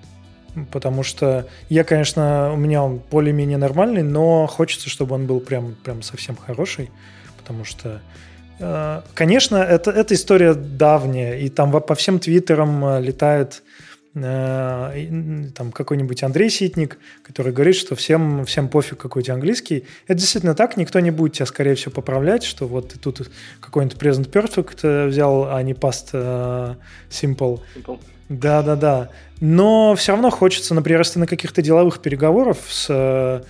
потому 0.70 1.02
что 1.02 1.46
я, 1.68 1.84
конечно, 1.84 2.52
у 2.52 2.56
меня 2.56 2.82
он 2.82 3.00
более-менее 3.10 3.58
нормальный, 3.58 4.02
но 4.02 4.46
хочется, 4.46 4.88
чтобы 4.88 5.14
он 5.14 5.26
был 5.26 5.40
прям, 5.40 5.74
прям 5.84 6.02
совсем 6.02 6.36
хороший, 6.36 6.90
потому 7.36 7.64
что 7.64 8.00
э, 8.58 9.02
Конечно, 9.14 9.56
это, 9.56 9.90
эта 9.90 10.14
история 10.14 10.54
давняя, 10.54 11.34
и 11.34 11.48
там 11.48 11.70
по 11.70 11.94
всем 11.94 12.18
твиттерам 12.18 12.84
э, 12.84 13.00
летает 13.02 13.62
Э, 13.62 13.91
там 14.14 15.72
какой-нибудь 15.72 16.22
Андрей 16.22 16.50
Ситник, 16.50 16.98
который 17.22 17.52
говорит, 17.52 17.76
что 17.76 17.94
всем, 17.96 18.44
всем 18.44 18.68
пофиг 18.68 18.98
какой 18.98 19.22
то 19.22 19.32
английский. 19.32 19.84
Это 20.06 20.18
действительно 20.18 20.54
так, 20.54 20.76
никто 20.76 21.00
не 21.00 21.10
будет 21.10 21.34
тебя, 21.34 21.46
скорее 21.46 21.74
всего, 21.76 21.92
поправлять, 21.92 22.44
что 22.44 22.66
вот 22.66 22.92
ты 22.92 22.98
тут 22.98 23.30
какой-нибудь 23.60 23.96
present 23.96 24.30
perfect 24.30 24.80
э, 24.82 25.06
взял, 25.06 25.54
а 25.54 25.62
не 25.62 25.72
past 25.72 26.12
uh, 26.12 26.76
simple. 27.10 27.60
simple. 27.74 27.98
Да-да-да. 28.28 29.10
Но 29.40 29.94
все 29.94 30.12
равно 30.12 30.30
хочется, 30.30 30.74
например, 30.74 31.00
если 31.00 31.18
на 31.18 31.26
каких-то 31.26 31.62
деловых 31.62 32.00
переговорах 32.00 32.58
с... 32.68 33.44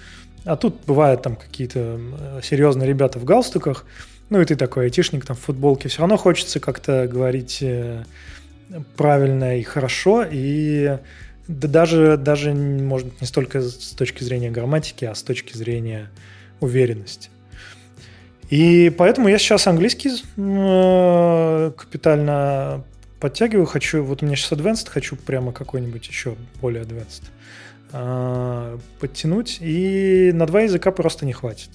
А 0.45 0.57
тут 0.57 0.81
бывают 0.87 1.23
там 1.23 1.37
какие-то 1.37 2.01
серьезные 2.43 2.89
ребята 2.89 3.19
в 3.21 3.25
галстуках, 3.25 3.85
ну 4.29 4.41
и 4.41 4.45
ты 4.45 4.57
такой 4.57 4.85
айтишник 4.85 5.25
там 5.25 5.37
в 5.37 5.41
футболке, 5.41 5.89
все 5.89 6.01
равно 6.01 6.17
хочется 6.17 6.59
как-то 6.59 7.07
говорить 7.07 7.63
правильно 8.97 9.59
и 9.59 9.62
хорошо, 9.62 10.25
и 10.31 10.99
да 11.49 11.68
даже, 11.68 12.16
даже, 12.16 12.55
может 12.55 13.20
не 13.20 13.27
столько 13.27 13.61
с 13.61 13.93
точки 13.97 14.23
зрения 14.23 14.51
грамматики, 14.51 15.05
а 15.05 15.14
с 15.14 15.23
точки 15.23 15.57
зрения 15.57 16.11
уверенности. 16.61 17.31
И 18.49 18.93
поэтому 18.97 19.29
я 19.29 19.39
сейчас 19.39 19.66
английский 19.66 20.11
э, 20.37 21.73
капитально 21.77 22.85
подтягиваю. 23.18 23.66
Хочу, 23.66 24.05
вот 24.05 24.23
у 24.23 24.27
меня 24.27 24.37
сейчас 24.37 24.53
advanced, 24.53 24.91
хочу 24.91 25.16
прямо 25.16 25.53
какой-нибудь 25.53 26.07
еще 26.07 26.37
более 26.61 26.83
advanced 26.85 27.23
э, 27.93 28.79
подтянуть. 29.01 29.59
И 29.61 30.33
на 30.35 30.47
два 30.47 30.62
языка 30.62 30.91
просто 30.91 31.25
не 31.25 31.33
хватит. 31.33 31.70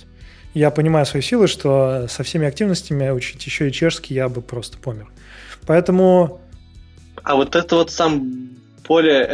Я 0.53 0.71
понимаю 0.71 1.05
свои 1.05 1.21
силы, 1.21 1.47
что 1.47 2.07
со 2.09 2.23
всеми 2.23 2.47
активностями 2.47 3.09
учить 3.09 3.45
еще 3.45 3.69
и 3.69 3.71
чешский 3.71 4.13
я 4.13 4.29
бы 4.29 4.41
просто 4.41 4.77
помер. 4.77 5.07
Поэтому 5.65 6.41
а 7.27 7.35
вот 7.35 7.57
это 7.57 7.75
вот 7.75 7.91
сам 7.91 8.55
более 8.87 9.27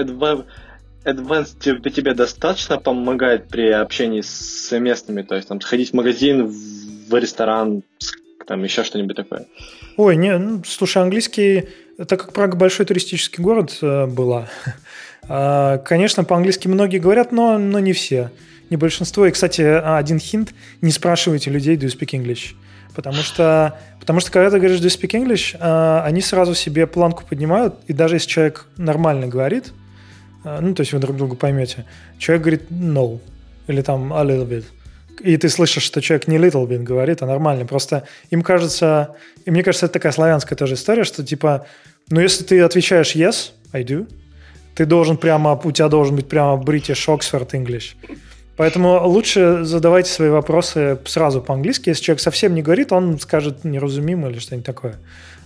advanced 1.06 1.80
для 1.80 1.92
тебя 1.92 2.16
достаточно 2.16 2.80
помогает 2.80 3.48
при 3.50 3.70
общении 3.70 4.22
с 4.22 4.72
местными? 4.80 5.22
То 5.22 5.36
есть 5.36 5.48
там 5.48 5.62
сходить 5.62 5.92
в 5.92 5.94
магазин, 5.94 6.48
в 6.48 7.16
ресторан, 7.16 7.84
там 8.48 8.64
еще 8.64 8.84
что-нибудь 8.84 9.16
такое? 9.16 9.46
Ой, 9.96 10.16
не, 10.16 10.36
ну, 10.40 10.64
слушай, 10.66 11.04
английский, 11.04 11.66
так 12.08 12.20
как 12.20 12.34
Прага 12.34 12.58
большой 12.58 12.88
туристический 12.88 13.44
город 13.44 13.78
э, 13.84 14.08
была, 14.08 14.50
э, 15.30 15.78
конечно, 15.86 16.24
по-английски 16.24 16.68
многие 16.68 16.98
говорят, 16.98 17.32
но, 17.32 17.60
но 17.60 17.78
не 17.78 17.94
все, 17.94 18.32
не 18.72 18.78
большинство. 18.78 19.28
И, 19.28 19.32
кстати, 19.32 19.62
один 19.62 20.18
хинт, 20.18 20.56
не 20.82 20.90
спрашивайте 20.90 21.52
людей, 21.52 21.76
do 21.76 21.86
you 21.86 21.96
speak 21.96 22.20
English? 22.20 22.56
Потому 22.96 23.18
что, 23.18 23.78
потому 24.00 24.20
что 24.20 24.32
когда 24.32 24.52
ты 24.52 24.60
говоришь 24.60 24.80
do 24.80 24.86
you 24.86 25.02
speak 25.02 25.12
English, 25.12 25.58
э, 25.60 26.06
они 26.06 26.22
сразу 26.22 26.54
себе 26.54 26.88
планку 26.88 27.24
поднимают, 27.28 27.76
и 27.88 27.94
даже 27.94 28.16
если 28.16 28.28
человек 28.28 28.68
нормально 28.78 29.28
говорит, 29.28 29.74
э, 30.44 30.60
ну, 30.62 30.76
то 30.76 30.82
есть 30.82 30.94
вы 30.94 31.00
друг 31.00 31.18
друга 31.18 31.36
поймете, 31.36 31.86
человек 32.20 32.44
говорит 32.44 32.72
no, 32.72 33.20
или 33.68 33.82
там 33.82 34.14
a 34.14 34.24
little 34.24 34.48
bit, 34.48 34.66
и 35.22 35.38
ты 35.38 35.50
слышишь, 35.50 35.84
что 35.84 36.02
человек 36.02 36.28
не 36.28 36.38
little 36.38 36.68
bit 36.68 36.84
говорит, 36.84 37.22
а 37.22 37.26
нормально. 37.26 37.66
Просто 37.66 38.06
им 38.30 38.42
кажется, 38.42 39.16
и 39.46 39.52
мне 39.52 39.64
кажется, 39.64 39.86
это 39.86 39.94
такая 39.94 40.12
славянская 40.12 40.58
тоже 40.58 40.74
история, 40.74 41.04
что 41.04 41.24
типа, 41.24 41.66
ну, 42.10 42.20
если 42.20 42.44
ты 42.44 42.60
отвечаешь 42.62 43.16
yes, 43.16 43.52
I 43.72 43.84
do, 43.84 44.08
ты 44.76 44.86
должен 44.86 45.18
прямо, 45.18 45.60
у 45.64 45.72
тебя 45.72 45.88
должен 45.88 46.16
быть 46.16 46.28
прямо 46.28 46.62
British 46.62 47.08
Oxford 47.08 47.50
English. 47.52 47.96
Поэтому 48.56 49.02
лучше 49.08 49.64
задавайте 49.64 50.12
свои 50.12 50.30
вопросы 50.30 51.00
сразу 51.06 51.42
по-английски. 51.42 51.90
Если 51.90 52.04
человек 52.04 52.22
совсем 52.22 52.54
не 52.54 52.62
говорит, 52.62 52.92
он 52.92 53.20
скажет 53.20 53.64
неразумимо 53.64 54.30
или 54.30 54.40
что-нибудь 54.40 54.66
такое. 54.66 54.96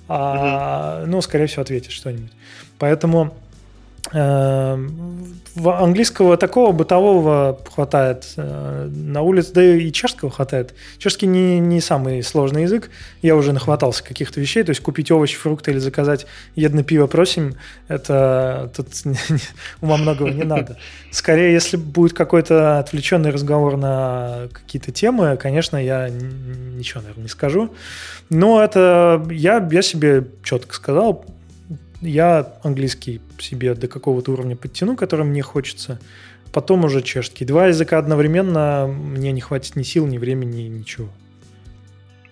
А, 0.09 1.01
угу. 1.01 1.11
Ну, 1.11 1.21
скорее 1.21 1.47
всего, 1.47 1.61
ответит 1.61 1.91
что-нибудь. 1.91 2.31
Поэтому 2.79 3.33
английского 5.65 6.37
такого 6.37 6.71
бытового 6.71 7.59
хватает 7.73 8.25
э, 8.37 8.89
на 8.89 9.21
улице, 9.21 9.51
да 9.53 9.63
и 9.63 9.91
чешского 9.91 10.31
хватает. 10.31 10.73
Чешский 10.97 11.27
не, 11.27 11.59
не 11.59 11.81
самый 11.81 12.23
сложный 12.23 12.63
язык. 12.63 12.89
Я 13.21 13.35
уже 13.35 13.51
нахватался 13.51 14.03
каких-то 14.03 14.39
вещей. 14.39 14.63
То 14.63 14.69
есть 14.69 14.81
купить 14.81 15.11
овощи, 15.11 15.35
фрукты 15.35 15.71
или 15.71 15.79
заказать 15.79 16.25
едно 16.55 16.83
пиво 16.83 17.07
просим, 17.07 17.55
это 17.87 18.71
тут 18.75 18.87
ума 19.81 19.97
многого 19.97 20.29
не 20.29 20.43
надо. 20.43 20.77
Скорее, 21.11 21.51
если 21.51 21.75
будет 21.75 22.13
какой-то 22.13 22.79
отвлеченный 22.79 23.31
разговор 23.31 23.75
на 23.77 24.47
какие-то 24.53 24.91
темы, 24.91 25.35
конечно, 25.37 25.75
я 25.77 26.09
ничего, 26.09 27.01
наверное, 27.01 27.23
не 27.23 27.29
скажу. 27.29 27.73
Но 28.29 28.63
это 28.63 29.25
я, 29.31 29.67
я 29.69 29.81
себе 29.81 30.27
четко 30.43 30.75
сказал, 30.75 31.25
я 32.01 32.53
английский 32.63 33.21
себе 33.39 33.73
до 33.73 33.87
какого-то 33.87 34.31
уровня 34.31 34.55
подтяну, 34.55 34.95
который 34.95 35.25
мне 35.25 35.41
хочется, 35.41 35.99
потом 36.51 36.85
уже 36.85 37.01
чешский. 37.01 37.45
Два 37.45 37.67
языка 37.67 37.97
одновременно 37.97 38.87
мне 38.87 39.31
не 39.31 39.41
хватит 39.41 39.75
ни 39.75 39.83
сил, 39.83 40.05
ни 40.05 40.17
времени, 40.17 40.63
ничего. 40.63 41.09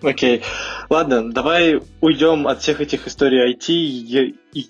Окей. 0.02 0.38
Okay. 0.38 0.42
Ладно, 0.90 1.32
давай 1.32 1.80
уйдем 2.00 2.46
от 2.46 2.60
всех 2.60 2.80
этих 2.80 3.06
историй 3.06 3.52
IT 3.52 3.68
и, 3.68 4.36
и, 4.52 4.66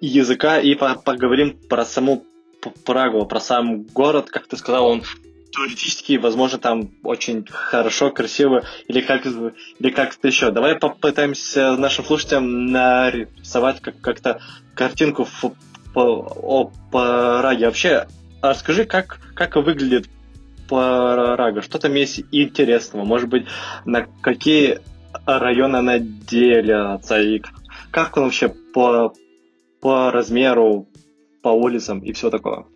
и 0.00 0.06
языка 0.06 0.58
и 0.58 0.74
по 0.74 0.94
поговорим 0.94 1.56
про 1.68 1.84
саму 1.84 2.24
Прагу, 2.84 3.24
про 3.24 3.40
сам 3.40 3.82
город. 3.84 4.30
Как 4.30 4.48
ты 4.48 4.56
сказал, 4.56 4.86
он 4.86 5.02
теоретически, 5.52 6.16
возможно, 6.16 6.58
там 6.58 6.90
очень 7.02 7.46
хорошо, 7.48 8.10
красиво, 8.10 8.64
или 8.86 9.00
как 9.00 9.26
или 9.26 9.90
как-то 9.90 10.28
еще. 10.28 10.50
Давай 10.50 10.76
попытаемся 10.76 11.76
нашим 11.76 12.04
слушателям 12.04 12.66
нарисовать 12.66 13.80
как- 13.80 14.00
как-то 14.00 14.40
картинку 14.74 15.24
в, 15.24 15.54
о 15.94 16.70
Праге. 16.92 17.66
Вообще, 17.66 18.06
а 18.40 18.50
расскажи, 18.50 18.84
как, 18.84 19.20
как 19.34 19.56
выглядит 19.56 20.08
Прага? 20.68 21.62
Что 21.62 21.78
там 21.78 21.94
есть 21.94 22.22
интересного? 22.30 23.04
Может 23.04 23.28
быть, 23.28 23.46
на 23.84 24.06
какие 24.20 24.80
районы 25.26 25.76
она 25.76 25.98
делится? 25.98 27.20
И 27.20 27.42
как 27.90 28.16
он 28.16 28.24
вообще 28.24 28.48
по, 28.48 29.12
по 29.80 30.10
размеру, 30.10 30.86
по 31.42 31.48
улицам 31.48 32.00
и 32.00 32.12
все 32.12 32.30
такое? 32.30 32.66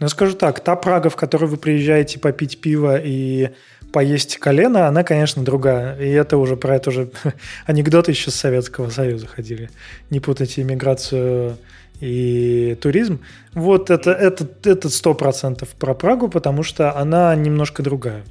Ну, 0.00 0.08
скажу 0.08 0.34
так, 0.34 0.60
та 0.60 0.76
Прага, 0.76 1.10
в 1.10 1.16
которую 1.16 1.50
вы 1.50 1.56
приезжаете 1.58 2.18
попить 2.18 2.60
пиво 2.60 2.98
и 2.98 3.50
поесть 3.92 4.38
колено, 4.38 4.88
она, 4.88 5.04
конечно, 5.04 5.44
другая. 5.44 5.98
И 6.00 6.08
это 6.08 6.38
уже 6.38 6.56
про 6.56 6.76
это 6.76 6.88
уже 6.90 7.10
анекдоты 7.66 8.12
еще 8.12 8.30
с 8.30 8.34
Советского 8.34 8.88
Союза 8.88 9.26
ходили. 9.26 9.68
Не 10.08 10.20
путайте 10.20 10.62
иммиграцию 10.62 11.58
и 12.00 12.78
туризм. 12.80 13.20
Вот 13.52 13.90
это, 13.90 14.12
это, 14.12 14.48
это 14.64 14.88
100% 14.88 15.68
про 15.78 15.94
Прагу, 15.94 16.28
потому 16.28 16.62
что 16.62 16.96
она 16.96 17.34
немножко 17.36 17.82
другая, 17.82 18.22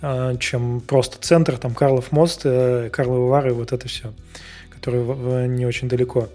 а, 0.00 0.36
чем 0.36 0.80
просто 0.80 1.18
центр, 1.20 1.58
там 1.58 1.74
Карлов 1.74 2.12
мост, 2.12 2.42
э, 2.44 2.90
Карловы 2.92 3.28
Вары, 3.28 3.54
вот 3.54 3.72
это 3.72 3.88
все, 3.88 4.12
которое 4.70 5.48
не 5.48 5.66
очень 5.66 5.88
далеко. 5.88 6.28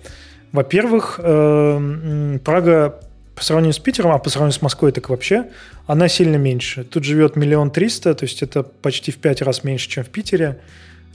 Во-первых, 0.51 1.21
э, 1.23 2.39
Прага 2.43 2.99
по 3.35 3.43
сравнению 3.43 3.73
с 3.73 3.79
Питером, 3.79 4.11
а 4.11 4.19
по 4.19 4.29
сравнению 4.29 4.57
с 4.57 4.61
Москвой 4.61 4.91
так 4.91 5.09
вообще, 5.09 5.47
она 5.87 6.07
сильно 6.07 6.35
меньше. 6.35 6.83
Тут 6.83 7.03
живет 7.03 7.35
миллион 7.35 7.71
триста, 7.71 8.13
то 8.13 8.25
есть 8.25 8.43
это 8.43 8.63
почти 8.63 9.11
в 9.11 9.17
пять 9.17 9.41
раз 9.41 9.63
меньше, 9.63 9.89
чем 9.89 10.03
в 10.03 10.09
Питере. 10.09 10.59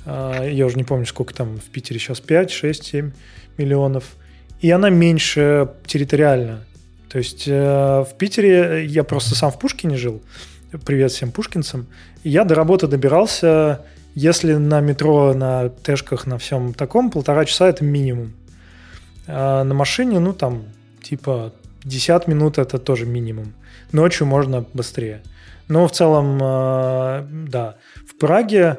А, 0.04 0.44
я 0.44 0.66
уже 0.66 0.76
не 0.76 0.84
помню, 0.84 1.06
сколько 1.06 1.32
там 1.34 1.58
в 1.58 1.64
Питере 1.64 2.00
сейчас, 2.00 2.20
5, 2.20 2.50
6, 2.50 2.84
7 2.84 3.12
миллионов. 3.56 4.16
И 4.60 4.70
она 4.70 4.90
меньше 4.90 5.70
территориально. 5.86 6.64
То 7.08 7.18
есть 7.18 7.44
э, 7.46 7.52
в 7.52 8.18
Питере 8.18 8.84
я 8.84 9.04
просто 9.04 9.34
сам 9.34 9.50
в 9.50 9.58
Пушкине 9.58 9.96
жил. 9.96 10.22
Привет 10.84 11.12
всем 11.12 11.32
пушкинцам. 11.32 11.86
Я 12.24 12.44
до 12.44 12.54
работы 12.54 12.86
добирался, 12.86 13.86
если 14.14 14.54
на 14.54 14.80
метро, 14.80 15.32
на 15.32 15.70
тэшках, 15.70 16.26
на 16.26 16.36
всем 16.36 16.74
таком, 16.74 17.10
полтора 17.10 17.46
часа 17.46 17.68
это 17.68 17.84
минимум. 17.84 18.34
А 19.26 19.64
на 19.64 19.72
машине, 19.72 20.18
ну 20.18 20.34
там 20.34 20.64
типа 21.02 21.54
50 21.82 22.28
минут 22.28 22.58
это 22.58 22.78
тоже 22.78 23.06
минимум. 23.06 23.54
Ночью 23.92 24.26
можно 24.26 24.64
быстрее. 24.74 25.22
Но 25.68 25.86
в 25.86 25.92
целом, 25.92 26.38
э, 26.40 27.26
да, 27.48 27.76
в 28.06 28.16
Праге, 28.18 28.78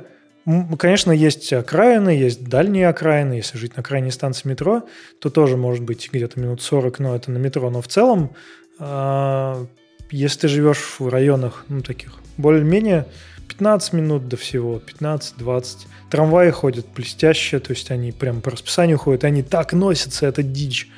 конечно, 0.78 1.12
есть 1.12 1.54
окраины, 1.54 2.10
есть 2.10 2.44
дальние 2.44 2.88
окраины. 2.88 3.34
Если 3.34 3.58
жить 3.58 3.78
на 3.78 3.84
крайней 3.84 4.12
станции 4.12 4.48
метро, 4.50 4.88
то 5.20 5.30
тоже 5.30 5.56
может 5.56 5.84
быть 5.84 6.10
где-то 6.12 6.40
минут 6.40 6.62
40, 6.62 7.00
но 7.00 7.16
это 7.16 7.32
на 7.32 7.38
метро. 7.38 7.70
Но 7.70 7.82
в 7.82 7.88
целом, 7.88 8.32
э, 8.80 9.66
если 10.12 10.40
ты 10.40 10.48
живешь 10.48 10.96
в 11.00 11.08
районах, 11.08 11.66
ну, 11.70 11.82
таких 11.82 12.14
более-менее 12.38 13.06
15 13.48 13.94
минут 13.94 14.28
до 14.28 14.38
всего, 14.38 14.80
15-20. 14.80 15.88
Трамваи 16.10 16.50
ходят 16.50 16.88
блестяще, 16.96 17.60
то 17.60 17.72
есть 17.72 17.92
они 17.92 18.12
прям 18.12 18.42
по 18.42 18.52
расписанию 18.52 18.98
ходят, 18.98 19.26
они 19.26 19.44
так 19.44 19.74
носятся, 19.74 20.26
это 20.26 20.42
дичь. 20.42 20.90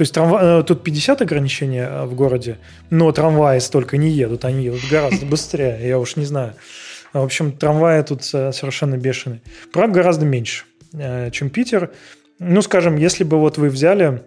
То 0.00 0.02
есть 0.02 0.14
трамва... 0.14 0.60
Э, 0.60 0.62
тут 0.62 0.82
50 0.82 1.20
ограничений 1.20 1.80
э, 1.80 2.06
в 2.06 2.14
городе, 2.14 2.56
но 2.88 3.12
трамваи 3.12 3.58
столько 3.58 3.98
не 3.98 4.08
едут, 4.08 4.46
они 4.46 4.64
едут 4.64 4.80
гораздо 4.90 5.26
быстрее, 5.26 5.78
я 5.86 5.98
уж 5.98 6.16
не 6.16 6.24
знаю. 6.24 6.54
В 7.12 7.22
общем, 7.22 7.52
трамваи 7.52 8.00
тут 8.00 8.22
э, 8.32 8.50
совершенно 8.52 8.96
бешеные. 8.96 9.42
Праг 9.74 9.92
гораздо 9.92 10.24
меньше, 10.24 10.64
чем 11.32 11.50
Питер. 11.50 11.90
Ну, 12.38 12.62
скажем, 12.62 12.96
если 12.96 13.24
бы 13.24 13.38
вот 13.38 13.58
вы 13.58 13.68
взяли 13.68 14.22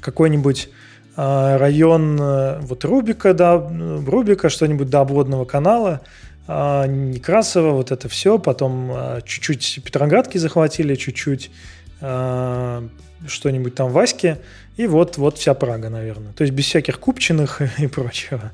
какой-нибудь 0.00 0.70
район 1.16 2.16
вот 2.62 2.84
Рубика, 2.86 3.34
да, 3.34 3.56
Рубика, 4.06 4.48
что-нибудь 4.48 4.88
до 4.88 5.00
обводного 5.00 5.44
канала, 5.44 6.00
Некрасово, 6.48 7.72
вот 7.72 7.92
это 7.92 8.08
все, 8.08 8.38
потом 8.38 8.90
чуть-чуть 9.26 9.80
Петроградки 9.84 10.38
захватили, 10.38 10.94
чуть-чуть 10.94 11.50
что-нибудь 13.26 13.74
там 13.74 13.90
Ваське, 13.90 14.40
и 14.76 14.86
вот, 14.86 15.16
вот 15.16 15.38
вся 15.38 15.54
Прага, 15.54 15.88
наверное. 15.88 16.32
То 16.32 16.42
есть 16.42 16.54
без 16.54 16.66
всяких 16.66 16.98
купчиных 16.98 17.60
и 17.78 17.86
прочего. 17.86 18.50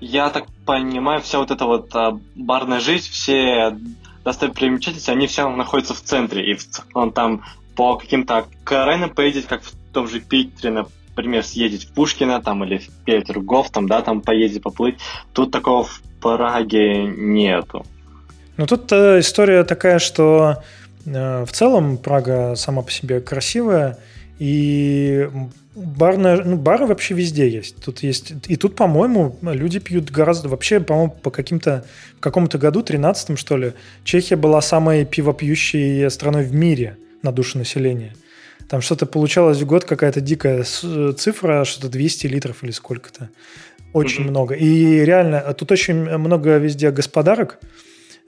Я 0.00 0.30
так 0.30 0.44
понимаю, 0.64 1.20
вся 1.20 1.38
вот 1.38 1.50
эта 1.50 1.64
вот 1.64 1.90
а, 1.94 2.18
барная 2.36 2.78
жизнь, 2.80 3.10
все 3.10 3.76
достопримечательности, 4.24 5.10
они 5.10 5.26
все 5.26 5.48
находятся 5.48 5.94
в 5.94 6.02
центре. 6.02 6.52
И 6.52 6.54
целом 6.54 7.12
там 7.12 7.42
по 7.74 7.96
каким-то 7.96 8.38
окраинам 8.38 9.10
поездить, 9.10 9.46
как 9.46 9.62
в 9.62 9.72
том 9.92 10.08
же 10.08 10.20
Питере, 10.20 10.86
например, 11.16 11.44
съездить 11.44 11.84
в 11.84 11.92
Пушкина 11.92 12.40
там 12.40 12.62
или 12.64 12.78
в 12.78 12.90
Петергоф, 13.04 13.70
там, 13.70 13.88
да, 13.88 14.02
там 14.02 14.20
поездить, 14.20 14.62
поплыть. 14.62 14.98
Тут 15.32 15.50
такого 15.50 15.84
в 15.84 16.00
Праге 16.20 17.04
нету. 17.04 17.84
Ну, 18.56 18.66
тут 18.66 18.90
э, 18.92 19.20
история 19.20 19.64
такая, 19.64 20.00
что 20.00 20.62
в 21.12 21.52
целом 21.52 21.98
Прага 21.98 22.54
сама 22.56 22.82
по 22.82 22.90
себе 22.90 23.20
красивая, 23.20 23.98
и 24.38 25.28
барная, 25.74 26.42
ну, 26.44 26.56
бары 26.56 26.86
вообще 26.86 27.14
везде 27.14 27.48
есть. 27.48 27.82
Тут 27.82 28.02
есть. 28.02 28.32
И 28.46 28.56
тут, 28.56 28.76
по-моему, 28.76 29.36
люди 29.42 29.78
пьют 29.78 30.10
гораздо... 30.10 30.48
Вообще, 30.48 30.80
по-моему, 30.80 31.10
по 31.10 31.30
каким-то... 31.30 31.84
В 32.16 32.20
каком-то 32.20 32.58
году, 32.58 32.80
13-м, 32.80 33.36
что 33.36 33.56
ли, 33.56 33.72
Чехия 34.04 34.36
была 34.36 34.60
самой 34.60 35.04
пивопьющей 35.04 36.10
страной 36.10 36.44
в 36.44 36.52
мире 36.52 36.96
на 37.22 37.32
душу 37.32 37.58
населения. 37.58 38.14
Там 38.68 38.80
что-то 38.80 39.06
получалось 39.06 39.58
в 39.58 39.66
год, 39.66 39.84
какая-то 39.84 40.20
дикая 40.20 40.62
цифра, 40.62 41.64
что-то 41.64 41.88
200 41.88 42.26
литров 42.26 42.62
или 42.62 42.70
сколько-то. 42.70 43.30
Очень 43.92 44.24
mm-hmm. 44.24 44.30
много. 44.30 44.54
И 44.54 45.00
реально, 45.04 45.40
тут 45.54 45.72
очень 45.72 45.94
много 45.94 46.58
везде 46.58 46.90
господарок, 46.90 47.58
а, 47.62 47.66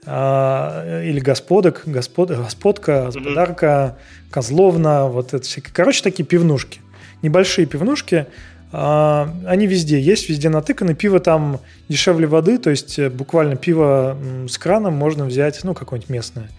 или 0.03 1.19
господок, 1.19 1.83
господ, 1.85 2.31
господка, 2.31 3.05
господарка, 3.05 3.97
козловна, 4.31 5.07
вот 5.07 5.33
это 5.33 5.43
все. 5.43 5.61
Короче, 5.61 6.01
такие 6.01 6.25
пивнушки. 6.25 6.79
Небольшие 7.21 7.67
пивнушки, 7.67 8.25
а, 8.71 9.33
они 9.45 9.67
везде 9.67 9.99
есть, 9.99 10.29
везде 10.29 10.49
натыканы. 10.49 10.95
Пиво 10.95 11.19
там 11.19 11.59
дешевле 11.89 12.25
воды, 12.25 12.57
то 12.57 12.69
есть 12.69 12.97
э, 12.97 13.09
буквально 13.09 13.57
пиво 13.57 14.17
с 14.47 14.57
краном 14.57 14.93
можно 14.93 15.25
взять, 15.25 15.63
ну, 15.63 15.73
какое-нибудь 15.73 16.09
местное. 16.09 16.49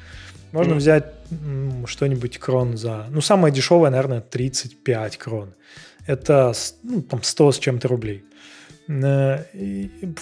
Можно 0.52 0.74
mm. 0.74 0.76
взять 0.76 1.04
что-нибудь 1.86 2.38
крон 2.38 2.76
за... 2.76 3.06
Ну, 3.10 3.22
самое 3.22 3.54
дешевое, 3.54 3.90
наверное, 3.90 4.20
35 4.20 5.16
крон. 5.16 5.54
Это 6.06 6.52
ну, 6.82 7.00
там 7.00 7.22
100 7.22 7.52
с 7.52 7.58
чем-то 7.58 7.88
рублей. 7.88 8.22
Э, 8.88 9.44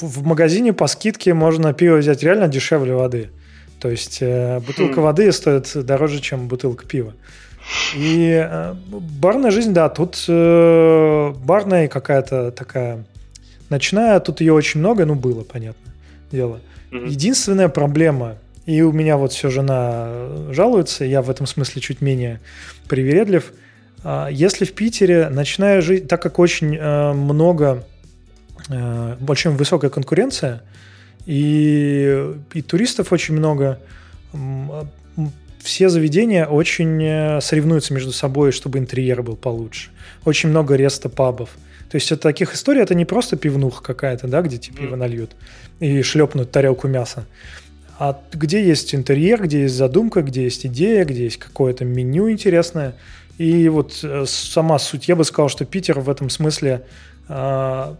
в 0.00 0.26
магазине 0.26 0.72
по 0.72 0.86
скидке 0.86 1.34
можно 1.34 1.72
пиво 1.72 1.96
взять 1.96 2.22
реально 2.22 2.48
дешевле 2.48 2.94
воды. 2.94 3.30
То 3.78 3.88
есть 3.88 4.18
э, 4.20 4.60
бутылка 4.60 5.00
хм. 5.00 5.04
воды 5.04 5.32
стоит 5.32 5.70
дороже, 5.74 6.20
чем 6.20 6.48
бутылка 6.48 6.86
пива. 6.86 7.14
И 7.96 8.32
э, 8.32 8.74
барная 9.20 9.50
жизнь, 9.50 9.72
да, 9.72 9.88
тут 9.88 10.24
барная 10.26 11.88
какая-то 11.88 12.50
такая 12.50 13.04
ночная, 13.68 14.20
тут 14.20 14.40
ее 14.40 14.52
очень 14.52 14.80
много, 14.80 15.06
ну, 15.06 15.14
было, 15.14 15.44
понятно, 15.44 15.92
дело. 16.32 16.60
Единственная 16.90 17.68
проблема, 17.68 18.36
и 18.66 18.82
у 18.82 18.90
меня 18.90 19.16
вот 19.16 19.32
все 19.32 19.48
жена 19.48 20.28
жалуется, 20.50 21.04
я 21.04 21.22
в 21.22 21.30
этом 21.30 21.46
смысле 21.46 21.80
чуть 21.80 22.00
менее 22.00 22.40
привередлив, 22.88 23.52
если 24.28 24.64
в 24.64 24.72
Питере 24.72 25.28
ночная 25.28 25.82
жизнь, 25.82 26.08
так 26.08 26.20
как 26.20 26.40
очень 26.40 26.80
много 26.80 27.84
очень 28.70 29.50
высокая 29.50 29.90
конкуренция, 29.90 30.62
и, 31.26 32.34
и 32.54 32.62
туристов 32.62 33.12
очень 33.12 33.34
много. 33.34 33.78
Все 35.58 35.90
заведения 35.90 36.46
очень 36.46 37.02
э, 37.04 37.40
соревнуются 37.42 37.92
между 37.92 38.12
собой, 38.12 38.50
чтобы 38.50 38.78
интерьер 38.78 39.22
был 39.22 39.36
получше. 39.36 39.90
Очень 40.24 40.48
много 40.48 40.74
реста 40.74 41.10
пабов. 41.10 41.50
То 41.90 41.96
есть 41.96 42.10
это 42.12 42.22
таких 42.22 42.54
историй, 42.54 42.80
это 42.80 42.94
не 42.94 43.04
просто 43.04 43.36
пивнуха 43.36 43.82
какая-то, 43.82 44.26
да, 44.26 44.40
где 44.40 44.56
тебе 44.56 44.78
пиво 44.78 44.96
нальют 44.96 45.32
и 45.80 46.02
шлепнут 46.02 46.50
тарелку 46.50 46.88
мяса. 46.88 47.26
А 47.98 48.18
где 48.32 48.64
есть 48.64 48.94
интерьер, 48.94 49.42
где 49.42 49.62
есть 49.62 49.74
задумка, 49.74 50.22
где 50.22 50.44
есть 50.44 50.64
идея, 50.64 51.04
где 51.04 51.24
есть 51.24 51.36
какое-то 51.36 51.84
меню 51.84 52.30
интересное. 52.30 52.94
И 53.36 53.68
вот 53.68 54.00
э, 54.02 54.24
сама 54.26 54.78
суть, 54.78 55.08
я 55.08 55.16
бы 55.16 55.24
сказал, 55.24 55.48
что 55.48 55.64
Питер 55.64 56.00
в 56.00 56.08
этом 56.08 56.30
смысле 56.30 56.84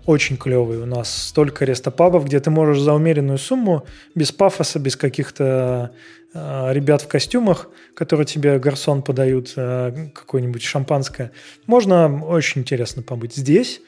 очень 0.06 0.36
клевый. 0.36 0.78
У 0.78 0.86
нас 0.86 1.28
столько 1.28 1.64
рестопабов, 1.64 2.24
где 2.24 2.40
ты 2.40 2.50
можешь 2.50 2.80
за 2.80 2.94
умеренную 2.94 3.38
сумму, 3.38 3.86
без 4.14 4.32
пафоса, 4.32 4.80
без 4.80 4.96
каких-то 4.96 5.92
э, 6.34 6.72
ребят 6.72 7.02
в 7.02 7.06
костюмах, 7.06 7.68
которые 7.94 8.26
тебе 8.26 8.58
гарсон 8.58 9.02
подают, 9.02 9.52
э, 9.54 10.08
какое-нибудь 10.14 10.62
шампанское. 10.62 11.30
Можно 11.66 12.24
очень 12.24 12.62
интересно 12.62 13.02
побыть. 13.02 13.36
Здесь 13.36 13.80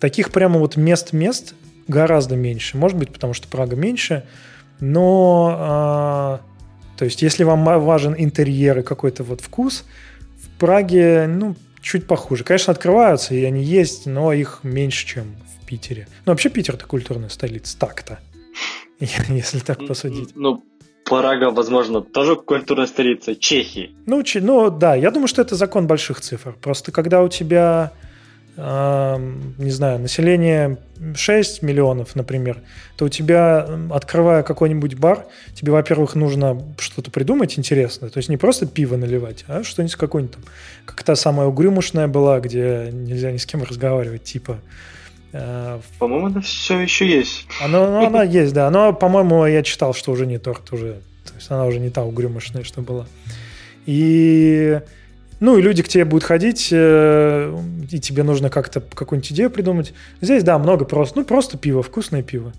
таких 0.00 0.30
прямо 0.30 0.58
вот 0.58 0.76
мест-мест 0.76 1.54
гораздо 1.86 2.36
меньше. 2.36 2.78
Может 2.78 2.96
быть, 2.96 3.12
потому 3.12 3.34
что 3.34 3.46
Прага 3.48 3.76
меньше, 3.76 4.24
но... 4.80 6.40
То 6.96 7.04
есть, 7.04 7.22
если 7.22 7.44
вам 7.44 7.64
важен 7.64 8.14
интерьер 8.18 8.80
и 8.80 8.82
какой-то 8.82 9.22
вот 9.22 9.40
вкус, 9.40 9.84
в 10.42 10.58
Праге, 10.58 11.26
ну, 11.28 11.54
чуть 11.80 12.06
похуже. 12.06 12.44
Конечно, 12.44 12.72
открываются, 12.72 13.34
и 13.34 13.44
они 13.44 13.62
есть, 13.62 14.06
но 14.06 14.32
их 14.32 14.60
меньше, 14.62 15.06
чем 15.06 15.36
в 15.60 15.66
Питере. 15.66 16.08
Ну, 16.26 16.32
вообще 16.32 16.48
Питер-то 16.48 16.86
культурная 16.86 17.28
столица, 17.28 17.78
так-то, 17.78 18.18
если 19.28 19.58
так 19.60 19.86
посудить. 19.86 20.30
Ну, 20.34 20.64
Прага, 21.08 21.50
возможно, 21.50 22.02
тоже 22.02 22.36
культурная 22.36 22.86
столица 22.86 23.34
Чехии. 23.34 23.92
Ну, 24.04 24.22
ну, 24.34 24.70
да, 24.70 24.94
я 24.94 25.10
думаю, 25.10 25.28
что 25.28 25.40
это 25.40 25.54
закон 25.54 25.86
больших 25.86 26.20
цифр. 26.20 26.54
Просто 26.60 26.92
когда 26.92 27.22
у 27.22 27.28
тебя 27.28 27.92
не 28.58 29.70
знаю, 29.70 30.00
население 30.00 30.78
6 31.14 31.62
миллионов, 31.62 32.16
например, 32.16 32.58
то 32.96 33.04
у 33.04 33.08
тебя, 33.08 33.68
открывая 33.90 34.42
какой-нибудь 34.42 34.96
бар, 34.96 35.26
тебе, 35.54 35.70
во-первых, 35.70 36.16
нужно 36.16 36.60
что-то 36.78 37.12
придумать 37.12 37.56
интересное. 37.56 38.10
То 38.10 38.18
есть 38.18 38.28
не 38.28 38.36
просто 38.36 38.66
пиво 38.66 38.96
наливать, 38.96 39.44
а 39.46 39.62
что-нибудь 39.62 39.94
какое-нибудь 39.94 40.34
там. 40.34 40.44
Как 40.86 41.04
та 41.04 41.14
самая 41.14 41.46
угрюмушная 41.46 42.08
была, 42.08 42.40
где 42.40 42.90
нельзя 42.92 43.30
ни 43.30 43.36
с 43.36 43.46
кем 43.46 43.62
разговаривать, 43.62 44.24
типа... 44.24 44.58
Э, 45.32 45.78
по-моему, 46.00 46.26
она 46.26 46.40
все 46.40 46.80
еще 46.80 47.06
есть. 47.06 47.46
Она, 47.62 47.86
ну, 47.86 48.06
она 48.06 48.22
есть, 48.24 48.54
да. 48.54 48.68
Но, 48.70 48.92
по-моему, 48.92 49.46
я 49.46 49.62
читал, 49.62 49.94
что 49.94 50.10
уже 50.10 50.26
не 50.26 50.38
торт, 50.38 50.72
уже. 50.72 50.94
То 51.24 51.34
есть 51.36 51.48
она 51.48 51.64
уже 51.66 51.78
не 51.78 51.90
та 51.90 52.02
угрюмушная, 52.02 52.64
что 52.64 52.80
была. 52.80 53.06
И 53.86 54.80
ну, 55.40 55.56
и 55.56 55.62
люди 55.62 55.82
к 55.82 55.88
тебе 55.88 56.04
будут 56.04 56.24
ходить, 56.24 56.68
э, 56.72 57.56
и 57.90 58.00
тебе 58.00 58.22
нужно 58.22 58.50
как-то 58.50 58.80
какую-нибудь 58.80 59.32
идею 59.32 59.50
придумать. 59.50 59.92
Здесь, 60.20 60.42
да, 60.42 60.58
много 60.58 60.84
просто. 60.84 61.18
Ну, 61.18 61.24
просто 61.24 61.56
пиво, 61.56 61.82
вкусное 61.82 62.22
пиво. 62.22 62.52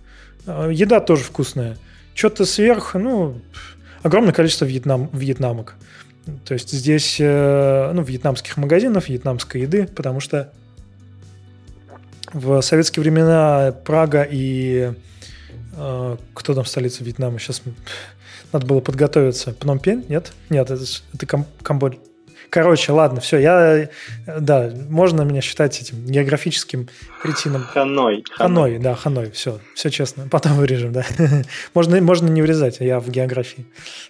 А, 0.46 0.70
еда 0.70 1.00
тоже 1.00 1.24
вкусная. 1.24 1.78
Что-то 2.14 2.46
сверх, 2.46 2.96
ну, 2.96 3.40
огромное 4.02 4.34
количество 4.34 4.66
вьетнам, 4.66 5.10
вьетнамок. 5.12 5.76
То 6.46 6.54
есть 6.54 6.72
здесь, 6.72 7.18
э, 7.20 7.92
ну, 7.94 8.02
вьетнамских 8.02 8.56
магазинов, 8.58 9.10
вьетнамской 9.10 9.62
еды, 9.62 9.88
потому 9.88 10.20
что 10.20 10.52
в 12.34 12.62
советские 12.62 13.02
времена 13.02 13.74
Прага 13.84 14.26
и 14.30 14.94
э, 15.76 16.18
кто 16.34 16.54
там 16.54 16.66
столица 16.66 17.04
Вьетнама? 17.04 17.40
Сейчас 17.40 17.62
надо 18.54 18.66
было 18.66 18.80
подготовиться. 18.82 19.54
Пномпень? 19.54 20.06
Нет? 20.10 20.34
Нет, 20.50 20.70
это, 20.70 20.84
это 21.14 21.26
Кам- 21.26 21.48
Камбоджа. 21.64 21.98
Короче, 22.50 22.92
ладно, 22.92 23.22
все, 23.22 23.38
я, 23.38 23.90
да, 24.26 24.72
можно 24.90 25.22
меня 25.22 25.42
считать 25.42 25.80
этим 25.82 26.04
географическим 26.06 26.88
кретином. 27.22 27.64
Ханой. 27.64 28.24
Ханой, 28.32 28.80
да, 28.80 28.96
Ханой, 28.96 29.32
все, 29.32 29.60
все 29.76 29.90
честно. 29.90 30.28
Потом 30.30 30.54
вырежем, 30.54 30.92
да. 30.92 31.06
можно, 31.74 32.02
можно 32.02 32.28
не 32.28 32.42
вырезать, 32.42 32.78
я 32.80 33.00
в 33.00 33.10
географии. 33.10 33.66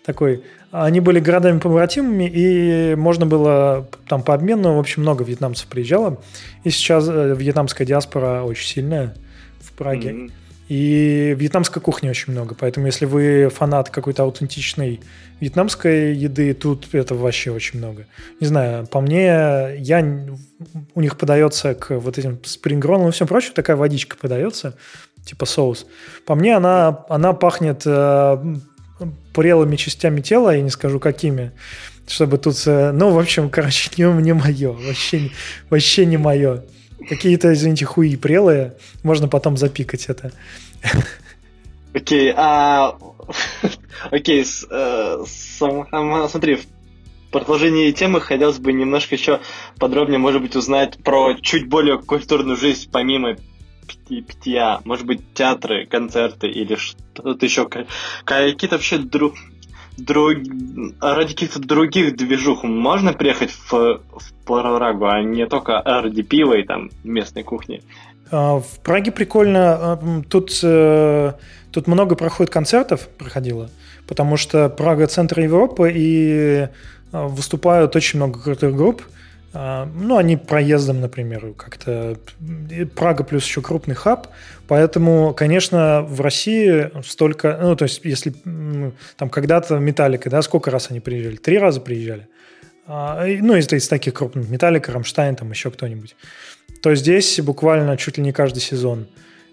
Такой, 0.06 0.44
они 0.72 1.00
были 1.02 1.20
городами-побратимами, 1.20 2.30
и 2.30 2.96
можно 2.96 3.26
было 3.26 3.90
там 4.08 4.24
по 4.24 4.34
обмену, 4.34 4.76
в 4.76 4.80
общем, 4.80 5.02
много 5.02 5.24
вьетнамцев 5.24 5.68
приезжало. 5.68 6.22
И 6.64 6.70
сейчас 6.70 7.10
э, 7.10 7.36
вьетнамская 7.38 7.86
диаспора 7.86 8.44
очень 8.44 8.68
сильная 8.68 9.16
в 9.60 9.74
Праге. 9.74 10.10
Mm-hmm. 10.12 10.32
И 10.70 11.36
вьетнамской 11.36 11.82
кухни 11.82 12.09
очень 12.09 12.32
много. 12.32 12.53
Поэтому, 12.53 12.86
если 12.86 13.05
вы 13.05 13.49
фанат 13.49 13.89
какой-то 13.89 14.22
аутентичной 14.22 15.01
вьетнамской 15.39 16.13
еды, 16.13 16.53
тут 16.53 16.93
это 16.93 17.15
вообще 17.15 17.51
очень 17.51 17.80
много. 17.80 18.05
Не 18.39 18.45
знаю, 18.45 18.86
по 18.86 19.01
мне, 19.01 19.76
я, 19.80 20.28
у 20.93 21.01
них 21.01 21.17
подается 21.17 21.74
к 21.74 21.97
вот 21.97 22.20
этим 22.20 22.39
спрингроллам 22.43 23.09
и 23.09 23.11
всем 23.11 23.28
прочему, 23.28 23.55
такая 23.55 23.78
водичка 23.78 24.15
подается, 24.15 24.78
типа 25.26 25.47
соус. 25.47 25.88
По 26.28 26.36
мне, 26.36 26.55
она, 26.55 27.03
она 27.09 27.34
пахнет 27.34 27.82
э, 27.86 28.38
прелыми 29.34 29.76
частями 29.76 30.22
тела, 30.22 30.55
я 30.55 30.61
не 30.61 30.70
скажу 30.70 30.99
какими, 30.99 31.51
чтобы 32.07 32.38
тут... 32.38 32.61
Э, 32.67 32.91
ну, 32.91 33.09
в 33.09 33.17
общем, 33.17 33.49
короче, 33.49 33.89
не, 33.97 34.03
не 34.22 34.34
мое. 34.34 34.72
Вообще, 34.72 35.32
вообще 35.72 36.05
не 36.05 36.17
мое. 36.17 36.63
Какие-то, 37.08 37.54
извините, 37.54 37.86
хуи 37.86 38.16
прелые. 38.16 38.76
Можно 39.04 39.28
потом 39.28 39.58
запикать 39.58 40.06
это. 40.08 40.32
Окей, 41.93 42.34
а... 42.36 42.97
Окей, 44.12 44.43
э, 44.43 45.24
смотри, 45.26 46.56
в 46.56 47.32
продолжении 47.32 47.91
темы 47.91 48.22
хотелось 48.22 48.60
бы 48.60 48.74
немножко 48.74 49.16
еще 49.16 49.39
подробнее, 49.78 50.18
может 50.20 50.41
быть, 50.41 50.56
узнать 50.56 50.97
про 51.04 51.36
чуть 51.41 51.68
более 51.68 52.00
культурную 52.00 52.58
жизнь, 52.58 52.89
помимо 52.91 53.36
питья, 54.08 54.82
может 54.86 55.06
быть, 55.06 55.22
театры, 55.34 55.86
концерты 55.86 56.47
или 56.47 56.76
что-то 56.76 57.45
еще. 57.45 57.68
Какие-то 58.24 58.76
вообще 58.76 58.97
друг, 58.97 59.36
друг, 60.06 60.38
ради 61.02 61.34
каких-то 61.34 61.60
других 61.60 62.16
движух 62.16 62.64
можно 62.64 63.14
приехать 63.14 63.52
в, 63.52 64.02
в 64.12 64.34
Прагу, 64.45 65.06
а 65.06 65.22
не 65.22 65.45
только 65.47 65.82
ради 65.84 66.22
пива 66.22 66.54
и 66.58 66.64
там 66.64 66.89
местной 67.04 67.43
кухни? 67.43 67.82
А, 68.32 68.60
в 68.60 68.80
Праге 68.84 69.12
прикольно. 69.12 69.74
А, 69.74 70.22
тут, 70.30 70.60
э, 70.64 71.34
тут 71.72 71.88
много 71.88 72.16
проходит 72.16 72.52
концертов, 72.52 73.08
проходило, 73.18 73.70
потому 74.08 74.38
что 74.38 74.70
Прага– 74.70 75.08
центр 75.08 75.39
Европы, 75.39 75.91
и 75.93 76.68
а, 77.12 77.28
выступают 77.28 77.95
очень 77.95 78.20
много 78.20 78.39
крутых 78.41 78.76
групп. 78.76 79.04
Ну, 79.52 80.18
они 80.18 80.38
проездом, 80.38 81.02
например, 81.02 81.54
как-то. 81.58 82.18
Прага 82.95 83.24
плюс 83.24 83.43
еще 83.45 83.62
крупный 83.62 83.95
хаб. 83.95 84.28
Поэтому, 84.68 85.34
конечно, 85.34 86.04
в 86.08 86.22
России 86.22 86.91
столько... 87.04 87.58
Ну, 87.60 87.76
то 87.76 87.84
есть, 87.84 88.02
если 88.04 88.34
там 89.18 89.30
когда-то 89.32 89.80
Металлика, 89.80 90.30
да, 90.30 90.43
сколько 90.43 90.70
раз 90.70 90.91
они 90.91 91.00
приезжали? 91.00 91.38
Три 91.38 91.58
раза 91.58 91.82
приезжали. 91.82 92.28
Ну, 92.88 93.56
из, 93.56 93.72
из 93.74 93.88
таких 93.88 94.14
крупных. 94.14 94.50
Металлика, 94.50 94.91
Рамштайн, 94.91 95.36
там 95.36 95.50
еще 95.50 95.72
кто-нибудь 95.72 96.16
то 96.82 96.95
здесь 96.95 97.39
буквально 97.39 97.97
чуть 97.97 98.18
ли 98.18 98.24
не 98.24 98.32
каждый 98.32 98.60
сезон 98.60 99.08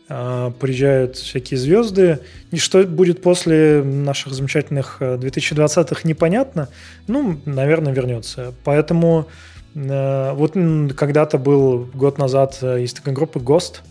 э, 0.09 0.53
приезжают 0.61 1.16
всякие 1.16 1.59
звезды. 1.59 2.20
И 2.51 2.59
что 2.59 2.82
будет 2.84 3.22
после 3.22 3.82
наших 3.82 4.32
замечательных 4.32 4.99
2020-х, 5.01 6.01
э, 6.03 6.09
непонятно. 6.09 6.68
Ну, 7.09 7.40
наверное, 7.44 7.92
вернется. 7.92 8.55
Поэтому 8.64 9.28
вот 9.77 10.55
когда-то 10.97 11.37
был 11.37 11.91
год 11.93 12.16
назад 12.16 12.59
э, 12.62 12.81
есть 12.81 12.97
такая 12.97 13.14
группа 13.14 13.37
Ghost 13.37 13.83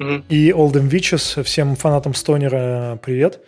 mm-hmm. 0.00 0.24
и 0.28 0.50
Oldham 0.50 0.90
Witches. 0.90 1.44
Всем 1.44 1.76
фанатам 1.76 2.12
Стонера 2.12 2.98
привет. 3.00 3.40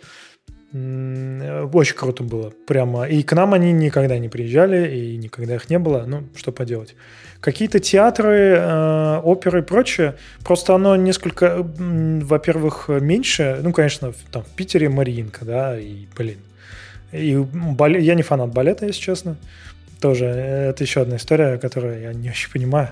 Очень 0.71 1.95
круто 1.95 2.23
было, 2.23 2.53
прямо. 2.65 3.03
И 3.03 3.23
к 3.23 3.33
нам 3.33 3.53
они 3.53 3.73
никогда 3.73 4.17
не 4.17 4.29
приезжали, 4.29 4.95
и 4.95 5.17
никогда 5.17 5.55
их 5.55 5.69
не 5.69 5.79
было. 5.79 6.05
Ну, 6.07 6.23
что 6.33 6.53
поделать. 6.53 6.95
Какие-то 7.41 7.79
театры, 7.79 8.55
э, 8.57 9.17
оперы 9.21 9.59
и 9.59 9.63
прочее, 9.63 10.15
просто 10.45 10.73
оно 10.73 10.95
несколько, 10.95 11.57
во-первых, 11.57 12.87
меньше. 12.87 13.59
Ну, 13.61 13.73
конечно, 13.73 14.13
там 14.31 14.43
в 14.43 14.49
Питере 14.55 14.87
Мариинка, 14.87 15.43
да, 15.43 15.77
и, 15.77 16.07
блин. 16.15 16.37
И 17.11 17.35
балет, 17.35 18.01
я 18.01 18.15
не 18.15 18.23
фанат 18.23 18.53
балета, 18.53 18.85
если 18.85 19.01
честно. 19.01 19.35
Тоже 20.03 20.25
э, 20.25 20.69
это 20.71 20.83
еще 20.83 20.99
одна 20.99 21.15
история, 21.15 21.57
которую 21.57 22.01
я 22.01 22.11
не 22.11 22.29
очень 22.29 22.51
понимаю. 22.51 22.89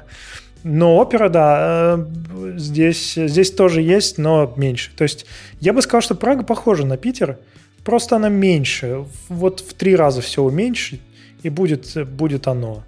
Но 0.64 0.96
опера, 0.96 1.28
да, 1.28 1.98
э, 1.98 2.54
здесь, 2.56 3.16
здесь 3.16 3.52
тоже 3.52 3.82
есть, 3.82 4.18
но 4.18 4.54
меньше. 4.56 4.92
То 4.96 5.04
есть 5.04 5.26
я 5.60 5.74
бы 5.74 5.82
сказал, 5.82 6.00
что 6.00 6.16
Прага 6.16 6.44
похожа 6.44 6.86
на 6.86 6.96
Питер, 6.96 7.38
просто 7.84 8.16
она 8.16 8.30
меньше. 8.30 9.04
Вот 9.28 9.60
в 9.60 9.74
три 9.74 9.94
раза 9.98 10.22
все 10.22 10.42
уменьшить, 10.42 11.02
и 11.44 11.50
будет, 11.50 11.98
будет 12.08 12.48
оно. 12.48 12.86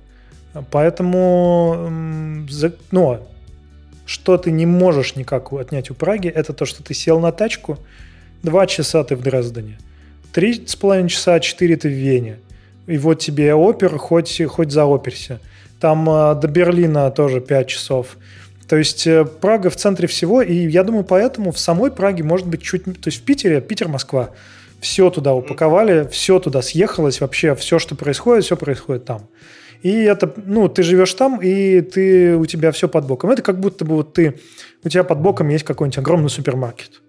Поэтому, 0.72 1.90
ну, 2.92 3.28
что 4.06 4.38
ты 4.38 4.52
не 4.52 4.66
можешь 4.66 5.18
никак 5.18 5.52
отнять 5.52 5.92
у 5.92 5.96
Праги, 5.96 6.30
это 6.30 6.54
то, 6.54 6.64
что 6.64 6.82
ты 6.82 6.94
сел 6.94 7.20
на 7.20 7.34
тачку, 7.34 7.78
два 8.42 8.68
часа 8.68 9.04
ты 9.04 9.18
в 9.18 9.22
Дрездене, 9.22 9.80
три 10.32 10.66
с 10.66 10.78
половиной 10.78 11.10
часа, 11.10 11.42
четыре 11.42 11.76
ты 11.76 11.90
в 11.90 11.92
Вене. 11.92 12.38
И 12.88 12.98
вот 12.98 13.20
тебе 13.20 13.54
опер, 13.54 13.98
хоть, 13.98 14.42
хоть 14.46 14.72
заоперся. 14.72 15.40
Там 15.80 16.10
э, 16.10 16.36
до 16.36 16.48
Берлина 16.48 17.12
тоже 17.12 17.42
пять 17.42 17.68
часов. 17.68 18.18
То 18.68 18.78
есть 18.78 19.06
э, 19.08 19.26
Прага 19.26 19.70
в 19.70 19.76
центре 19.76 20.08
всего, 20.08 20.42
и 20.42 20.54
я 20.54 20.84
думаю, 20.84 21.04
поэтому 21.04 21.52
в 21.52 21.60
самой 21.60 21.92
Праге 21.92 22.24
может 22.24 22.48
быть 22.48 22.62
чуть... 22.62 22.86
То 22.86 23.08
есть 23.08 23.22
в 23.22 23.24
Питере, 23.24 23.62
Питер-Москва, 23.62 24.32
все 24.80 25.10
туда 25.10 25.34
упаковали, 25.34 26.08
все 26.12 26.40
туда 26.40 26.62
съехалось, 26.62 27.22
вообще 27.22 27.56
все, 27.56 27.80
что 27.80 27.96
происходит, 27.96 28.46
все 28.46 28.58
происходит 28.58 29.06
там. 29.06 29.30
И 29.82 29.92
это, 30.04 30.34
ну, 30.46 30.70
ты 30.70 30.84
живешь 30.84 31.14
там, 31.14 31.42
и 31.42 31.82
ты, 31.82 32.36
у 32.38 32.46
тебя 32.46 32.72
все 32.72 32.88
под 32.88 33.06
боком. 33.06 33.32
Это 33.32 33.42
как 33.42 33.60
будто 33.60 33.84
бы 33.84 33.96
вот 33.96 34.14
ты, 34.14 34.40
у 34.84 34.90
тебя 34.90 35.04
под 35.04 35.20
боком 35.20 35.50
есть 35.50 35.66
какой-нибудь 35.66 35.98
огромный 35.98 36.30
супермаркет. 36.30 37.02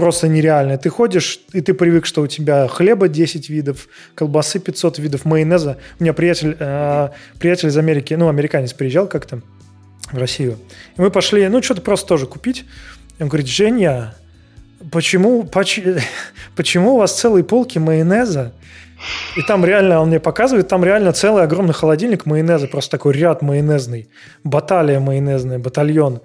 Просто 0.00 0.28
нереально. 0.28 0.78
Ты 0.78 0.88
ходишь, 0.88 1.40
и 1.52 1.60
ты 1.60 1.74
привык, 1.74 2.06
что 2.06 2.22
у 2.22 2.26
тебя 2.26 2.66
хлеба 2.68 3.06
10 3.06 3.50
видов, 3.50 3.86
колбасы 4.14 4.58
500 4.58 4.98
видов, 4.98 5.26
майонеза. 5.26 5.76
У 5.98 6.02
меня 6.02 6.14
приятель, 6.14 6.56
э, 6.58 7.10
приятель 7.38 7.68
из 7.68 7.76
Америки, 7.76 8.14
ну, 8.14 8.28
американец 8.28 8.72
приезжал 8.72 9.06
как-то 9.06 9.42
в 10.10 10.16
Россию. 10.16 10.56
И 10.96 11.00
мы 11.00 11.10
пошли, 11.10 11.46
ну, 11.48 11.62
что-то 11.62 11.82
просто 11.82 12.06
тоже 12.06 12.26
купить. 12.26 12.64
Он 13.20 13.28
говорит, 13.28 13.46
Женя, 13.46 14.14
почему, 14.90 15.46
почему 16.56 16.94
у 16.94 16.96
вас 16.96 17.20
целые 17.20 17.44
полки 17.44 17.78
майонеза? 17.78 18.52
И 19.36 19.42
там 19.42 19.64
реально, 19.66 20.00
он 20.00 20.08
мне 20.08 20.18
показывает, 20.18 20.68
там 20.68 20.82
реально 20.82 21.12
целый 21.12 21.44
огромный 21.44 21.74
холодильник 21.74 22.24
майонеза, 22.24 22.68
просто 22.68 22.92
такой 22.92 23.12
ряд 23.14 23.42
майонезный, 23.42 24.08
баталия 24.44 24.98
майонезная, 24.98 25.58
батальон. 25.58 26.20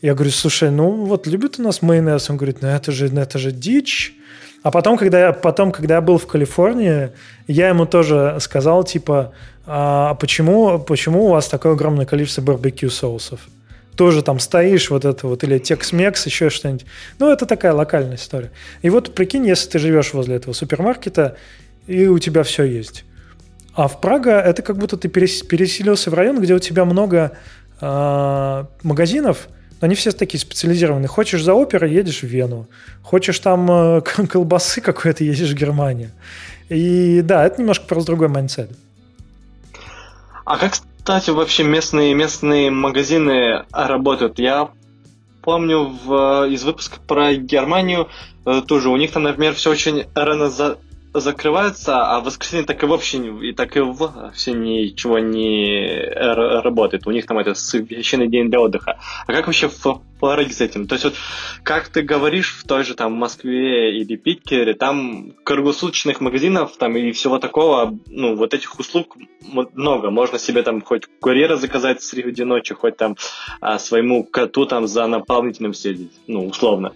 Я 0.00 0.14
говорю, 0.14 0.30
слушай, 0.30 0.70
ну 0.70 1.04
вот 1.04 1.26
любит 1.26 1.58
у 1.58 1.62
нас 1.62 1.82
майонез. 1.82 2.30
Он 2.30 2.36
говорит, 2.36 2.62
ну 2.62 2.68
это 2.68 2.92
же, 2.92 3.12
ну, 3.12 3.20
это 3.20 3.38
же 3.38 3.50
дичь. 3.50 4.14
А 4.62 4.70
потом 4.70 4.96
когда, 4.96 5.18
я, 5.20 5.32
потом, 5.32 5.72
когда 5.72 5.96
я 5.96 6.00
был 6.00 6.18
в 6.18 6.26
Калифорнии, 6.26 7.10
я 7.46 7.68
ему 7.68 7.86
тоже 7.86 8.36
сказал, 8.40 8.84
типа, 8.84 9.32
а 9.66 10.14
почему, 10.14 10.78
почему 10.78 11.26
у 11.26 11.28
вас 11.30 11.48
такое 11.48 11.72
огромное 11.72 12.06
количество 12.06 12.42
барбекю 12.42 12.90
соусов? 12.90 13.40
Тоже 13.96 14.22
там 14.22 14.38
стоишь, 14.38 14.90
вот 14.90 15.04
это 15.04 15.26
вот, 15.26 15.42
или 15.42 15.58
текс-мекс, 15.58 16.26
еще 16.26 16.50
что-нибудь. 16.50 16.86
Ну, 17.18 17.30
это 17.30 17.46
такая 17.46 17.72
локальная 17.72 18.16
история. 18.16 18.52
И 18.82 18.90
вот 18.90 19.14
прикинь, 19.14 19.46
если 19.46 19.68
ты 19.70 19.78
живешь 19.80 20.12
возле 20.12 20.36
этого 20.36 20.52
супермаркета, 20.52 21.36
и 21.88 22.06
у 22.06 22.18
тебя 22.18 22.44
все 22.44 22.64
есть. 22.64 23.04
А 23.74 24.00
Прага 24.00 24.40
это 24.40 24.62
как 24.62 24.76
будто 24.76 24.96
ты 24.96 25.08
переселился 25.08 26.10
в 26.10 26.14
район, 26.14 26.40
где 26.40 26.54
у 26.54 26.58
тебя 26.58 26.84
много 26.84 27.32
э, 27.80 28.64
магазинов, 28.82 29.48
но 29.48 29.57
они 29.80 29.94
все 29.94 30.12
такие 30.12 30.40
специализированные. 30.40 31.08
Хочешь 31.08 31.42
за 31.42 31.54
оперой, 31.54 31.92
едешь 31.92 32.20
в 32.20 32.26
Вену. 32.26 32.66
Хочешь 33.02 33.38
там 33.38 33.70
э, 33.70 34.00
колбасы 34.30 34.80
какой-то, 34.80 35.24
едешь 35.24 35.50
в 35.50 35.54
Германию. 35.54 36.10
И 36.68 37.22
да, 37.22 37.46
это 37.46 37.60
немножко 37.60 37.86
просто 37.86 38.08
другой 38.08 38.28
mindset. 38.28 38.70
А 40.44 40.56
как, 40.56 40.72
кстати, 40.72 41.30
вообще 41.30 41.62
местные, 41.62 42.14
местные 42.14 42.70
магазины 42.70 43.64
работают? 43.70 44.38
Я 44.38 44.70
помню 45.42 45.96
в, 46.04 46.48
из 46.48 46.64
выпуска 46.64 46.98
про 47.06 47.34
Германию 47.34 48.08
э, 48.44 48.62
тоже. 48.66 48.88
У 48.88 48.96
них 48.96 49.12
там, 49.12 49.22
например, 49.22 49.54
все 49.54 49.70
очень 49.70 50.06
рано 50.14 50.50
за, 50.50 50.78
закрываются, 51.14 52.02
а 52.02 52.20
в 52.20 52.24
воскресенье 52.24 52.66
так 52.66 52.82
и 52.82 52.86
вообще 52.86 53.18
и 53.18 53.52
так 53.52 53.76
и 53.76 53.80
вообще 53.80 54.52
ничего 54.52 55.18
не 55.18 56.10
работает. 56.62 57.06
У 57.06 57.10
них 57.10 57.26
там 57.26 57.38
это 57.38 57.54
священный 57.54 58.28
день 58.28 58.50
для 58.50 58.60
отдыха. 58.60 58.98
А 59.26 59.32
как 59.32 59.46
вообще 59.46 59.68
в 59.68 60.02
Праге 60.20 60.52
с 60.52 60.60
этим? 60.60 60.86
То 60.86 60.94
есть 60.94 61.04
вот 61.04 61.14
как 61.62 61.88
ты 61.88 62.02
говоришь 62.02 62.56
в 62.56 62.66
той 62.66 62.84
же 62.84 62.94
там 62.94 63.12
Москве 63.12 63.98
или 63.98 64.16
Питере, 64.16 64.74
там 64.74 65.32
круглосуточных 65.44 66.20
магазинов 66.20 66.76
там 66.76 66.96
и 66.96 67.12
всего 67.12 67.38
такого, 67.38 67.96
ну 68.06 68.34
вот 68.36 68.52
этих 68.54 68.78
услуг 68.78 69.16
много. 69.74 70.10
Можно 70.10 70.38
себе 70.38 70.62
там 70.62 70.82
хоть 70.82 71.04
курьера 71.20 71.56
заказать 71.56 72.02
среди 72.02 72.44
ночи, 72.44 72.74
хоть 72.74 72.96
там 72.96 73.16
а, 73.60 73.78
своему 73.78 74.24
коту 74.24 74.66
там 74.66 74.86
за 74.86 75.06
наполнителем 75.06 75.72
следить, 75.74 76.12
ну 76.26 76.46
условно. 76.46 76.92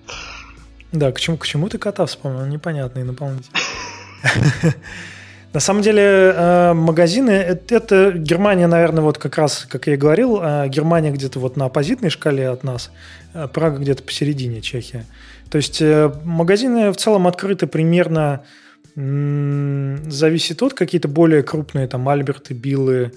Да, 0.92 1.10
к 1.10 1.20
чему, 1.20 1.38
к 1.38 1.46
чему 1.46 1.68
ты 1.68 1.78
кота 1.78 2.04
вспомнил? 2.04 2.44
Непонятный 2.46 3.04
наполнитель. 3.04 3.50
На 5.52 5.60
самом 5.60 5.82
деле 5.82 6.02
э, 6.02 6.72
магазины 6.72 7.30
это, 7.30 7.74
это 7.74 8.12
Германия, 8.12 8.66
наверное, 8.66 9.02
вот 9.02 9.18
как 9.18 9.36
раз, 9.36 9.66
как 9.68 9.86
я 9.86 9.94
и 9.94 9.96
говорил, 9.96 10.40
э, 10.42 10.68
Германия 10.68 11.10
где-то 11.10 11.40
вот 11.40 11.56
на 11.56 11.66
оппозитной 11.66 12.08
шкале 12.08 12.48
от 12.48 12.64
нас, 12.64 12.90
э, 13.34 13.48
Прага 13.52 13.78
где-то 13.78 14.02
посередине, 14.02 14.62
Чехия. 14.62 15.04
То 15.50 15.56
есть 15.56 15.82
магазины 16.24 16.90
в 16.90 16.96
целом 16.96 17.26
открыты 17.26 17.66
примерно 17.66 18.42
зависит 18.94 20.62
от 20.62 20.72
какие-то 20.72 21.08
более 21.08 21.42
крупные, 21.42 21.86
там, 21.88 22.08
Альберты, 22.08 22.54
Биллы, 22.54 23.12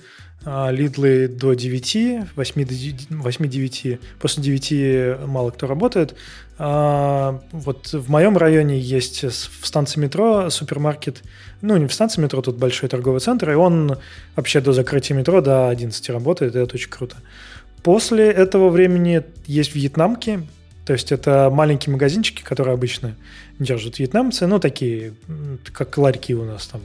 Лидлы 0.46 1.28
до 1.28 1.54
9, 1.54 1.96
8-9, 2.36 4.00
после 4.20 4.44
9 4.44 5.28
мало 5.28 5.50
кто 5.50 5.66
работает. 5.66 6.16
А, 6.58 7.42
вот 7.52 7.92
в 7.92 8.10
моем 8.10 8.38
районе 8.38 8.80
есть 8.80 9.24
в 9.24 9.66
станции 9.66 10.00
метро 10.00 10.50
супермаркет, 10.50 11.24
ну 11.62 11.76
не 11.78 11.88
в 11.88 11.94
станции 11.94 12.22
метро, 12.22 12.42
тут 12.42 12.58
большой 12.58 12.88
торговый 12.88 13.20
центр, 13.20 13.52
и 13.52 13.56
он 13.56 13.98
вообще 14.36 14.62
до 14.62 14.72
закрытия 14.72 15.18
метро 15.18 15.42
до 15.42 15.68
11 15.70 16.10
работает, 16.12 16.56
и 16.56 16.60
это 16.60 16.76
очень 16.76 16.90
круто. 16.90 17.18
После 17.84 18.32
этого 18.32 18.70
времени 18.70 19.24
есть 19.48 19.76
вьетнамки, 19.76 20.48
то 20.86 20.94
есть 20.94 21.12
это 21.12 21.50
маленькие 21.52 21.92
магазинчики, 21.92 22.42
которые 22.42 22.76
обычно 22.76 23.16
держат 23.60 24.00
вьетнамцы, 24.00 24.48
ну 24.48 24.60
такие, 24.60 25.14
как 25.74 25.98
ларьки 25.98 26.34
у 26.36 26.46
нас 26.46 26.68
там, 26.68 26.82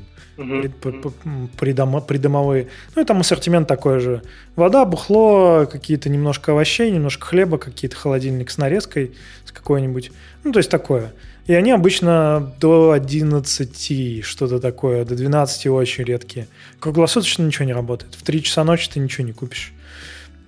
придомо, 1.59 2.01
придомовые. 2.01 2.69
Ну 2.95 3.03
и 3.03 3.05
там 3.05 3.21
ассортимент 3.21 3.69
такой 3.69 4.01
же. 4.01 4.23
Вода, 4.57 4.85
бухло, 4.85 5.67
какие-то 5.71 6.09
немножко 6.09 6.53
овощей, 6.53 6.91
немножко 6.91 7.27
хлеба, 7.27 7.59
какие-то 7.59 7.97
холодильник 7.97 8.51
с 8.51 8.59
нарезкой, 8.59 9.13
с 9.45 9.53
какой-нибудь. 9.53 10.13
Ну 10.45 10.53
то 10.53 10.59
есть 10.59 10.71
такое. 10.71 11.13
И 11.47 11.55
они 11.55 11.73
обычно 11.73 12.55
до 12.61 12.93
11, 12.93 14.25
что-то 14.25 14.61
такое, 14.61 15.05
до 15.05 15.17
12 15.17 15.67
очень 15.67 16.05
редкие. 16.05 16.47
Круглосуточно 16.79 17.43
ничего 17.43 17.65
не 17.65 17.73
работает. 17.73 18.15
В 18.15 18.23
3 18.23 18.43
часа 18.43 18.63
ночи 18.63 18.89
ты 18.89 19.01
ничего 19.01 19.27
не 19.27 19.33
купишь. 19.33 19.73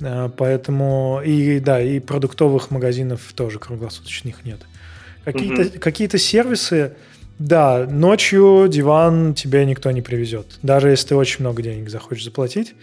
Э, 0.00 0.30
поэтому 0.36 1.20
и 1.24 1.60
да, 1.60 1.80
и 1.80 1.98
продуктовых 2.00 2.70
магазинов 2.70 3.20
тоже 3.34 3.58
круглосуточных 3.58 4.44
нет. 4.44 4.60
Какие-то, 5.24 5.62
угу. 5.62 5.80
какие-то 5.80 6.18
сервисы, 6.18 6.94
да, 7.46 7.86
ночью 7.88 8.68
диван 8.68 9.34
тебе 9.34 9.66
никто 9.66 9.90
не 9.90 10.00
привезет, 10.00 10.58
даже 10.62 10.90
если 10.90 11.08
ты 11.08 11.16
очень 11.16 11.40
много 11.40 11.60
денег 11.60 11.90
захочешь 11.90 12.24
заплатить. 12.24 12.74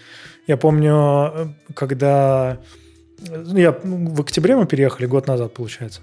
Я 0.47 0.57
помню, 0.57 1.55
когда 1.75 2.59
ну, 3.27 3.57
я, 3.57 3.71
в 3.71 4.19
октябре 4.19 4.57
мы 4.57 4.65
переехали, 4.65 5.05
год 5.05 5.27
назад, 5.27 5.53
получается. 5.53 6.01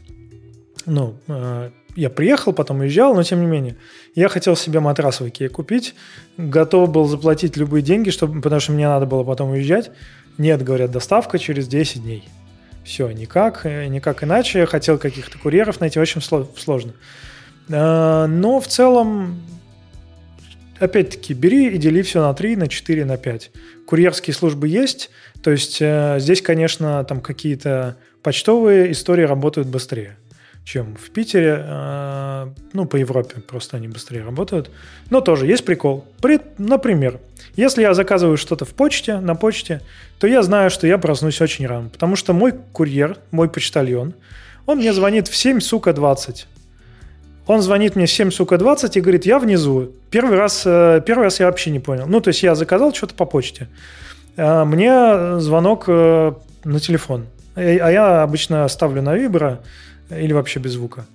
Ну, 0.86 1.16
э, 1.28 1.70
я 1.96 2.08
приехал, 2.08 2.54
потом 2.54 2.80
уезжал, 2.80 3.14
но 3.14 3.22
тем 3.22 3.40
не 3.40 3.46
менее. 3.46 3.76
Я 4.14 4.28
хотел 4.30 4.56
себе 4.56 4.80
матрас 4.80 5.20
в 5.20 5.28
Икее 5.28 5.50
купить, 5.50 5.94
готов 6.38 6.90
был 6.90 7.06
заплатить 7.06 7.58
любые 7.58 7.82
деньги, 7.82 8.08
чтобы, 8.08 8.40
потому 8.40 8.60
что 8.60 8.72
мне 8.72 8.88
надо 8.88 9.04
было 9.04 9.22
потом 9.22 9.50
уезжать. 9.50 9.90
Нет, 10.38 10.62
говорят, 10.62 10.90
доставка 10.90 11.38
через 11.38 11.68
10 11.68 12.02
дней. 12.02 12.24
Все, 12.84 13.10
никак, 13.10 13.66
э, 13.66 13.86
никак 13.88 14.24
иначе. 14.24 14.60
Я 14.60 14.66
хотел 14.66 14.96
каких-то 14.96 15.38
курьеров 15.38 15.80
найти, 15.80 16.00
очень 16.00 16.22
сложно. 16.22 16.94
Э, 17.68 18.26
но 18.26 18.60
в 18.60 18.66
целом, 18.66 19.40
опять-таки, 20.78 21.34
бери 21.34 21.68
и 21.68 21.78
дели 21.78 22.02
все 22.02 22.20
на 22.20 22.32
3, 22.34 22.56
на 22.56 22.68
4, 22.68 23.04
на 23.04 23.16
5. 23.16 23.50
Курьерские 23.86 24.34
службы 24.34 24.68
есть, 24.68 25.10
то 25.42 25.50
есть 25.50 25.78
э, 25.80 26.16
здесь, 26.18 26.42
конечно, 26.42 27.04
там 27.04 27.20
какие-то 27.20 27.96
почтовые 28.22 28.92
истории 28.92 29.24
работают 29.24 29.68
быстрее 29.68 30.16
чем 30.66 30.96
в 30.96 31.10
Питере. 31.10 31.64
Э, 31.64 32.48
ну, 32.72 32.86
по 32.86 32.96
Европе 32.96 33.40
просто 33.40 33.76
они 33.76 33.86
быстрее 33.86 34.24
работают. 34.24 34.68
Но 35.10 35.20
тоже 35.20 35.46
есть 35.46 35.64
прикол. 35.64 36.04
При, 36.20 36.40
например, 36.58 37.20
если 37.54 37.82
я 37.82 37.94
заказываю 37.94 38.36
что-то 38.36 38.64
в 38.64 38.74
почте, 38.74 39.20
на 39.20 39.36
почте, 39.36 39.80
то 40.18 40.26
я 40.26 40.42
знаю, 40.42 40.70
что 40.70 40.88
я 40.88 40.98
проснусь 40.98 41.40
очень 41.40 41.66
рано. 41.66 41.88
Потому 41.88 42.16
что 42.16 42.32
мой 42.32 42.52
курьер, 42.72 43.16
мой 43.30 43.48
почтальон, 43.48 44.14
он 44.66 44.78
мне 44.78 44.92
звонит 44.92 45.28
в 45.28 45.36
7, 45.36 45.60
сука, 45.60 45.92
20. 45.92 46.48
Он 47.46 47.62
звонит 47.62 47.96
мне 47.96 48.06
в 48.06 48.10
7, 48.10 48.30
сука, 48.30 48.58
20 48.58 48.96
и 48.96 49.00
говорит, 49.00 49.26
я 49.26 49.38
внизу. 49.38 49.92
Первый 50.10 50.36
раз, 50.36 50.62
э, 50.66 51.00
первый 51.06 51.24
раз 51.24 51.40
я 51.40 51.46
вообще 51.46 51.70
не 51.70 51.78
понял. 51.78 52.06
Ну, 52.08 52.20
то 52.20 52.28
есть 52.28 52.42
я 52.42 52.54
заказал 52.54 52.92
что-то 52.92 53.14
по 53.14 53.24
почте. 53.24 53.68
Э, 54.36 54.64
мне 54.64 55.38
звонок 55.40 55.86
на 55.88 56.80
телефон. 56.80 57.26
А 57.54 57.60
я 57.62 58.22
обычно 58.22 58.68
ставлю 58.68 59.00
на 59.00 59.14
вибро, 59.14 59.60
или 60.10 60.32
вообще 60.32 60.60
без 60.60 60.72
звука. 60.72 61.06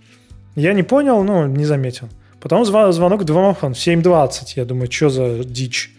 Я 0.55 0.73
не 0.73 0.83
понял, 0.83 1.23
ну, 1.23 1.45
не 1.45 1.65
заметил. 1.65 2.09
Потом 2.41 2.65
звонок 2.65 3.23
домофон 3.23 3.73
в 3.73 3.77
7.20. 3.77 4.53
Я 4.55 4.65
думаю, 4.65 4.91
что 4.91 5.09
за 5.09 5.43
дичь? 5.43 5.91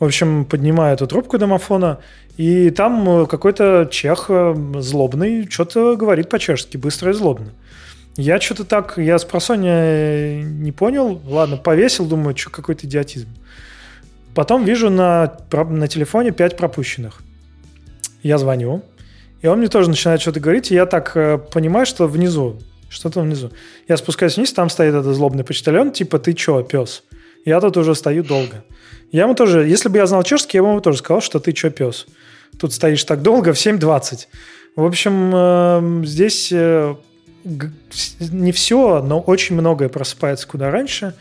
В 0.00 0.04
общем, 0.04 0.44
поднимаю 0.44 0.94
эту 0.94 1.06
трубку 1.06 1.38
домофона, 1.38 1.98
и 2.36 2.70
там 2.70 3.08
э, 3.08 3.26
какой-то 3.26 3.88
чех 3.90 4.26
э, 4.28 4.54
злобный 4.80 5.48
что-то 5.48 5.96
говорит 5.96 6.28
по-чешски, 6.28 6.76
быстро 6.76 7.10
и 7.10 7.14
злобно. 7.14 7.50
Я 8.16 8.40
что-то 8.40 8.64
так, 8.64 8.96
я 8.96 9.18
с 9.18 9.24
просонья 9.24 10.42
не 10.42 10.70
понял. 10.70 11.20
Ладно, 11.26 11.56
повесил, 11.56 12.06
думаю, 12.06 12.36
что 12.36 12.50
какой-то 12.50 12.86
идиотизм. 12.86 13.28
Потом 14.34 14.64
вижу 14.64 14.90
на, 14.90 15.36
на 15.52 15.88
телефоне 15.88 16.30
5 16.30 16.56
пропущенных. 16.56 17.22
Я 18.22 18.38
звоню, 18.38 18.82
и 19.42 19.46
он 19.46 19.58
мне 19.58 19.68
тоже 19.68 19.90
начинает 19.90 20.20
что-то 20.20 20.40
говорить, 20.40 20.70
и 20.70 20.74
я 20.74 20.86
так 20.86 21.16
э, 21.16 21.38
понимаю, 21.38 21.86
что 21.86 22.06
внизу, 22.06 22.58
что-то 22.88 23.20
внизу. 23.20 23.50
Я 23.86 23.96
спускаюсь 23.96 24.36
вниз, 24.36 24.52
там 24.52 24.70
стоит 24.70 24.94
этот 24.94 25.14
злобный 25.14 25.44
почтальон, 25.44 25.92
типа, 25.92 26.18
ты 26.18 26.32
чё, 26.32 26.62
пес? 26.62 27.04
Я 27.44 27.60
тут 27.60 27.76
уже 27.76 27.94
стою 27.94 28.24
долго. 28.24 28.64
Я 29.12 29.24
ему 29.24 29.34
тоже, 29.34 29.66
если 29.66 29.90
бы 29.90 29.98
я 29.98 30.06
знал 30.06 30.22
чешский, 30.22 30.56
я 30.56 30.62
бы 30.62 30.70
ему 30.70 30.80
тоже 30.80 30.98
сказал, 30.98 31.20
что 31.20 31.38
ты 31.40 31.52
чё, 31.52 31.70
пес? 31.70 32.06
Тут 32.58 32.72
стоишь 32.72 33.04
так 33.04 33.22
долго, 33.22 33.52
в 33.52 33.56
7.20. 33.56 34.26
В 34.76 34.84
общем, 34.84 35.32
э, 35.34 36.06
здесь 36.06 36.50
э, 36.50 36.94
не 37.44 38.52
все, 38.52 39.02
но 39.02 39.20
очень 39.20 39.54
многое 39.54 39.88
просыпается 39.88 40.46
куда 40.46 40.70
раньше, 40.70 41.14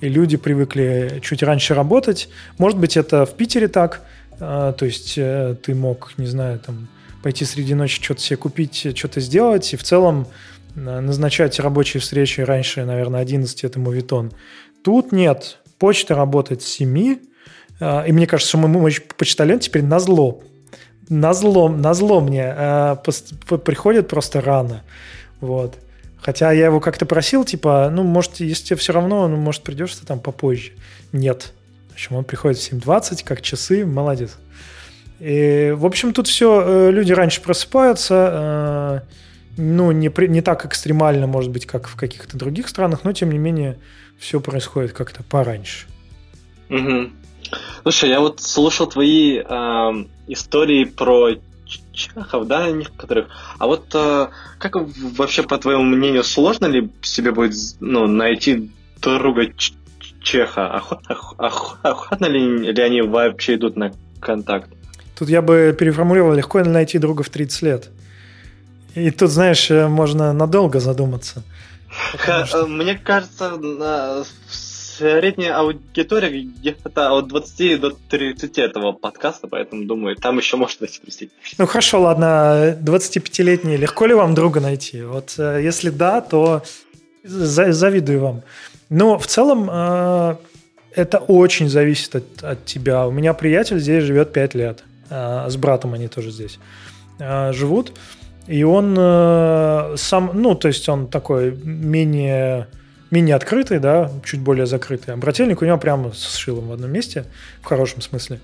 и 0.00 0.08
люди 0.08 0.36
привыкли 0.36 1.20
чуть 1.22 1.42
раньше 1.42 1.74
работать. 1.74 2.28
Может 2.58 2.78
быть, 2.78 2.96
это 2.96 3.26
в 3.26 3.34
Питере 3.34 3.68
так, 3.68 4.02
э, 4.38 4.74
то 4.76 4.84
есть 4.84 5.14
э, 5.16 5.56
ты 5.62 5.74
мог, 5.74 6.12
не 6.16 6.26
знаю, 6.26 6.58
там 6.58 6.88
пойти 7.22 7.44
среди 7.44 7.74
ночи 7.74 8.02
что-то 8.02 8.20
себе 8.20 8.36
купить, 8.36 8.96
что-то 8.96 9.20
сделать, 9.20 9.72
и 9.72 9.76
в 9.76 9.82
целом 9.82 10.26
э, 10.74 11.00
назначать 11.00 11.58
рабочие 11.58 12.00
встречи 12.00 12.40
раньше, 12.40 12.84
наверное, 12.84 13.20
11 13.20 13.64
это 13.64 13.78
мувитон. 13.78 14.32
Тут 14.82 15.12
нет. 15.12 15.58
Почта 15.78 16.14
работает 16.14 16.62
с 16.62 16.66
7, 16.66 17.18
э, 17.80 18.08
и 18.08 18.12
мне 18.12 18.26
кажется, 18.26 18.56
что 18.56 18.68
мой 18.68 18.96
почтальон 19.16 19.58
теперь 19.58 19.82
на 19.82 19.98
зло. 19.98 20.42
На 21.08 21.34
зло, 21.34 21.68
на 21.68 21.94
зло 21.94 22.20
мне 22.20 22.52
приходит 23.64 24.08
просто 24.08 24.40
рано. 24.40 24.82
Вот. 25.40 25.76
Хотя 26.20 26.50
я 26.52 26.66
его 26.66 26.80
как-то 26.80 27.06
просил, 27.06 27.44
типа, 27.44 27.90
ну, 27.92 28.02
может, 28.02 28.40
если 28.40 28.64
тебе 28.64 28.76
все 28.76 28.92
равно, 28.92 29.28
ну, 29.28 29.36
может, 29.36 29.62
придешь 29.62 29.94
ты 29.94 30.06
там 30.06 30.18
попозже. 30.18 30.72
Нет. 31.12 31.52
В 31.90 31.92
общем, 31.92 32.16
он 32.16 32.24
приходит 32.24 32.58
в 32.58 32.72
7.20, 32.72 33.24
как 33.24 33.42
часы, 33.42 33.86
молодец. 33.86 34.36
И, 35.18 35.72
в 35.76 35.86
общем, 35.86 36.12
тут 36.12 36.26
все, 36.26 36.62
э, 36.64 36.90
люди 36.90 37.12
раньше 37.12 37.40
просыпаются, 37.40 39.02
э, 39.06 39.16
ну, 39.56 39.90
не, 39.92 40.12
не 40.28 40.42
так 40.42 40.66
экстремально, 40.66 41.26
может 41.26 41.50
быть, 41.50 41.64
как 41.64 41.88
в 41.88 41.96
каких-то 41.96 42.36
других 42.36 42.68
странах, 42.68 43.04
но, 43.04 43.12
тем 43.12 43.30
не 43.30 43.38
менее, 43.38 43.78
все 44.18 44.40
происходит 44.40 44.92
как-то 44.92 45.22
пораньше. 45.22 45.86
Угу. 46.68 47.10
Слушай, 47.82 48.10
я 48.10 48.20
вот 48.20 48.40
слушал 48.40 48.86
твои 48.86 49.38
э, 49.38 49.44
истории 50.26 50.84
про 50.84 51.30
чехов, 51.92 52.46
да, 52.46 52.70
некоторых. 52.70 53.28
А 53.58 53.66
вот 53.66 53.86
э, 53.94 54.28
как 54.58 54.76
вообще, 54.76 55.42
по 55.42 55.58
твоему 55.58 55.82
мнению, 55.82 56.24
сложно 56.24 56.66
ли 56.66 56.90
себе 57.02 57.32
будет 57.32 57.54
ну, 57.80 58.06
найти 58.06 58.70
друга 59.00 59.52
чеха? 60.20 60.68
Охотно, 60.68 61.16
охотно 61.82 62.26
ли, 62.26 62.72
ли 62.72 62.82
они 62.82 63.02
вообще 63.02 63.54
идут 63.54 63.76
на 63.76 63.92
контакт? 64.20 64.70
Тут 65.18 65.28
я 65.28 65.42
бы 65.42 65.74
переформулировал, 65.78 66.34
легко 66.34 66.62
найти 66.62 66.98
друга 66.98 67.22
в 67.22 67.30
30 67.30 67.62
лет. 67.62 67.90
И 68.94 69.10
тут, 69.10 69.30
знаешь, 69.30 69.70
э, 69.70 69.88
можно 69.88 70.32
надолго 70.32 70.80
задуматься. 70.80 71.42
Что... 72.46 72.66
Мне 72.66 72.96
кажется, 72.96 73.56
средняя 74.96 75.58
аудитория 75.58 76.30
где-то 76.30 77.12
от 77.12 77.28
20 77.28 77.80
до 77.80 77.90
30 77.90 78.58
этого 78.58 78.92
подкаста, 78.92 79.48
поэтому 79.48 79.84
думаю, 79.84 80.16
там 80.16 80.38
еще 80.38 80.56
можно 80.56 80.86
найти 80.86 81.00
простить. 81.00 81.30
Ну 81.58 81.66
хорошо, 81.66 82.00
ладно, 82.00 82.76
25-летний, 82.80 83.76
легко 83.76 84.06
ли 84.06 84.14
вам 84.14 84.34
друга 84.34 84.60
найти? 84.60 85.02
Вот 85.02 85.34
э, 85.38 85.60
если 85.62 85.90
да, 85.90 86.20
то 86.20 86.62
завидую 87.24 88.20
вам. 88.20 88.42
Но 88.88 89.18
в 89.18 89.26
целом 89.26 89.68
э, 89.70 90.36
это 90.94 91.18
очень 91.18 91.68
зависит 91.68 92.16
от, 92.16 92.42
от 92.42 92.64
тебя. 92.64 93.06
У 93.06 93.10
меня 93.10 93.34
приятель 93.34 93.78
здесь 93.78 94.04
живет 94.04 94.32
5 94.32 94.54
лет. 94.54 94.84
Э, 95.10 95.46
с 95.48 95.56
братом 95.56 95.94
они 95.94 96.08
тоже 96.08 96.30
здесь 96.30 96.58
живут. 97.18 97.92
И 98.46 98.62
он 98.62 98.94
сам, 99.96 100.30
ну, 100.34 100.54
то 100.54 100.68
есть 100.68 100.86
он 100.88 101.08
такой 101.08 101.50
менее 101.64 102.68
менее 103.10 103.36
открытый, 103.36 103.78
да, 103.78 104.10
чуть 104.24 104.40
более 104.40 104.66
закрытый. 104.66 105.14
А 105.14 105.16
брательник 105.16 105.62
у 105.62 105.64
него 105.64 105.78
прямо 105.78 106.12
с 106.12 106.36
шилом 106.36 106.68
в 106.68 106.72
одном 106.72 106.90
месте, 106.92 107.24
в 107.62 107.64
хорошем 107.64 108.00
смысле. 108.00 108.40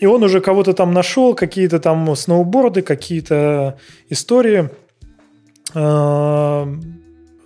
И 0.00 0.06
он 0.06 0.22
уже 0.24 0.40
кого-то 0.40 0.72
там 0.72 0.92
нашел, 0.92 1.34
какие-то 1.34 1.78
там 1.78 2.16
сноуборды, 2.16 2.82
какие-то 2.82 3.78
истории. 4.08 4.68
А, 5.74 6.68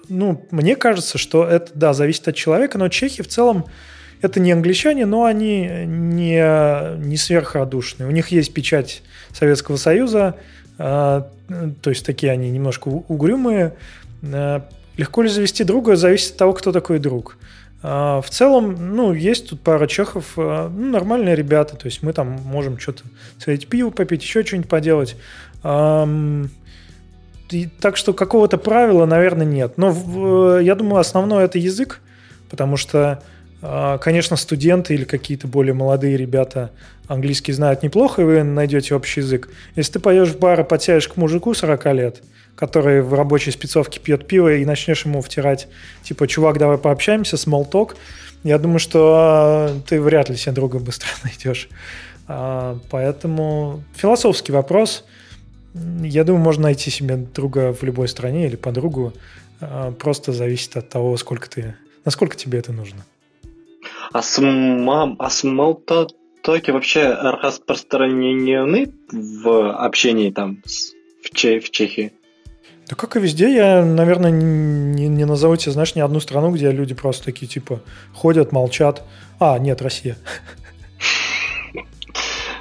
ну, 0.08 0.46
мне 0.50 0.76
кажется, 0.76 1.18
что 1.18 1.46
это, 1.46 1.70
да, 1.74 1.92
зависит 1.92 2.28
от 2.28 2.34
человека, 2.34 2.78
но 2.78 2.88
чехи 2.88 3.22
в 3.22 3.28
целом 3.28 3.66
это 4.22 4.40
не 4.40 4.52
англичане, 4.52 5.04
но 5.04 5.24
они 5.24 5.68
не, 5.84 6.96
не 6.98 7.16
сверхрадушные. 7.18 8.08
У 8.08 8.10
них 8.10 8.28
есть 8.28 8.54
печать 8.54 9.02
Советского 9.32 9.76
Союза, 9.76 10.36
а, 10.78 11.28
то 11.82 11.90
есть 11.90 12.06
такие 12.06 12.32
они 12.32 12.50
немножко 12.50 12.88
угрюмые. 12.88 13.74
Легко 14.96 15.22
ли 15.22 15.28
завести 15.28 15.64
друга, 15.64 15.96
зависит 15.96 16.32
от 16.32 16.38
того, 16.38 16.52
кто 16.54 16.72
такой 16.72 16.98
друг. 16.98 17.36
А, 17.82 18.20
в 18.20 18.30
целом, 18.30 18.96
ну, 18.96 19.12
есть 19.12 19.50
тут 19.50 19.60
пара 19.60 19.86
чехов, 19.86 20.32
а, 20.36 20.68
ну, 20.68 20.90
нормальные 20.90 21.36
ребята, 21.36 21.76
то 21.76 21.86
есть 21.86 22.02
мы 22.02 22.12
там 22.12 22.28
можем 22.44 22.78
что-то 22.78 23.02
сварить 23.38 23.68
пиво 23.68 23.90
попить, 23.90 24.22
еще 24.22 24.44
что-нибудь 24.44 24.68
поделать. 24.68 25.16
И, 27.50 27.68
так 27.80 27.96
что 27.96 28.12
какого-то 28.12 28.58
правила, 28.58 29.06
наверное, 29.06 29.46
нет. 29.46 29.78
Но 29.78 29.92
в, 29.92 30.60
я 30.60 30.74
думаю, 30.74 30.98
основное 30.98 31.44
это 31.44 31.58
язык, 31.58 32.00
потому 32.50 32.76
что, 32.76 33.22
а, 33.62 33.98
конечно, 33.98 34.36
студенты 34.36 34.94
или 34.94 35.04
какие-то 35.04 35.46
более 35.46 35.74
молодые 35.74 36.16
ребята 36.16 36.72
английский 37.06 37.52
знают 37.52 37.84
неплохо, 37.84 38.22
и 38.22 38.24
вы 38.24 38.42
найдете 38.42 38.96
общий 38.96 39.20
язык. 39.20 39.48
Если 39.76 39.92
ты 39.92 40.00
пойдешь 40.00 40.30
в 40.30 40.38
бар 40.40 40.60
и 40.60 40.64
подсядешь 40.64 41.06
к 41.06 41.16
мужику 41.16 41.54
40 41.54 41.84
лет– 41.92 42.22
который 42.56 43.02
в 43.02 43.14
рабочей 43.14 43.52
спецовке 43.52 44.00
пьет 44.00 44.26
пиво, 44.26 44.52
и 44.54 44.64
начнешь 44.64 45.04
ему 45.04 45.20
втирать, 45.20 45.68
типа, 46.02 46.26
чувак, 46.26 46.58
давай 46.58 46.78
пообщаемся, 46.78 47.36
talk, 47.36 47.96
я 48.42 48.58
думаю, 48.58 48.78
что 48.78 49.14
а, 49.16 49.80
ты 49.88 50.00
вряд 50.00 50.28
ли 50.30 50.36
себе 50.36 50.52
друга 50.52 50.78
быстро 50.78 51.08
найдешь. 51.24 51.68
А, 52.28 52.78
поэтому 52.90 53.82
философский 53.94 54.52
вопрос. 54.52 55.04
Я 55.74 56.24
думаю, 56.24 56.42
можно 56.42 56.64
найти 56.64 56.90
себе 56.90 57.16
друга 57.16 57.72
в 57.72 57.82
любой 57.82 58.08
стране 58.08 58.46
или 58.46 58.56
подругу. 58.56 59.12
А, 59.60 59.92
просто 59.92 60.32
зависит 60.32 60.76
от 60.76 60.88
того, 60.88 61.16
сколько 61.16 61.50
ты, 61.50 61.76
насколько 62.04 62.36
тебе 62.36 62.58
это 62.58 62.72
нужно. 62.72 63.04
А, 64.12 64.22
смам, 64.22 65.16
а 65.18 65.28
смолтоки 65.28 66.70
вообще 66.70 67.12
распространены 67.12 68.92
в 69.10 69.72
общении 69.72 70.30
там 70.30 70.62
в, 71.22 71.30
Че, 71.34 71.60
в 71.60 71.70
Чехии? 71.70 72.12
Да 72.88 72.94
как 72.94 73.16
и 73.16 73.20
везде, 73.20 73.52
я, 73.52 73.84
наверное, 73.84 74.30
не, 74.30 75.08
не 75.08 75.24
назову 75.24 75.56
тебе, 75.56 75.72
знаешь, 75.72 75.96
ни 75.96 76.00
одну 76.00 76.20
страну, 76.20 76.52
где 76.52 76.70
люди 76.70 76.94
просто 76.94 77.24
такие, 77.24 77.48
типа, 77.48 77.80
ходят, 78.14 78.52
молчат. 78.52 79.02
А, 79.40 79.58
нет, 79.58 79.82
Россия. 79.82 80.16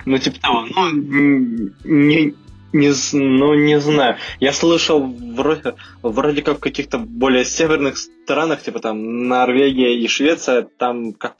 Ну, 0.05 0.17
типа 0.17 0.39
того, 0.39 0.65
ну, 0.76 0.91
не, 1.84 2.36
не, 2.76 2.91
ну, 3.13 3.53
не 3.55 3.80
знаю. 3.80 4.17
Я 4.39 4.51
слышал 4.51 5.01
вроде, 5.01 5.76
вроде 6.01 6.41
как 6.41 6.57
в 6.57 6.59
каких-то 6.59 6.97
более 6.97 7.45
северных 7.45 7.97
странах, 7.97 8.61
типа 8.61 8.80
там 8.80 9.28
Норвегия 9.28 9.97
и 9.97 10.07
Швеция, 10.07 10.67
там, 10.78 11.13
как, 11.13 11.38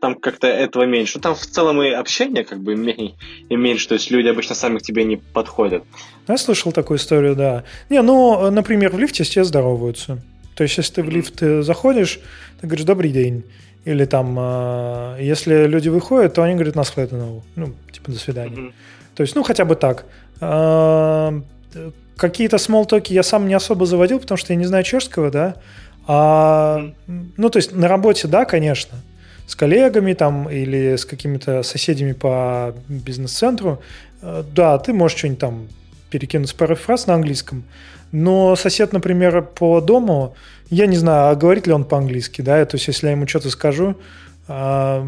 там 0.00 0.14
как-то 0.14 0.46
этого 0.46 0.84
меньше. 0.84 1.12
Ну, 1.16 1.20
там 1.22 1.34
в 1.34 1.44
целом 1.44 1.82
и 1.82 1.90
общение 1.90 2.44
как 2.44 2.60
бы 2.60 2.74
и 2.74 3.56
меньше, 3.56 3.88
то 3.88 3.94
есть 3.94 4.10
люди 4.10 4.28
обычно 4.28 4.54
сами 4.54 4.78
к 4.78 4.82
тебе 4.82 5.04
не 5.04 5.16
подходят. 5.16 5.82
Я 6.28 6.38
слышал 6.38 6.72
такую 6.72 6.98
историю, 6.98 7.34
да. 7.34 7.64
Не, 7.90 8.02
ну, 8.02 8.50
например, 8.50 8.92
в 8.92 8.98
лифте 8.98 9.24
все 9.24 9.44
здороваются. 9.44 10.22
То 10.56 10.62
есть, 10.62 10.78
если 10.78 10.94
ты 10.94 11.02
в 11.02 11.10
лифт 11.10 11.42
э, 11.42 11.62
заходишь, 11.62 12.18
ты 12.60 12.66
говоришь 12.66 12.86
«добрый 12.86 13.10
день». 13.10 13.44
Или 13.84 14.06
там, 14.06 14.36
э, 14.38 15.18
если 15.20 15.66
люди 15.66 15.90
выходят, 15.90 16.34
то 16.34 16.42
они 16.42 16.54
говорят 16.54 16.74
«нас 16.74 16.92
Ну, 16.96 17.74
типа 17.92 18.10
«до 18.10 18.18
свидания». 18.18 18.56
Mm-hmm. 18.56 18.72
То 19.16 19.22
есть, 19.22 19.34
ну, 19.34 19.42
хотя 19.42 19.64
бы 19.64 19.76
так. 19.76 20.06
А, 20.40 21.40
какие-то 22.16 22.58
смолтоки 22.58 23.12
я 23.12 23.22
сам 23.22 23.48
не 23.48 23.54
особо 23.54 23.86
заводил, 23.86 24.20
потому 24.20 24.38
что 24.38 24.52
я 24.52 24.58
не 24.58 24.64
знаю 24.64 24.84
чешского, 24.84 25.30
да. 25.30 25.56
А, 26.06 26.92
ну, 27.06 27.50
то 27.50 27.58
есть 27.58 27.72
на 27.72 27.88
работе, 27.88 28.28
да, 28.28 28.44
конечно, 28.44 28.98
с 29.46 29.54
коллегами 29.54 30.12
там 30.12 30.48
или 30.48 30.96
с 30.96 31.04
какими-то 31.04 31.62
соседями 31.62 32.12
по 32.12 32.74
бизнес-центру, 32.88 33.82
э, 34.22 34.44
да, 34.54 34.78
ты 34.78 34.92
можешь 34.92 35.18
что-нибудь 35.18 35.40
там 35.40 35.68
перекинуть 36.10 36.54
пару 36.54 36.76
фраз 36.76 37.06
на 37.06 37.14
английском, 37.14 37.64
но 38.12 38.56
сосед, 38.56 38.92
например, 38.92 39.42
по 39.42 39.80
дому, 39.80 40.34
я 40.70 40.86
не 40.86 40.96
знаю, 40.96 41.30
а 41.30 41.34
говорит 41.34 41.66
ли 41.66 41.72
он 41.72 41.84
по-английски, 41.84 42.40
да, 42.40 42.64
то 42.64 42.76
есть 42.76 42.86
если 42.86 43.06
я 43.06 43.12
ему 43.12 43.26
что-то 43.26 43.50
скажу, 43.50 43.96
а, 44.48 45.06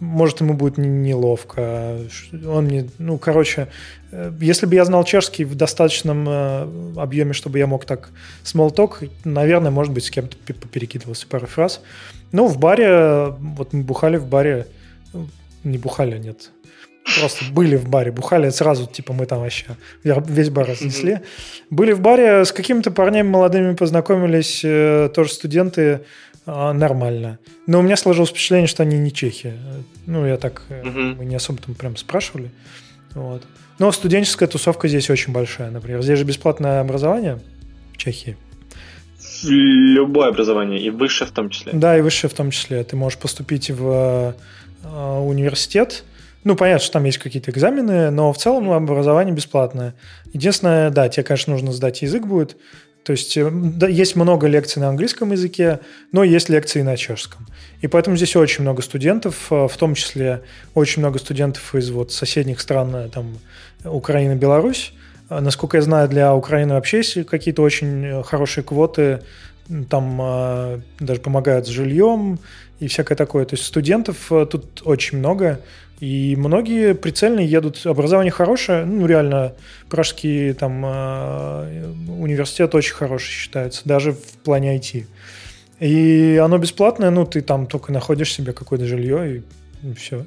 может, 0.00 0.40
ему 0.40 0.54
будет 0.54 0.78
неловко. 0.78 1.98
Он 2.46 2.64
мне, 2.64 2.88
ну, 2.98 3.18
короче, 3.18 3.68
э, 4.12 4.32
если 4.40 4.66
бы 4.66 4.74
я 4.74 4.84
знал 4.84 5.04
чешский 5.04 5.44
в 5.44 5.54
достаточном 5.54 6.26
э, 6.28 6.68
объеме, 6.96 7.32
чтобы 7.32 7.58
я 7.58 7.66
мог 7.66 7.84
так 7.84 8.10
small 8.44 8.74
наверное, 9.24 9.70
может 9.70 9.92
быть, 9.92 10.04
с 10.04 10.10
кем-то 10.10 10.36
перекидывался 10.68 11.26
пару 11.26 11.46
фраз. 11.46 11.80
Ну, 12.32 12.46
в 12.46 12.58
баре, 12.58 13.34
вот 13.38 13.72
мы 13.72 13.82
бухали 13.82 14.16
в 14.16 14.26
баре, 14.26 14.66
ну, 15.12 15.28
не 15.64 15.78
бухали, 15.78 16.18
нет, 16.18 16.50
просто 17.18 17.44
были 17.52 17.76
в 17.76 17.88
баре, 17.88 18.10
бухали 18.10 18.50
сразу, 18.50 18.86
типа 18.86 19.12
мы 19.12 19.26
там 19.26 19.40
вообще 19.40 19.64
весь 20.02 20.50
бар 20.50 20.66
разнесли. 20.66 21.12
Mm-hmm. 21.12 21.66
Были 21.70 21.92
в 21.92 22.00
баре 22.00 22.44
с 22.44 22.52
какими-то 22.52 22.90
парнями 22.90 23.28
молодыми 23.28 23.74
познакомились, 23.74 24.62
э, 24.64 25.10
тоже 25.14 25.32
студенты, 25.32 26.00
нормально. 26.46 27.38
Но 27.66 27.80
у 27.80 27.82
меня 27.82 27.96
сложилось 27.96 28.30
впечатление, 28.30 28.68
что 28.68 28.84
они 28.84 28.98
не 28.98 29.12
чехи. 29.12 29.54
Ну, 30.06 30.24
я 30.24 30.36
так, 30.36 30.62
угу. 30.70 30.98
мы 30.98 31.24
не 31.24 31.34
особо 31.34 31.60
там 31.60 31.74
прям 31.74 31.96
спрашивали. 31.96 32.50
Вот. 33.14 33.42
Но 33.78 33.92
студенческая 33.92 34.46
тусовка 34.46 34.88
здесь 34.88 35.10
очень 35.10 35.32
большая, 35.32 35.70
например. 35.70 36.02
Здесь 36.02 36.18
же 36.18 36.24
бесплатное 36.24 36.80
образование 36.80 37.40
в 37.92 37.96
Чехии. 37.96 38.36
Любое 39.42 40.28
образование, 40.28 40.80
и 40.80 40.90
высшее 40.90 41.28
в 41.28 41.32
том 41.32 41.50
числе. 41.50 41.72
Да, 41.74 41.96
и 41.98 42.00
высшее 42.00 42.30
в 42.30 42.34
том 42.34 42.50
числе. 42.50 42.84
Ты 42.84 42.96
можешь 42.96 43.18
поступить 43.18 43.70
в 43.70 44.34
э, 44.84 45.18
университет. 45.20 46.04
Ну, 46.44 46.54
понятно, 46.54 46.84
что 46.84 46.92
там 46.94 47.04
есть 47.04 47.18
какие-то 47.18 47.50
экзамены, 47.50 48.10
но 48.10 48.32
в 48.32 48.38
целом 48.38 48.70
образование 48.70 49.34
бесплатное. 49.34 49.94
Единственное, 50.32 50.90
да, 50.90 51.08
тебе, 51.08 51.24
конечно, 51.24 51.52
нужно 51.52 51.72
сдать 51.72 52.02
язык 52.02 52.24
будет, 52.24 52.56
то 53.06 53.12
есть 53.12 53.36
э, 53.36 53.48
да, 53.52 53.86
есть 53.86 54.16
много 54.16 54.48
лекций 54.48 54.80
на 54.82 54.88
английском 54.88 55.30
языке, 55.30 55.78
но 56.10 56.24
есть 56.24 56.48
лекции 56.48 56.82
на 56.82 56.96
чешском. 56.96 57.46
И 57.80 57.86
поэтому 57.86 58.16
здесь 58.16 58.34
очень 58.34 58.62
много 58.62 58.82
студентов, 58.82 59.46
э, 59.50 59.68
в 59.68 59.76
том 59.76 59.94
числе 59.94 60.42
очень 60.74 61.02
много 61.02 61.20
студентов 61.20 61.76
из 61.76 61.88
вот 61.90 62.10
соседних 62.10 62.60
стран, 62.60 62.96
э, 62.96 63.08
там, 63.08 63.38
Украина, 63.84 64.34
Беларусь. 64.34 64.92
Насколько 65.30 65.76
я 65.76 65.82
знаю, 65.84 66.08
для 66.08 66.34
Украины 66.34 66.74
вообще 66.74 66.98
есть 66.98 67.26
какие-то 67.26 67.62
очень 67.62 68.24
хорошие 68.24 68.64
квоты, 68.64 69.22
там 69.88 70.82
даже 71.00 71.20
помогают 71.20 71.66
с 71.66 71.70
жильем 71.70 72.38
и 72.78 72.88
всякое 72.88 73.14
такое. 73.14 73.44
То 73.44 73.54
есть 73.54 73.64
студентов 73.64 74.30
тут 74.50 74.82
очень 74.84 75.18
много, 75.18 75.60
и 76.00 76.36
многие 76.36 76.94
прицельно 76.94 77.40
едут. 77.40 77.86
Образование 77.86 78.30
хорошее, 78.30 78.84
ну, 78.84 79.06
реально, 79.06 79.54
пражский 79.88 80.52
там 80.52 80.82
э, 80.84 81.92
университет 82.08 82.74
очень 82.74 82.94
хороший 82.94 83.30
считается, 83.30 83.82
даже 83.84 84.12
в 84.12 84.32
плане 84.44 84.76
IT. 84.76 85.06
И 85.80 86.40
оно 86.42 86.58
бесплатное, 86.58 87.10
ну, 87.10 87.24
ты 87.24 87.40
там 87.40 87.66
только 87.66 87.92
находишь 87.92 88.32
себе 88.32 88.52
какое-то 88.52 88.86
жилье, 88.86 89.36
и, 89.36 89.88
и 89.88 89.94
все. 89.94 90.26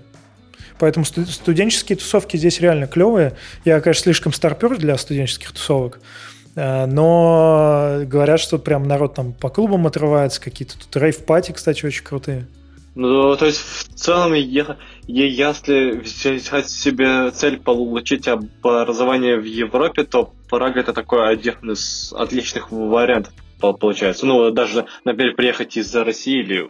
Поэтому 0.80 1.06
студенческие 1.06 1.98
тусовки 1.98 2.38
здесь 2.38 2.62
реально 2.62 2.88
клевые. 2.88 3.34
Я, 3.66 3.80
конечно, 3.82 4.04
слишком 4.04 4.34
старпер 4.34 4.78
для 4.78 4.98
студенческих 4.98 5.52
тусовок, 5.52 6.00
э, 6.00 6.39
но 6.56 8.02
говорят, 8.06 8.39
что 8.39 8.58
прям 8.58 8.84
народ 8.84 9.16
там 9.16 9.34
по 9.34 9.50
клубам 9.50 9.88
отрывается, 9.88 10.41
какие-то 10.41 10.78
тут 10.78 10.95
рейв-пати, 11.02 11.52
кстати, 11.52 11.86
очень 11.86 12.04
крутые. 12.04 12.47
Ну, 12.95 13.36
то 13.38 13.45
есть, 13.45 13.60
в 13.62 13.93
целом, 13.93 14.34
я, 14.34 14.78
если 15.08 15.91
взять 15.91 16.70
себе 16.70 17.32
цель 17.32 17.58
получить 17.58 18.28
образование 18.28 19.38
в 19.38 19.45
Европе, 19.45 20.04
то 20.04 20.34
Прага 20.50 20.80
это 20.82 20.93
такой 20.93 21.32
один 21.32 21.72
из 21.72 22.12
отличных 22.12 22.72
вариантов 22.72 23.34
получается. 23.60 24.26
Ну, 24.26 24.52
даже, 24.52 24.86
например, 25.06 25.36
приехать 25.36 25.78
из 25.78 25.93
России 25.95 26.39
или 26.41 26.70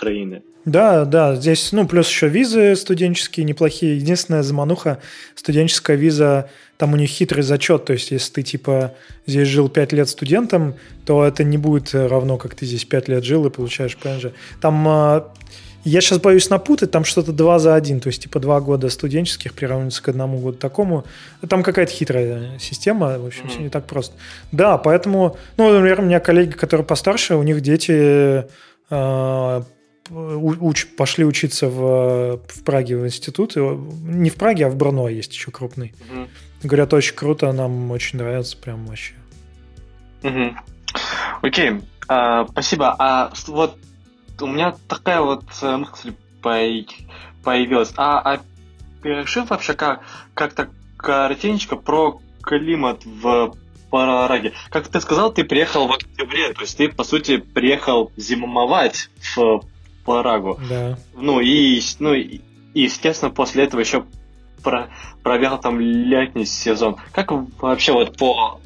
Украины. 0.00 0.42
Да, 0.64 1.04
да, 1.04 1.36
здесь, 1.36 1.72
ну, 1.72 1.86
плюс 1.86 2.08
еще 2.08 2.28
визы 2.28 2.76
студенческие 2.76 3.44
неплохие. 3.44 3.96
Единственная 3.96 4.42
замануха, 4.42 4.98
студенческая 5.34 5.96
виза, 5.96 6.50
там 6.76 6.92
у 6.92 6.96
них 6.96 7.10
хитрый 7.10 7.42
зачет, 7.42 7.86
то 7.86 7.92
есть 7.94 8.10
если 8.10 8.32
ты, 8.34 8.42
типа, 8.42 8.94
здесь 9.26 9.48
жил 9.48 9.68
5 9.68 9.92
лет 9.92 10.08
студентом, 10.08 10.74
то 11.06 11.24
это 11.24 11.44
не 11.44 11.58
будет 11.58 11.94
равно, 11.94 12.36
как 12.36 12.54
ты 12.54 12.66
здесь 12.66 12.84
5 12.84 13.08
лет 13.08 13.24
жил 13.24 13.46
и 13.46 13.50
получаешь 13.50 13.96
ПНЖ. 13.96 14.32
Там 14.60 14.86
а, 14.86 15.32
я 15.84 16.02
сейчас 16.02 16.18
боюсь 16.18 16.50
напутать, 16.50 16.90
там 16.90 17.04
что-то 17.04 17.32
два 17.32 17.58
за 17.58 17.74
один, 17.74 18.00
то 18.00 18.08
есть 18.08 18.22
типа 18.22 18.38
два 18.38 18.60
года 18.60 18.90
студенческих 18.90 19.54
приравниваются 19.54 20.02
к 20.02 20.08
одному 20.08 20.38
году 20.38 20.58
такому. 20.58 21.04
Там 21.48 21.62
какая-то 21.62 21.92
хитрая 21.92 22.58
система, 22.58 23.18
в 23.18 23.26
общем, 23.26 23.46
mm-hmm. 23.46 23.48
все 23.48 23.58
не 23.60 23.70
так 23.70 23.86
просто. 23.86 24.14
Да, 24.52 24.76
поэтому, 24.76 25.36
ну, 25.56 25.72
например, 25.72 26.00
у 26.00 26.02
меня 26.02 26.20
коллеги, 26.20 26.52
которые 26.52 26.86
постарше, 26.86 27.36
у 27.36 27.42
них 27.42 27.62
дети 27.62 28.44
э, 28.90 29.62
уч, 30.10 30.86
пошли 30.96 31.24
учиться 31.24 31.68
в, 31.68 32.40
в 32.46 32.64
Праге 32.64 32.96
в 32.96 33.06
институт. 33.06 33.56
Не 33.56 34.30
в 34.30 34.36
Праге, 34.36 34.66
а 34.66 34.68
в 34.68 34.76
Брно 34.76 35.08
есть 35.08 35.32
еще 35.32 35.50
крупный. 35.50 35.94
Mm-hmm. 36.10 36.28
Говорят, 36.64 36.92
очень 36.92 37.14
круто, 37.14 37.52
нам 37.52 37.90
очень 37.90 38.18
нравится, 38.18 38.56
прям 38.56 38.86
вообще. 38.86 39.14
Mm-hmm. 40.22 40.54
Окей, 41.42 41.70
uh, 42.08 42.48
спасибо. 42.50 42.94
А 42.98 43.32
вот 43.46 43.78
у 44.40 44.46
меня 44.46 44.74
такая 44.88 45.20
вот 45.20 45.44
э, 45.62 45.76
мысль 45.76 46.14
появилась. 46.42 47.92
А, 47.96 48.34
а 48.34 48.40
решил 49.02 49.44
вообще 49.44 49.74
как, 49.74 50.02
как-то 50.34 50.68
коротенько 50.96 51.76
про 51.76 52.20
климат 52.42 53.04
в 53.04 53.54
Параге. 53.90 54.52
Как 54.70 54.88
ты 54.88 55.00
сказал, 55.00 55.32
ты 55.32 55.44
приехал 55.44 55.86
в 55.86 55.92
октябре, 55.92 56.52
то 56.52 56.60
есть 56.62 56.76
ты, 56.76 56.88
по 56.88 57.04
сути, 57.04 57.38
приехал 57.38 58.12
зимовать 58.16 59.10
в 59.34 59.62
Парагу. 60.10 60.58
Да. 60.68 60.98
Ну 61.14 61.40
и, 61.40 61.80
ну, 62.00 62.14
и, 62.14 62.40
естественно, 62.74 63.30
после 63.30 63.62
этого 63.62 63.80
еще 63.80 64.04
про, 64.60 64.90
провел 65.22 65.56
там 65.58 65.78
летний 65.78 66.46
сезон. 66.46 66.96
Как 67.12 67.30
вообще 67.30 67.92
вот 67.92 68.16
по 68.16 68.60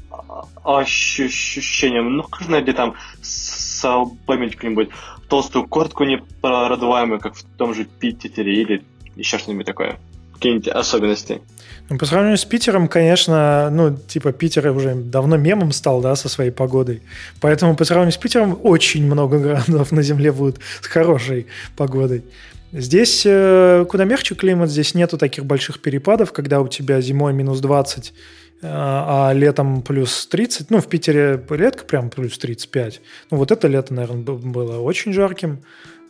ощущениям, 0.64 2.16
ну, 2.16 2.24
нужно 2.40 2.56
ли 2.56 2.72
там 2.72 2.94
собомить 3.20 4.54
какую-нибудь 4.54 4.88
толстую 5.28 5.68
куртку 5.68 6.04
непродуваемую, 6.04 7.20
как 7.20 7.34
в 7.34 7.44
том 7.58 7.74
же 7.74 7.84
Питере, 7.84 8.62
или 8.62 8.84
еще 9.14 9.36
что-нибудь 9.36 9.66
такое? 9.66 9.98
Какие-нибудь 10.32 10.68
особенности? 10.68 11.42
Ну, 11.90 11.98
по 11.98 12.06
сравнению 12.06 12.38
с 12.38 12.44
Питером, 12.44 12.88
конечно, 12.88 13.68
ну, 13.70 13.94
типа, 13.94 14.32
Питер 14.32 14.68
уже 14.68 14.94
давно 14.94 15.36
мемом 15.36 15.70
стал, 15.72 16.00
да, 16.00 16.16
со 16.16 16.30
своей 16.30 16.50
погодой. 16.50 17.02
Поэтому 17.40 17.76
по 17.76 17.84
сравнению 17.84 18.12
с 18.12 18.16
Питером 18.16 18.58
очень 18.62 19.04
много 19.04 19.38
городов 19.38 19.92
на 19.92 20.02
Земле 20.02 20.32
будут 20.32 20.60
с 20.80 20.86
хорошей 20.86 21.46
погодой. 21.76 22.24
Здесь 22.72 23.22
э, 23.26 23.84
куда 23.88 24.04
мягче 24.04 24.34
климат, 24.34 24.70
здесь 24.70 24.94
нету 24.94 25.18
таких 25.18 25.44
больших 25.44 25.80
перепадов, 25.80 26.32
когда 26.32 26.60
у 26.60 26.68
тебя 26.68 27.00
зимой 27.00 27.32
минус 27.32 27.60
20, 27.60 28.14
а 28.62 29.32
летом 29.34 29.82
плюс 29.82 30.26
30. 30.26 30.70
Ну, 30.70 30.80
в 30.80 30.88
Питере 30.88 31.40
редко 31.50 31.84
прям 31.84 32.08
плюс 32.08 32.38
35. 32.38 33.00
Ну, 33.30 33.36
вот 33.36 33.52
это 33.52 33.68
лето, 33.68 33.92
наверное, 33.92 34.22
было 34.22 34.80
очень 34.80 35.12
жарким. 35.12 35.60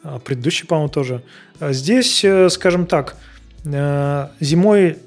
А 0.05 0.19
предыдущий, 0.19 0.67
по-моему, 0.67 0.91
тоже. 0.91 1.23
А 1.59 1.73
здесь, 1.73 2.25
э, 2.25 2.49
скажем 2.51 2.87
так, 2.87 3.17
э, 3.65 4.29
зимой 4.39 4.99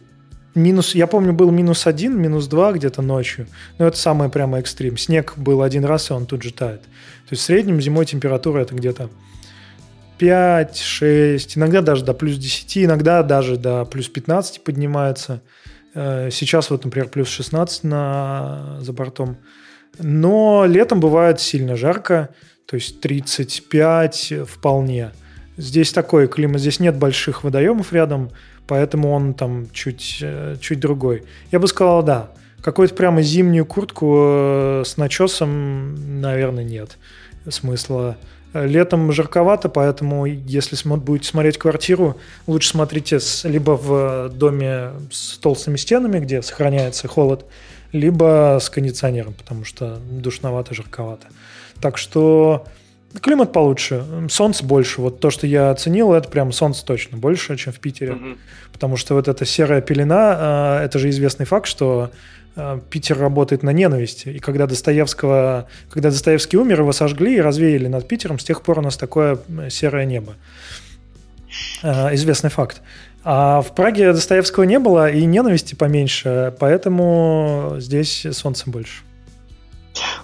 минус, 0.57 0.95
я 0.95 1.07
помню, 1.07 1.33
был 1.33 1.51
минус 1.51 1.87
один, 1.87 2.19
минус 2.19 2.47
два 2.47 2.71
где-то 2.73 3.01
ночью. 3.01 3.47
Но 3.77 3.87
это 3.87 3.97
самый 3.97 4.29
прямо 4.29 4.59
экстрим. 4.59 4.97
Снег 4.97 5.33
был 5.37 5.61
один 5.61 5.85
раз, 5.85 6.09
и 6.09 6.13
он 6.13 6.25
тут 6.25 6.43
же 6.43 6.51
тает. 6.51 6.81
То 6.81 7.31
есть 7.31 7.43
в 7.43 7.45
среднем 7.45 7.79
зимой 7.79 8.05
температура 8.05 8.59
это 8.59 8.75
где-то 8.75 9.09
5, 10.17 10.77
6, 10.77 11.57
иногда 11.57 11.81
даже 11.81 12.03
до 12.03 12.13
плюс 12.13 12.37
10, 12.37 12.85
иногда 12.85 13.23
даже 13.23 13.57
до 13.57 13.85
плюс 13.85 14.07
15 14.09 14.63
поднимается. 14.63 15.41
Э, 15.93 16.29
сейчас 16.31 16.69
вот, 16.69 16.85
например, 16.85 17.09
плюс 17.09 17.29
16 17.29 17.83
на, 17.83 18.77
за 18.81 18.93
бортом. 18.93 19.37
Но 19.99 20.65
летом 20.67 20.99
бывает 20.99 21.39
сильно 21.39 21.75
жарко, 21.75 22.29
то 22.65 22.75
есть 22.75 23.01
35 23.01 24.33
вполне. 24.47 25.11
Здесь 25.57 25.91
такой 25.91 26.27
климат, 26.27 26.61
здесь 26.61 26.79
нет 26.79 26.95
больших 26.97 27.43
водоемов 27.43 27.93
рядом, 27.93 28.29
поэтому 28.67 29.11
он 29.11 29.33
там 29.33 29.67
чуть, 29.71 30.19
э, 30.21 30.57
чуть 30.59 30.79
другой. 30.79 31.23
Я 31.51 31.59
бы 31.59 31.67
сказал, 31.67 32.03
да. 32.03 32.31
Какую-то 32.61 32.95
прямо 32.95 33.21
зимнюю 33.21 33.65
куртку 33.65 34.15
э, 34.19 34.83
с 34.85 34.97
начесом, 34.97 36.21
наверное, 36.21 36.63
нет 36.63 36.97
смысла. 37.49 38.17
Летом 38.53 39.11
жарковато, 39.11 39.69
поэтому 39.69 40.25
если 40.25 40.77
будете 40.97 41.29
смотреть 41.29 41.57
квартиру, 41.57 42.17
лучше 42.47 42.69
смотрите 42.69 43.19
либо 43.43 43.71
в 43.71 44.29
доме 44.29 44.91
с 45.11 45.37
толстыми 45.37 45.75
стенами, 45.75 46.19
где 46.19 46.41
сохраняется 46.41 47.07
холод, 47.07 47.45
либо 47.91 48.57
с 48.59 48.69
кондиционером, 48.69 49.33
потому 49.33 49.63
что 49.63 49.97
душновато, 50.09 50.73
жарковато. 50.73 51.27
Так 51.81 51.97
что 51.97 52.65
климат 53.21 53.51
получше, 53.51 54.03
солнце 54.29 54.63
больше. 54.63 55.01
Вот 55.01 55.19
то, 55.19 55.29
что 55.29 55.47
я 55.47 55.71
оценил, 55.71 56.13
это 56.13 56.29
прям 56.29 56.51
солнце 56.51 56.85
точно 56.85 57.17
больше, 57.17 57.57
чем 57.57 57.73
в 57.73 57.79
Питере. 57.79 58.13
Mm-hmm. 58.13 58.37
Потому 58.73 58.97
что 58.97 59.15
вот 59.15 59.27
эта 59.27 59.45
серая 59.45 59.81
пелена, 59.81 60.35
а, 60.37 60.83
это 60.83 60.99
же 60.99 61.09
известный 61.09 61.45
факт, 61.45 61.67
что 61.67 62.11
Э, 62.57 62.79
Питер 62.89 63.19
работает 63.19 63.63
на 63.63 63.69
ненависти. 63.69 64.29
И 64.29 64.39
когда 64.39 64.65
Достоевского, 64.65 65.67
когда 65.89 66.09
Достоевский 66.09 66.57
умер, 66.57 66.81
его 66.81 66.91
сожгли 66.91 67.35
и 67.35 67.41
развеяли 67.41 67.87
над 67.87 68.07
Питером, 68.07 68.39
с 68.39 68.43
тех 68.43 68.63
пор 68.63 68.79
у 68.79 68.81
нас 68.81 68.97
такое 68.97 69.39
серое 69.69 70.05
небо. 70.05 70.33
Э, 71.83 72.13
известный 72.15 72.49
факт. 72.49 72.81
А 73.23 73.61
в 73.61 73.75
Праге 73.75 74.11
Достоевского 74.11 74.63
не 74.63 74.79
было 74.79 75.11
и 75.11 75.25
ненависти 75.25 75.75
поменьше, 75.75 76.55
поэтому 76.59 77.75
здесь 77.77 78.25
солнца 78.31 78.69
больше. 78.69 79.03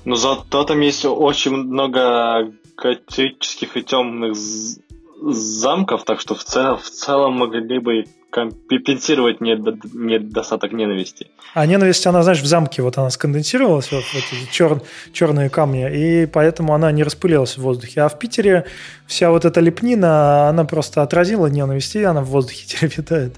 Ну, 0.06 0.16
зато 0.16 0.64
там 0.64 0.80
есть 0.80 1.06
очень 1.06 1.52
много 1.52 2.52
готических 2.76 3.78
и 3.78 3.84
темных 3.84 4.36
замков, 4.36 6.04
так 6.04 6.20
что 6.20 6.36
в, 6.36 6.44
цел, 6.44 6.78
в 6.78 6.90
целом 6.90 7.34
могли 7.34 7.80
бы 7.80 8.06
компенсировать 8.34 9.42
недостаток 9.42 10.72
ненависти. 10.72 11.28
А 11.54 11.66
ненависть, 11.68 12.06
она, 12.08 12.24
знаешь, 12.24 12.42
в 12.42 12.46
замке 12.46 12.82
вот 12.82 12.98
она 12.98 13.12
сконденсировалась, 13.12 13.92
вот 13.92 14.04
в 14.04 14.16
эти 14.16 14.52
чер, 14.52 14.82
черные 15.14 15.50
камни, 15.50 15.88
и 16.24 16.26
поэтому 16.26 16.74
она 16.74 16.92
не 16.92 17.04
распылилась 17.04 17.58
в 17.58 17.62
воздухе. 17.62 18.02
А 18.02 18.10
в 18.10 18.18
Питере 18.18 18.66
вся 19.06 19.30
вот 19.30 19.46
эта 19.46 19.60
лепнина, 19.60 20.50
она 20.50 20.66
просто 20.66 21.04
отразила 21.04 21.46
ненависть, 21.46 21.96
и 21.96 22.04
она 22.04 22.22
в 22.22 22.28
воздухе 22.28 22.66
теперь 22.68 22.92
витает. 22.98 23.36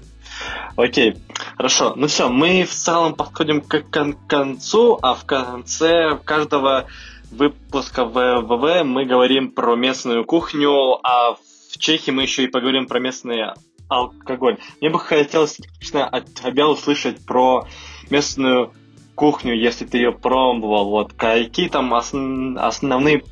Окей, 0.76 1.16
хорошо. 1.56 1.94
Ну 1.96 2.06
все, 2.06 2.28
мы 2.28 2.64
в 2.64 2.70
целом 2.70 3.14
подходим 3.14 3.60
к 3.60 3.82
концу, 4.28 4.98
а 5.02 5.14
в 5.14 5.24
конце 5.24 6.18
каждого 6.24 6.86
выпуска 7.30 8.04
ВВВ 8.04 8.84
мы 8.84 9.04
говорим 9.04 9.50
про 9.50 9.76
местную 9.76 10.24
кухню, 10.24 10.98
а 11.02 11.34
в 11.34 11.78
Чехии 11.78 12.10
мы 12.10 12.22
еще 12.22 12.44
и 12.44 12.48
поговорим 12.48 12.86
про 12.86 13.00
местные 13.00 13.54
алкоголь. 13.88 14.58
Мне 14.80 14.90
бы 14.90 14.98
хотелось 14.98 15.58
лично 15.58 16.06
от 16.06 16.32
тебя 16.34 16.68
услышать 16.68 17.24
про 17.24 17.66
местную 18.10 18.72
кухню, 19.14 19.54
если 19.54 19.84
ты 19.84 19.98
ее 19.98 20.12
пробовал. 20.12 20.90
Вот 20.90 21.12
какие 21.12 21.68
там 21.68 21.92
основ... 21.94 22.56
основные 22.58 23.22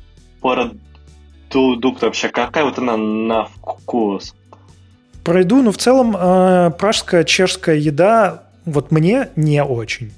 продукты 0.41 2.05
вообще? 2.05 2.29
Какая 2.29 2.65
вот 2.65 2.77
она 2.77 2.97
на 2.97 3.45
вкус? 3.45 4.35
Пройду, 5.23 5.61
но 5.61 5.71
в 5.71 5.77
целом 5.77 6.15
э, 6.15 6.71
пражская 6.77 7.23
чешская 7.23 7.77
еда 7.77 8.43
вот 8.65 8.91
мне 8.91 9.29
не 9.35 9.63
очень. 9.63 10.11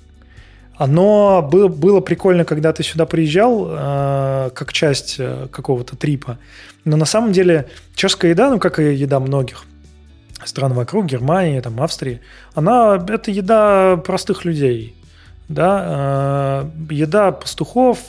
Было, 0.80 1.68
было 1.68 2.02
прикольно, 2.02 2.46
когда 2.46 2.72
ты 2.72 2.84
сюда 2.84 3.06
приезжал, 3.06 3.68
э, 3.70 4.50
как 4.54 4.74
часть 4.74 5.16
э, 5.18 5.48
какого-то 5.52 5.96
трипа. 5.96 6.38
Но 6.86 6.98
на 6.98 7.06
самом 7.06 7.32
деле 7.32 7.68
чешская 7.96 8.32
еда, 8.32 8.50
ну 8.52 8.60
как 8.60 8.80
и 8.80 8.94
еда 8.94 9.20
многих– 9.20 9.66
стран 10.46 10.74
вокруг, 10.74 11.06
Германии, 11.06 11.60
там, 11.60 11.82
Австрии, 11.82 12.22
она, 12.54 13.04
это 13.08 13.32
еда 13.32 13.98
простых 13.98 14.46
людей, 14.46 14.96
да, 15.50 16.64
э, 16.90 16.94
еда 16.94 17.32
пастухов, 17.32 18.00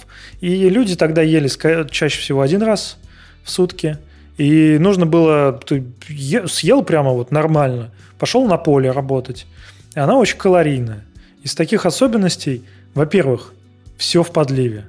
и 0.41 0.69
люди 0.69 0.97
тогда 0.97 1.23
ели 1.23 1.49
чаще 1.91 2.21
всего 2.21 2.43
один 2.43 2.63
раз 2.63 2.99
в 3.43 3.51
сутки, 3.51 3.99
и 4.37 4.79
нужно 4.79 5.07
было, 5.07 5.53
ты 5.53 5.85
съел 6.47 6.83
прямо 6.83 7.13
вот 7.13 7.31
нормально, 7.31 7.91
пошел 8.19 8.47
на 8.47 8.57
поле 8.57 8.91
работать, 8.91 9.47
и 9.95 10.01
она 10.01 10.17
очень 10.17 10.39
калорийная. 10.39 11.05
Из 11.43 11.55
таких 11.55 11.87
особенностей, 11.87 12.65
во-первых, 12.95 13.53
все 13.97 14.23
в 14.23 14.31
подливе. 14.31 14.87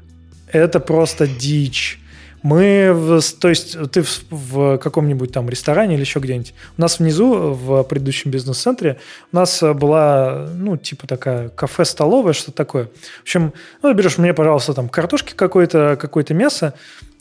Это 0.52 0.80
просто 0.80 1.28
дичь. 1.28 2.00
Мы, 2.42 3.20
то 3.40 3.50
есть 3.50 3.78
ты 3.92 4.02
в, 4.02 4.22
в 4.30 4.78
каком-нибудь 4.78 5.34
там 5.34 5.50
ресторане 5.50 5.96
или 5.96 6.02
еще 6.02 6.20
где-нибудь. 6.20 6.54
У 6.78 6.82
нас 6.82 7.00
внизу, 7.00 7.52
в 7.52 7.84
предыдущем 7.84 8.32
бизнес-центре, 8.32 8.98
у 9.34 9.36
нас 9.36 9.62
была, 9.62 10.48
ну, 10.56 10.78
типа 10.78 11.06
такая 11.06 11.50
кафе-столовая, 11.50 12.34
что 12.34 12.54
такое. 12.54 12.86
В 13.20 13.22
общем, 13.24 13.54
ну, 13.84 13.94
берешь 13.94 14.18
мне, 14.18 14.34
пожалуйста, 14.34 14.74
там 14.74 14.88
картошки 14.88 15.34
какое-то, 15.36 15.98
какое-то 16.00 16.34
мясо, 16.34 16.74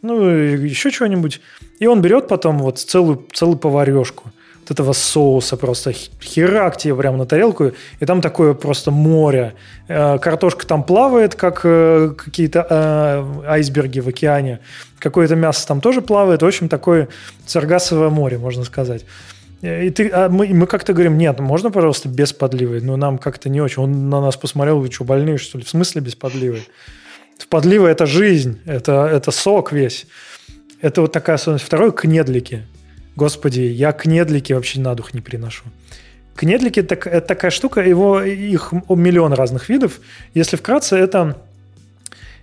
ну, 0.02 0.28
еще 0.28 0.92
чего-нибудь. 0.92 1.40
И 1.80 1.86
он 1.88 2.00
берет 2.00 2.28
потом 2.28 2.58
вот 2.58 2.78
целую, 2.78 3.26
целую 3.32 3.58
поварешку 3.58 4.32
вот 4.68 4.74
этого 4.74 4.92
соуса 4.92 5.56
просто 5.56 5.92
херак 5.92 6.76
тебе 6.76 6.94
прямо 6.94 7.18
на 7.18 7.26
тарелку, 7.26 7.72
и 8.00 8.06
там 8.06 8.20
такое 8.20 8.54
просто 8.54 8.90
море. 8.90 9.54
Э, 9.88 10.18
картошка 10.18 10.66
там 10.66 10.82
плавает, 10.82 11.34
как 11.34 11.60
э, 11.64 12.12
какие-то 12.16 12.66
э, 12.68 13.48
айсберги 13.48 14.00
в 14.00 14.08
океане. 14.08 14.60
Какое-то 14.98 15.36
мясо 15.36 15.66
там 15.66 15.80
тоже 15.80 16.02
плавает. 16.02 16.42
В 16.42 16.46
общем, 16.46 16.68
такое 16.68 17.08
царгасовое 17.46 18.10
море, 18.10 18.38
можно 18.38 18.64
сказать. 18.64 19.04
И 19.62 19.90
ты, 19.90 20.08
а 20.10 20.28
мы, 20.28 20.48
мы 20.48 20.66
как-то 20.66 20.92
говорим, 20.92 21.18
нет, 21.18 21.40
можно, 21.40 21.70
пожалуйста, 21.70 22.08
без 22.08 22.32
подливы? 22.32 22.80
Но 22.80 22.96
нам 22.96 23.18
как-то 23.18 23.48
не 23.48 23.60
очень. 23.60 23.82
Он 23.82 24.08
на 24.08 24.20
нас 24.20 24.36
посмотрел, 24.36 24.78
вы 24.78 24.90
что, 24.90 25.04
больные, 25.04 25.38
что 25.38 25.58
ли? 25.58 25.64
В 25.64 25.68
смысле 25.68 26.00
без 26.00 26.14
подливы? 26.14 26.60
Подлива– 27.48 27.86
это 27.88 28.04
жизнь, 28.06 28.60
это, 28.66 29.08
это 29.10 29.30
сок 29.30 29.72
весь. 29.72 30.06
Это 30.80 31.00
вот 31.00 31.12
такая 31.12 31.36
особенность. 31.36 31.64
Второе– 31.64 31.90
кнедлики. 31.92 32.64
Господи, 33.18 33.62
я 33.62 33.90
кнедлики 33.90 34.52
вообще 34.52 34.78
на 34.78 34.94
дух 34.94 35.12
не 35.12 35.20
приношу. 35.20 35.64
Кнедлики 36.36 36.78
это, 36.78 36.94
это 36.94 37.26
такая 37.26 37.50
штука, 37.50 37.80
его, 37.80 38.22
их 38.22 38.72
миллион 38.88 39.32
разных 39.32 39.68
видов. 39.68 39.98
Если 40.34 40.54
вкратце, 40.54 40.96
это, 40.96 41.36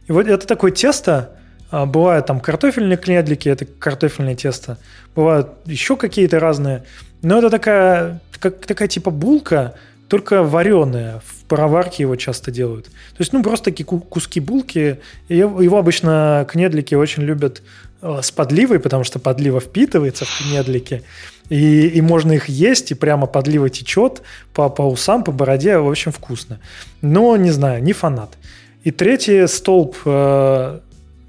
это 0.10 0.46
такое 0.46 0.72
тесто, 0.72 1.32
а, 1.72 1.86
бывают 1.86 2.26
там 2.26 2.42
картофельные 2.42 2.98
кнедлики, 2.98 3.48
это 3.48 3.64
картофельное 3.64 4.36
тесто. 4.36 4.78
Бывают 5.16 5.48
еще 5.64 5.96
какие-то 5.96 6.42
разные. 6.42 6.84
Но 7.22 7.38
это 7.38 7.50
такая, 7.50 8.20
как, 8.38 8.66
такая 8.66 8.90
типа 8.90 9.12
булка, 9.12 9.76
только 10.10 10.44
вареная. 10.44 11.22
В 11.26 11.46
пароварке 11.46 12.04
его 12.04 12.18
часто 12.18 12.52
делают. 12.52 12.88
То 12.88 13.20
есть, 13.20 13.32
ну, 13.32 13.42
просто 13.44 13.66
такие 13.66 13.86
куски 13.86 14.42
булки. 14.42 15.00
Его, 15.30 15.78
обычно 15.78 16.46
кнедлики 16.50 16.96
очень 16.96 17.24
любят 17.24 17.62
с 18.06 18.32
подливой, 18.32 18.80
потому 18.80 19.04
что 19.04 19.20
подлива 19.20 19.60
впитывается 19.60 20.26
в 20.26 20.38
кнедлики, 20.38 21.02
и, 21.50 21.88
и 21.88 22.02
можно 22.02 22.34
их 22.34 22.50
есть, 22.50 22.92
и 22.92 22.96
прямо 22.96 23.28
подлива 23.28 23.70
течет 23.70 24.22
по, 24.54 24.70
по 24.70 24.84
усам, 24.84 25.24
по 25.24 25.32
бороде, 25.32 25.78
в 25.78 25.90
общем, 25.90 26.12
вкусно. 26.12 26.60
Но, 27.02 27.36
не 27.38 27.52
знаю, 27.52 27.84
не 27.84 27.94
фанат. 27.94 28.38
И 28.84 28.92
третий 28.92 29.48
столб, 29.48 29.96
э, 30.06 30.80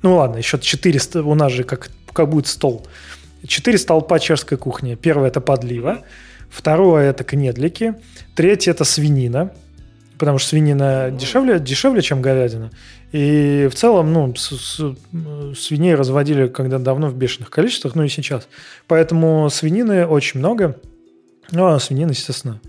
ну 0.02 0.16
ладно, 0.16 0.36
еще 0.36 0.58
четыре, 0.58 1.00
у 1.14 1.34
нас 1.34 1.52
же 1.52 1.64
как, 1.64 1.90
как 2.12 2.28
будет 2.28 2.46
стол. 2.46 2.86
Четыре 3.46 3.78
столпа 3.78 4.18
чешской 4.18 4.58
кухни. 4.58 4.94
Первое– 4.94 5.28
это 5.28 5.40
подлива, 5.40 6.02
второе– 6.50 7.10
это 7.10 7.24
кнедлики, 7.24 7.94
третье– 8.34 8.70
это 8.72 8.84
свинина, 8.84 9.52
потому 10.18 10.38
что 10.38 10.50
свинина 10.50 11.10
дешевле, 11.10 11.58
дешевле, 11.58 12.02
чем 12.02 12.22
говядина. 12.22 12.70
И 13.12 13.68
в 13.70 13.74
целом, 13.74 14.12
ну, 14.12 14.34
с, 14.34 14.56
с, 14.56 15.56
свиней 15.58 15.94
разводили 15.94 16.48
когда 16.48 16.78
давно 16.78 17.08
в 17.08 17.16
бешеных 17.16 17.50
количествах, 17.50 17.94
ну 17.94 18.04
и 18.04 18.08
сейчас. 18.08 18.48
Поэтому 18.86 19.48
свинины 19.50 20.06
очень 20.06 20.40
много. 20.40 20.76
Ну, 21.52 21.66
а 21.66 21.78
свинина, 21.78 22.10
естественно, 22.10 22.60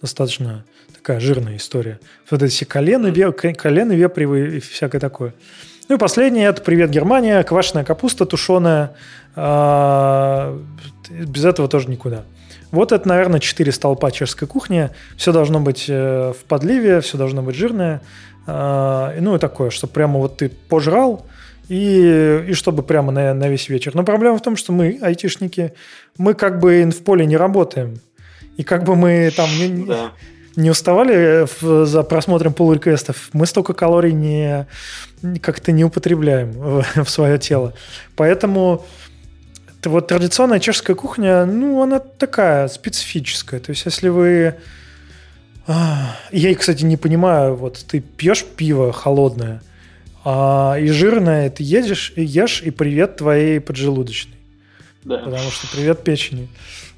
достаточно 0.00 0.64
такая 0.94 1.20
жирная 1.20 1.56
история. 1.56 2.00
Вот 2.30 2.42
эти 2.42 2.64
колены, 2.64 3.08
ве, 3.08 3.32
колены 3.32 3.92
вепривые 3.92 4.58
и 4.58 4.60
всякое 4.60 5.00
такое. 5.00 5.34
Ну 5.88 5.94
и 5.94 5.98
последнее– 5.98 6.46
это 6.48 6.62
«Привет, 6.62 6.90
Германия», 6.90 7.42
квашеная 7.44 7.84
капуста 7.84 8.26
тушеная. 8.26 8.96
А, 9.36 10.60
без 11.08 11.44
этого 11.44 11.68
тоже 11.68 11.88
никуда. 11.88 12.24
Вот 12.76 12.92
это, 12.92 13.08
наверное, 13.08 13.40
четыре 13.40 13.72
столпа 13.72 14.10
чешской 14.10 14.46
кухни. 14.46 14.90
Все 15.16 15.32
должно 15.32 15.60
быть 15.60 15.86
э, 15.88 16.32
в 16.38 16.44
подливе, 16.44 17.00
все 17.00 17.16
должно 17.16 17.42
быть 17.42 17.56
жирное. 17.56 18.02
А, 18.46 19.14
ну 19.18 19.34
и 19.34 19.38
такое, 19.38 19.70
чтобы 19.70 19.92
прямо 19.94 20.18
вот 20.18 20.36
ты 20.36 20.50
пожрал, 20.50 21.26
и, 21.68 22.44
и 22.48 22.52
чтобы 22.52 22.82
прямо 22.82 23.12
на, 23.12 23.34
на 23.34 23.48
весь 23.48 23.68
вечер. 23.68 23.94
Но 23.94 24.04
проблема 24.04 24.36
в 24.38 24.42
том, 24.42 24.56
что 24.56 24.72
мы, 24.72 24.98
айтишники, 25.00 25.72
мы 26.18 26.34
как 26.34 26.60
бы 26.60 26.84
в 26.84 27.02
поле 27.02 27.26
не 27.26 27.36
работаем. 27.36 27.98
И 28.56 28.62
как 28.62 28.84
бы 28.84 28.94
мы 28.94 29.32
там 29.34 29.48
не, 29.58 29.86
да. 29.86 30.12
не 30.54 30.70
уставали 30.70 31.46
в, 31.60 31.86
за 31.86 32.02
просмотром 32.02 32.52
пул 32.52 32.72
реквестов, 32.72 33.30
мы 33.32 33.46
столько 33.46 33.72
калорий 33.72 34.12
не 34.12 34.66
как-то 35.40 35.72
не 35.72 35.84
употребляем 35.84 36.52
в, 36.52 36.84
в 37.04 37.08
свое 37.08 37.38
тело. 37.38 37.72
Поэтому 38.16 38.84
вот 39.88 40.08
традиционная 40.08 40.60
чешская 40.60 40.96
кухня, 40.96 41.44
ну, 41.46 41.82
она 41.82 41.98
такая 41.98 42.68
специфическая. 42.68 43.60
То 43.60 43.70
есть, 43.70 43.84
если 43.84 44.08
вы 44.08 44.56
я, 46.30 46.54
кстати, 46.54 46.84
не 46.84 46.96
понимаю, 46.96 47.56
вот 47.56 47.84
ты 47.88 48.00
пьешь 48.00 48.44
пиво 48.44 48.92
холодное, 48.92 49.62
а, 50.24 50.76
и 50.78 50.88
жирное 50.88 51.50
ты 51.50 51.64
едешь, 51.64 52.12
и 52.14 52.22
ешь, 52.22 52.62
и 52.62 52.70
привет 52.70 53.16
твоей 53.16 53.60
поджелудочной. 53.60 54.36
Да. 55.04 55.18
Потому 55.18 55.50
что 55.50 55.66
привет 55.74 56.02
печени. 56.04 56.48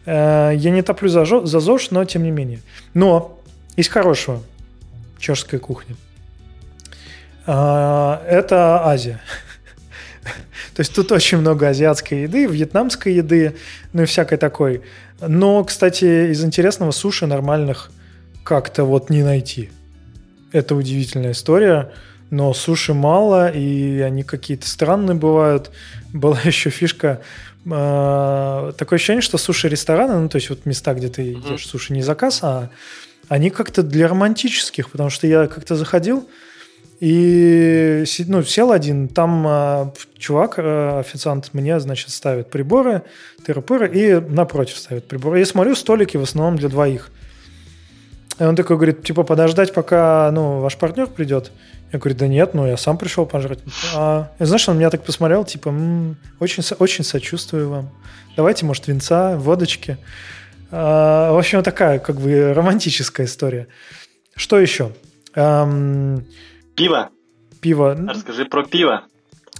Э, 0.06 0.52
я 0.54 0.70
не 0.70 0.82
топлю 0.82 1.08
за, 1.08 1.24
за 1.24 1.60
ЗОЖ, 1.60 1.90
но 1.90 2.04
тем 2.04 2.22
не 2.22 2.30
менее. 2.30 2.60
Но 2.94 3.38
из 3.76 3.88
хорошего 3.88 4.42
чешская 5.18 5.60
кухня. 5.60 5.96
А, 7.46 8.22
это 8.26 8.86
Азия. 8.86 9.20
То 10.74 10.80
есть 10.80 10.94
тут 10.94 11.12
очень 11.12 11.38
много 11.38 11.68
азиатской 11.68 12.22
еды, 12.22 12.46
вьетнамской 12.46 13.14
еды, 13.14 13.56
ну 13.92 14.02
и 14.02 14.06
всякой 14.06 14.38
такой. 14.38 14.82
Но, 15.20 15.64
кстати, 15.64 16.30
из 16.30 16.44
интересного 16.44 16.90
суши 16.90 17.26
нормальных 17.26 17.90
как-то 18.44 18.84
вот 18.84 19.10
не 19.10 19.22
найти. 19.22 19.70
Это 20.52 20.74
удивительная 20.74 21.32
история, 21.32 21.92
но 22.30 22.54
суши 22.54 22.94
мало, 22.94 23.50
и 23.50 24.00
они 24.00 24.22
какие-то 24.22 24.68
странные 24.68 25.14
бывают. 25.14 25.70
Была 26.12 26.40
еще 26.44 26.70
фишка, 26.70 27.20
э, 27.66 28.72
такое 28.78 28.96
ощущение, 28.96 29.22
что 29.22 29.38
суши-рестораны, 29.38 30.18
ну, 30.18 30.28
то 30.28 30.36
есть 30.36 30.50
вот 30.50 30.64
места, 30.66 30.94
где 30.94 31.08
ты 31.08 31.22
ешь 31.22 31.66
суши 31.66 31.92
не 31.92 32.02
заказ, 32.02 32.40
а 32.42 32.70
они 33.28 33.50
как-то 33.50 33.82
для 33.82 34.08
романтических, 34.08 34.90
потому 34.90 35.10
что 35.10 35.26
я 35.26 35.46
как-то 35.46 35.76
заходил, 35.76 36.28
и 37.00 38.04
ну, 38.26 38.42
сел 38.42 38.72
один, 38.72 39.06
там 39.08 39.46
э, 39.46 39.90
чувак, 40.16 40.54
э, 40.56 40.98
официант, 40.98 41.50
мне, 41.52 41.78
значит, 41.78 42.10
ставит 42.10 42.50
приборы, 42.50 43.02
тыры 43.44 43.62
и 43.88 44.14
напротив 44.14 44.78
ставит 44.78 45.06
приборы. 45.06 45.38
Я 45.38 45.46
смотрю, 45.46 45.76
столики 45.76 46.16
в 46.16 46.22
основном 46.22 46.56
для 46.56 46.68
двоих. 46.68 47.10
И 48.40 48.42
он 48.42 48.56
такой 48.56 48.76
говорит, 48.76 49.04
типа, 49.04 49.22
подождать, 49.22 49.72
пока, 49.72 50.30
ну, 50.32 50.60
ваш 50.60 50.76
партнер 50.76 51.06
придет. 51.06 51.52
Я 51.92 52.00
говорю, 52.00 52.16
да 52.18 52.26
нет, 52.26 52.54
ну, 52.54 52.66
я 52.66 52.76
сам 52.76 52.98
пришел 52.98 53.26
пожрать. 53.26 53.60
А, 53.94 54.32
и 54.40 54.44
знаешь, 54.44 54.68
он 54.68 54.76
меня 54.76 54.90
так 54.90 55.04
посмотрел, 55.04 55.44
типа, 55.44 55.68
м-м, 55.68 56.16
очень, 56.40 56.64
очень 56.78 57.04
сочувствую 57.04 57.70
вам. 57.70 57.90
Давайте, 58.36 58.66
может, 58.66 58.88
винца, 58.88 59.36
водочки. 59.36 59.98
А, 60.72 61.32
в 61.32 61.38
общем, 61.38 61.62
такая, 61.62 62.00
как 62.00 62.20
бы, 62.20 62.52
романтическая 62.54 63.26
история. 63.26 63.68
Что 64.34 64.58
еще? 64.58 64.92
Эм... 65.34 66.24
Пиво. 66.78 67.08
Пиво. 67.60 67.96
Расскажи 68.08 68.44
про 68.44 68.64
пиво. 68.64 69.02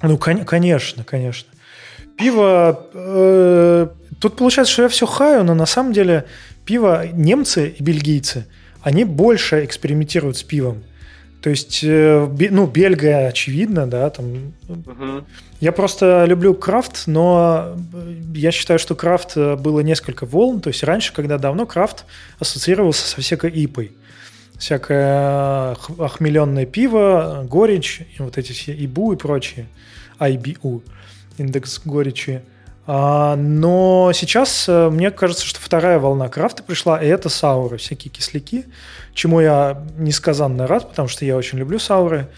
Ну, 0.02 0.16
кон- 0.18 0.44
конечно, 0.44 1.04
конечно. 1.04 1.48
Пиво... 2.16 2.86
Э- 2.94 3.88
тут 4.20 4.36
получается, 4.36 4.72
что 4.72 4.82
я 4.82 4.88
все 4.88 5.06
хаю, 5.06 5.44
но 5.44 5.54
на 5.54 5.66
самом 5.66 5.92
деле 5.92 6.24
пиво 6.64 7.06
немцы 7.12 7.68
и 7.78 7.82
бельгийцы– 7.82 8.46
они 8.82 9.04
больше 9.04 9.64
экспериментируют 9.64 10.36
с 10.36 10.42
пивом. 10.42 10.82
То 11.42 11.50
есть, 11.50 11.80
э, 11.84 12.28
ну, 12.50 12.66
Бельгия, 12.66 13.28
очевидно, 13.28 13.86
да, 13.86 14.10
там. 14.10 14.54
Угу. 14.68 15.24
Я 15.60 15.72
просто 15.72 16.24
люблю 16.26 16.54
крафт, 16.54 17.06
но 17.06 17.76
я 18.34 18.50
считаю, 18.50 18.78
что 18.78 18.94
крафт 18.94 19.36
э, 19.36 19.56
было 19.56 19.80
несколько 19.80 20.26
волн. 20.26 20.60
То 20.60 20.68
есть 20.68 20.82
раньше, 20.82 21.12
когда 21.12 21.38
давно 21.38 21.64
крафт 21.64 22.06
ассоциировался 22.40 23.06
со 23.06 23.20
всякой 23.20 23.52
ипой. 23.64 23.92
Всякое 24.58 25.76
охмеленное 25.98 26.66
пиво, 26.66 27.44
горечь, 27.48 28.00
и 28.18 28.22
вот 28.22 28.38
эти 28.38 28.52
все 28.52 28.74
ибу 28.74 29.12
и 29.12 29.16
прочие. 29.16 29.66
IBU, 30.18 30.82
индекс 31.38 31.80
горечи. 31.84 32.42
А, 32.90 33.36
но 33.36 34.12
сейчас 34.14 34.66
э, 34.66 34.88
мне 34.88 35.10
кажется, 35.10 35.44
что 35.44 35.60
вторая 35.60 35.98
волна 35.98 36.28
крафта 36.28 36.62
пришла, 36.62 37.02
и 37.02 37.06
это 37.06 37.28
сауры, 37.28 37.76
всякие 37.76 38.10
кисляки, 38.10 38.64
чему 39.12 39.40
я 39.40 39.82
несказанно 39.98 40.66
рад, 40.66 40.88
потому 40.88 41.06
что 41.06 41.26
я 41.26 41.36
очень 41.36 41.58
люблю 41.58 41.78
сауры. 41.78 42.28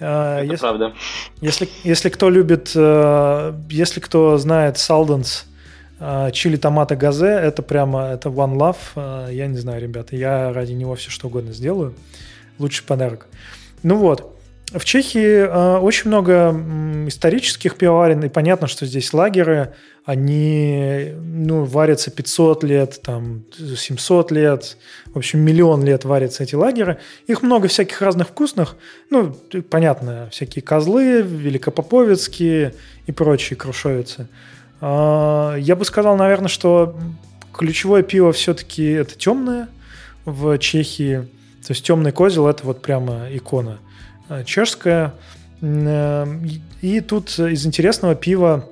А, 0.00 0.38
это 0.38 0.52
если, 0.52 0.62
правда. 0.62 0.94
Если, 1.42 1.68
если 1.84 2.08
кто 2.08 2.30
любит, 2.30 2.72
э, 2.74 3.54
если 3.68 4.00
кто 4.00 4.38
знает 4.38 4.78
Салденс, 4.78 5.44
э, 5.44 5.57
чили 6.32 6.56
томата 6.56 6.96
газе, 6.96 7.26
это 7.26 7.62
прямо, 7.62 8.08
это 8.08 8.28
one 8.28 8.56
love. 8.56 9.32
Я 9.32 9.46
не 9.46 9.58
знаю, 9.58 9.80
ребята, 9.82 10.16
я 10.16 10.52
ради 10.52 10.72
него 10.72 10.94
все 10.94 11.10
что 11.10 11.28
угодно 11.28 11.52
сделаю. 11.52 11.94
Лучший 12.58 12.84
подарок. 12.84 13.26
Ну 13.82 13.96
вот. 13.96 14.34
В 14.72 14.84
Чехии 14.84 15.46
э, 15.46 15.78
очень 15.78 16.08
много 16.08 16.54
исторических 17.06 17.76
пивоварен, 17.76 18.22
и 18.24 18.28
понятно, 18.28 18.66
что 18.66 18.84
здесь 18.84 19.14
лагеры, 19.14 19.72
они 20.04 21.14
ну, 21.16 21.64
варятся 21.64 22.10
500 22.10 22.64
лет, 22.64 23.00
там, 23.02 23.44
700 23.56 24.30
лет, 24.30 24.76
в 25.06 25.16
общем, 25.16 25.40
миллион 25.40 25.84
лет 25.84 26.04
варятся 26.04 26.42
эти 26.42 26.54
лагеры. 26.54 26.98
Их 27.26 27.42
много 27.42 27.68
всяких 27.68 28.02
разных 28.02 28.28
вкусных, 28.28 28.76
ну, 29.08 29.34
понятно, 29.70 30.28
всякие 30.30 30.62
козлы, 30.62 31.22
великопоповецкие 31.22 32.74
и 33.06 33.12
прочие 33.12 33.56
крушовицы. 33.56 34.28
Э, 34.80 35.56
я 35.58 35.76
бы 35.76 35.84
сказал, 35.84 36.16
наверное, 36.16 36.48
что 36.48 36.96
ключевое 37.52 38.02
пиво 38.02 38.32
все-таки 38.32 38.84
это 38.84 39.16
темное 39.16 39.68
в 40.24 40.58
Чехии. 40.58 41.28
То 41.66 41.72
есть 41.72 41.84
темный 41.84 42.12
козел– 42.12 42.46
это 42.48 42.64
вот 42.64 42.82
прямо 42.82 43.26
икона– 43.30 43.78
Э, 44.28 44.44
чешская. 44.44 45.14
Э, 45.60 46.26
и 46.82 47.00
тут 47.00 47.38
из 47.38 47.66
интересного 47.66 48.14
пива 48.14 48.68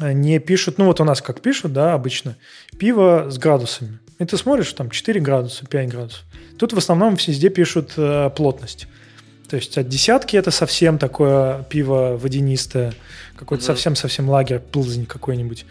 э, 0.00 0.12
не 0.12 0.38
пишут, 0.38 0.78
ну 0.78 0.86
вот 0.86 1.00
у 1.00 1.04
нас 1.04 1.20
как 1.20 1.40
пишут, 1.40 1.72
да, 1.72 1.94
обычно, 1.94 2.36
пиво 2.78 3.26
с 3.28 3.38
градусами. 3.38 3.98
И 4.18 4.24
ты 4.24 4.36
смотришь, 4.36 4.72
там 4.72 4.90
4 4.90 5.20
градуса, 5.20 5.66
5 5.66 5.88
градусов. 5.88 6.24
Тут 6.58 6.72
в 6.72 6.78
основном 6.78 7.14
везде 7.14 7.50
пишут 7.50 7.92
э, 7.96 8.30
плотность. 8.34 8.88
То 9.48 9.56
есть 9.56 9.78
от 9.78 9.88
десятки 9.88 10.36
это 10.36 10.50
совсем 10.50 10.98
такое 10.98 11.62
пиво 11.64 12.18
водянистое, 12.20 12.92
какой-то 13.36 13.62
mm-hmm. 13.62 13.66
совсем-совсем 13.66 14.28
лагерь, 14.28 14.58
плызень 14.58 15.06
какой-нибудь, 15.06 15.64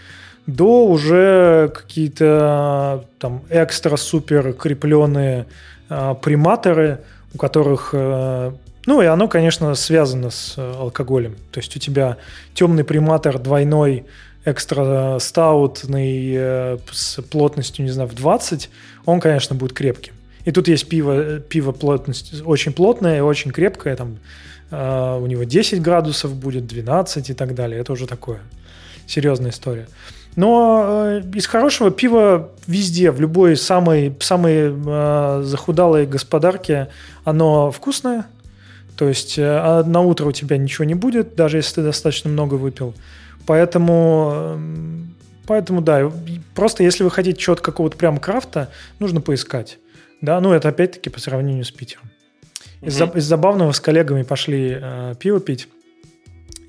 до 0.47 0.87
уже 0.87 1.71
какие-то 1.73 3.05
там 3.19 3.43
экстра-супер 3.49 4.53
крепленные 4.53 5.45
э, 5.89 6.15
приматоры, 6.21 7.01
у 7.33 7.37
которых 7.37 7.89
э, 7.93 8.51
ну, 8.87 9.01
и 9.01 9.05
оно, 9.05 9.27
конечно, 9.27 9.75
связано 9.75 10.29
с 10.29 10.53
э, 10.55 10.75
алкоголем. 10.79 11.35
То 11.51 11.59
есть 11.59 11.75
у 11.75 11.79
тебя 11.79 12.15
темный 12.53 12.85
приматор 12.85 13.37
двойной, 13.37 14.05
экстра 14.45 15.19
стаутный 15.19 16.33
э, 16.33 16.77
с 16.89 17.21
плотностью, 17.21 17.83
не 17.83 17.91
знаю, 17.91 18.07
в 18.07 18.15
20, 18.15 18.69
он, 19.05 19.19
конечно, 19.19 19.57
будет 19.57 19.73
крепким. 19.73 20.13
И 20.47 20.51
тут 20.53 20.69
есть 20.69 20.87
пиво, 20.87 21.39
пиво 21.39 21.73
плотность 21.73 22.41
очень 22.45 22.71
плотное 22.71 23.21
очень 23.21 23.51
крепкое, 23.51 23.97
там 23.97 24.17
э, 24.71 25.19
у 25.21 25.27
него 25.27 25.43
10 25.43 25.81
градусов 25.81 26.33
будет, 26.33 26.65
12 26.65 27.29
и 27.29 27.33
так 27.33 27.53
далее. 27.53 27.81
Это 27.81 27.91
уже 27.91 28.07
такое 28.07 28.39
серьезная 29.07 29.51
история. 29.51 29.89
Но 30.37 30.85
э, 30.87 31.21
из 31.35 31.47
хорошего 31.47 31.91
пива 31.91 32.51
везде, 32.65 33.11
в 33.11 33.19
любой 33.19 33.57
самой, 33.57 34.15
самой 34.21 34.73
э, 34.73 35.41
захудалой 35.43 36.05
господарке, 36.05 36.87
оно 37.25 37.69
вкусное, 37.69 38.27
то 38.95 39.09
есть 39.09 39.37
э, 39.37 39.43
а 39.43 39.83
на 39.83 39.99
утро 39.99 40.27
у 40.27 40.31
тебя 40.31 40.57
ничего 40.57 40.85
не 40.85 40.95
будет, 40.95 41.35
даже 41.35 41.57
если 41.57 41.75
ты 41.75 41.83
достаточно 41.83 42.29
много 42.29 42.55
выпил. 42.55 42.93
Поэтому, 43.45 44.31
эм, 44.33 45.13
поэтому 45.45 45.81
да, 45.81 46.09
просто 46.55 46.83
если 46.83 47.03
вы 47.03 47.11
хотите 47.11 47.37
чего-то 47.37 47.61
какого-то 47.61 47.97
прям 47.97 48.17
крафта, 48.17 48.69
нужно 48.99 49.19
поискать. 49.19 49.77
Да, 50.21 50.39
ну 50.41 50.53
это 50.53 50.69
опять-таки 50.69 51.09
по 51.09 51.19
сравнению 51.19 51.63
с 51.63 51.71
Питером. 51.71 52.09
Из, 52.81 52.99
mm-hmm. 52.99 53.17
из 53.17 53.25
забавного 53.25 53.71
с 53.71 53.79
коллегами 53.79 54.23
пошли 54.23 54.77
э, 54.79 55.15
пиво 55.19 55.39
пить. 55.39 55.67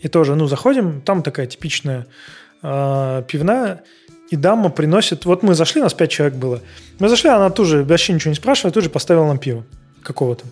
И 0.01 0.09
тоже, 0.09 0.35
ну, 0.35 0.47
заходим, 0.47 1.01
там 1.01 1.23
такая 1.23 1.47
типичная 1.47 2.07
э, 2.63 3.23
пивная, 3.27 3.83
и 4.31 4.37
дама 4.37 4.69
приносит... 4.71 5.25
Вот 5.25 5.43
мы 5.43 5.55
зашли, 5.55 5.81
нас 5.81 5.95
пять 5.95 6.11
человек 6.11 6.37
было. 6.37 6.61
Мы 6.99 7.09
зашли, 7.09 7.31
она 7.31 7.51
тоже 7.51 7.83
вообще 7.83 8.13
ничего 8.13 8.31
не 8.31 8.37
спрашивает, 8.37 8.75
тут 8.75 8.85
же 8.85 8.91
поставила 8.91 9.27
нам 9.27 9.39
пиво 9.39 9.65
какого-то. 10.03 10.45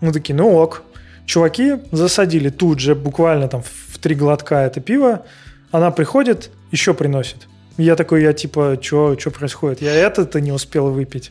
Мы 0.00 0.12
такие, 0.12 0.34
ну 0.34 0.54
ок. 0.54 0.82
Чуваки 1.26 1.76
засадили 1.92 2.48
тут 2.48 2.80
же, 2.80 2.94
буквально 2.94 3.48
там 3.48 3.62
в 3.62 3.98
три 3.98 4.14
глотка 4.14 4.62
это 4.62 4.80
пиво. 4.80 5.24
Она 5.70 5.90
приходит, 5.90 6.50
еще 6.72 6.94
приносит. 6.94 7.46
Я 7.76 7.96
такой, 7.96 8.22
я 8.22 8.32
типа, 8.32 8.78
что 8.82 9.16
происходит? 9.30 9.80
Я 9.80 9.94
это-то 9.94 10.40
не 10.40 10.50
успел 10.50 10.90
выпить. 10.90 11.30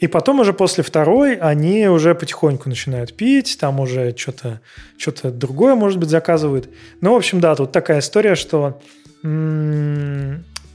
И 0.00 0.06
потом 0.06 0.40
уже 0.40 0.52
после 0.52 0.84
второй 0.84 1.34
они 1.34 1.88
уже 1.88 2.14
потихоньку 2.14 2.68
начинают 2.68 3.16
пить, 3.16 3.58
там 3.60 3.80
уже 3.80 4.14
что-то 4.16 4.60
что 4.96 5.30
другое, 5.30 5.74
может 5.74 5.98
быть, 5.98 6.08
заказывают. 6.08 6.68
Ну, 7.00 7.14
в 7.14 7.16
общем, 7.16 7.40
да, 7.40 7.54
тут 7.56 7.72
такая 7.72 7.98
история, 7.98 8.34
что 8.34 8.80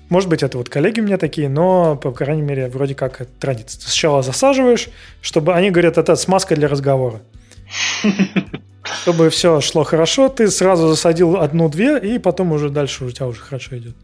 может 0.10 0.30
быть, 0.30 0.44
это 0.44 0.58
вот 0.58 0.70
коллеги 0.70 1.00
у 1.00 1.04
меня 1.04 1.18
такие, 1.18 1.50
но, 1.50 1.96
по 1.96 2.12
крайней 2.12 2.42
мере, 2.42 2.68
вроде 2.68 2.94
как 2.94 3.26
традиция. 3.40 3.80
Сначала 3.82 4.22
засаживаешь, 4.22 4.90
чтобы 5.22 5.56
они 5.56 5.72
говорят, 5.72 5.98
это 5.98 6.16
смазка 6.16 6.56
для 6.56 6.68
разговора. 6.68 7.22
Чтобы 8.84 9.30
все 9.30 9.62
шло 9.62 9.84
хорошо, 9.84 10.28
ты 10.28 10.50
сразу 10.52 10.88
засадил 10.90 11.38
одну-две, 11.38 11.98
и 11.98 12.20
потом 12.20 12.52
уже 12.52 12.70
дальше 12.70 13.06
у 13.06 13.12
тебя 13.12 13.28
уже 13.28 13.40
хорошо 13.40 13.78
идет. 13.78 13.96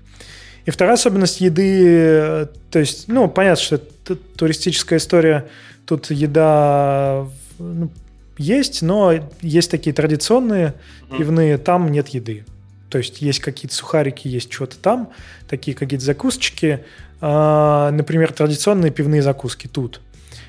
И 0.66 0.72
вторая 0.72 0.96
особенность 0.96 1.42
еды, 1.42 2.48
то 2.72 2.80
есть, 2.80 3.08
ну, 3.08 3.28
понятно, 3.28 3.64
что 3.64 3.76
это 3.76 3.86
туристическая 4.16 5.00
история, 5.00 5.48
тут 5.86 6.12
еда 6.12 7.28
ну, 7.58 7.90
есть, 8.38 8.82
но 8.82 9.14
есть 9.42 9.70
такие 9.72 9.94
традиционные 9.94 10.74
пивные, 11.10 11.58
там 11.58 11.92
нет 11.92 12.10
еды. 12.10 12.46
То 12.90 12.98
есть 12.98 13.22
есть 13.22 13.40
какие-то 13.40 13.76
сухарики, 13.76 14.28
есть 14.28 14.52
что-то 14.52 14.78
там, 14.78 15.10
такие 15.48 15.76
какие-то 15.76 16.06
закусочки. 16.06 16.84
А, 17.22 17.92
например, 17.92 18.32
традиционные 18.32 18.92
пивные 18.92 19.22
закуски 19.22 19.68
тут. 19.68 20.02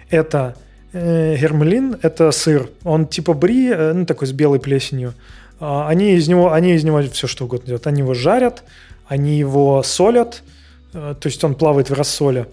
Это 0.08 0.56
э, 0.92 1.36
гермелин, 1.36 1.98
это 2.02 2.30
сыр. 2.30 2.70
Он 2.84 3.06
типа 3.06 3.34
бри, 3.34 3.68
э, 3.70 3.92
ну 3.92 4.06
такой 4.06 4.26
с 4.28 4.32
белой 4.32 4.60
плесенью. 4.60 5.14
А, 5.58 5.88
они 5.88 6.14
из 6.14 6.28
него, 6.28 6.52
они 6.52 6.74
из 6.74 6.84
него 6.84 7.02
все 7.12 7.26
что 7.26 7.44
угодно 7.44 7.66
делают. 7.66 7.86
Они 7.86 8.00
его 8.00 8.14
жарят, 8.14 8.64
они 9.06 9.38
его 9.38 9.82
солят, 9.82 10.42
э, 10.94 11.14
то 11.20 11.26
есть 11.26 11.42
он 11.44 11.54
плавает 11.54 11.90
в 11.90 11.94
рассоле. 11.94 12.46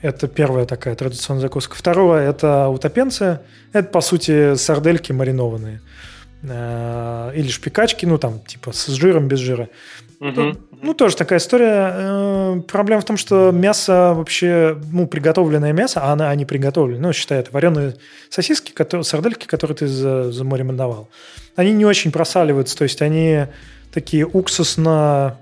Это 0.00 0.28
первая 0.28 0.64
такая 0.64 0.94
традиционная 0.94 1.42
закуска. 1.42 1.74
Второе– 1.74 2.28
это 2.30 2.68
утопенцы. 2.68 3.40
Это, 3.72 3.88
по 3.88 4.00
сути, 4.00 4.54
сардельки 4.54 5.12
маринованные. 5.12 5.80
Э, 6.42 7.32
или 7.34 7.48
шпикачки, 7.48 8.06
ну 8.06 8.16
там 8.16 8.38
типа 8.40 8.72
с 8.72 8.86
жиром, 8.86 9.26
без 9.26 9.40
жира. 9.40 9.68
Угу. 10.20 10.56
Ну, 10.82 10.94
тоже 10.94 11.16
такая 11.16 11.40
история. 11.40 11.92
Э, 11.94 12.60
проблема 12.68 13.00
в 13.00 13.04
том, 13.04 13.16
что 13.16 13.50
мясо 13.50 14.14
вообще, 14.14 14.78
ну, 14.92 15.08
приготовленное 15.08 15.72
мясо, 15.72 16.00
а 16.02 16.12
она, 16.12 16.30
они 16.30 16.44
приготовлены, 16.44 17.00
ну, 17.00 17.12
считай, 17.12 17.40
это 17.40 17.50
вареные 17.52 17.96
сосиски, 18.30 18.72
которые, 18.72 19.04
сардельки, 19.04 19.46
которые 19.46 19.76
ты 19.76 19.88
замариновал. 19.88 21.08
Они 21.56 21.72
не 21.72 21.84
очень 21.84 22.12
просаливаются, 22.12 22.76
то 22.76 22.84
есть 22.84 23.02
они 23.02 23.46
такие 23.92 24.24
уксусно... 24.26 25.38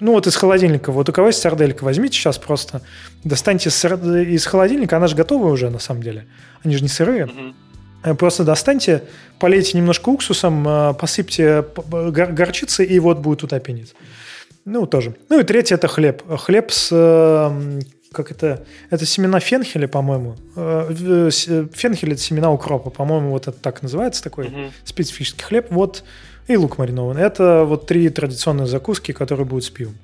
Ну, 0.00 0.12
вот 0.12 0.26
из 0.26 0.36
холодильника. 0.36 0.92
Вот 0.92 1.08
у 1.08 1.12
кого 1.12 1.28
есть 1.28 1.40
сарделька, 1.40 1.84
возьмите 1.84 2.16
сейчас 2.16 2.38
просто, 2.38 2.82
достаньте 3.24 3.68
из 3.68 4.46
холодильника, 4.46 4.96
она 4.96 5.08
же 5.08 5.16
готовая 5.16 5.50
уже, 5.52 5.70
на 5.70 5.80
самом 5.80 6.02
деле. 6.02 6.26
Они 6.62 6.76
же 6.76 6.82
не 6.82 6.88
сырые. 6.88 7.28
Э, 8.02 8.14
просто 8.14 8.44
достаньте, 8.44 9.04
полейте 9.38 9.76
немножко 9.78 10.08
уксусом, 10.08 10.66
э, 10.66 10.94
посыпьте 10.94 11.64
горчицей, 11.88 12.86
и 12.86 12.98
вот 12.98 13.18
будет 13.18 13.42
утопенец. 13.42 13.94
Ну, 14.64 14.86
тоже. 14.86 15.16
Ну 15.28 15.40
и 15.40 15.44
третье– 15.44 15.74
это 15.76 15.88
хлеб. 15.88 16.22
Хлеб 16.38 16.70
с 16.70 16.88
э, 16.92 17.80
как 18.12 18.30
это, 18.30 18.64
это 18.90 19.06
семена 19.06 19.40
фенхеля, 19.40 19.88
по-моему. 19.88 20.36
Фенхель– 20.54 22.12
это 22.12 22.20
семена 22.20 22.52
укропа, 22.52 22.90
по-моему, 22.90 23.30
вот 23.30 23.48
это 23.48 23.58
так 23.58 23.82
называется, 23.82 24.22
такой 24.22 24.46
mm-hmm. 24.46 24.70
специфический 24.84 25.42
хлеб. 25.42 25.68
Вот 25.70 26.04
и 26.46 26.56
лук 26.56 26.78
маринованный. 26.78 27.22
Это 27.22 27.64
вот 27.64 27.86
три 27.86 28.08
традиционные 28.08 28.66
закуски, 28.66 29.12
которые 29.12 29.46
будут 29.46 29.64
с 29.64 29.70
пивом. 29.70 29.94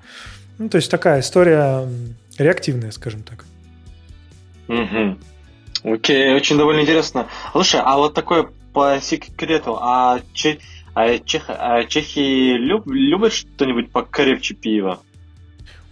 Ну, 0.58 0.68
то 0.68 0.76
есть 0.76 0.90
такая 0.90 1.20
история 1.20 1.86
реактивная, 2.38 2.90
скажем 2.90 3.22
так. 3.22 3.44
Угу. 4.68 5.18
Окей, 5.94 6.34
очень 6.34 6.58
довольно 6.58 6.80
интересно. 6.80 7.26
Слушай, 7.52 7.80
а 7.84 7.96
вот 7.96 8.14
такое 8.14 8.48
по 8.72 8.98
секрету, 9.00 9.78
а, 9.80 10.20
че, 10.32 10.58
а, 10.94 11.18
чех, 11.18 11.44
а 11.48 11.84
чехи 11.84 12.54
люб, 12.56 12.86
любят 12.86 13.32
что-нибудь 13.32 13.90
покрепче 13.90 14.54
пива? 14.54 15.00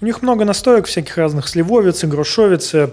У 0.00 0.04
них 0.04 0.20
много 0.20 0.44
настоек 0.44 0.86
всяких 0.86 1.16
разных, 1.16 1.48
сливовицы, 1.48 2.06
грушовицы, 2.06 2.90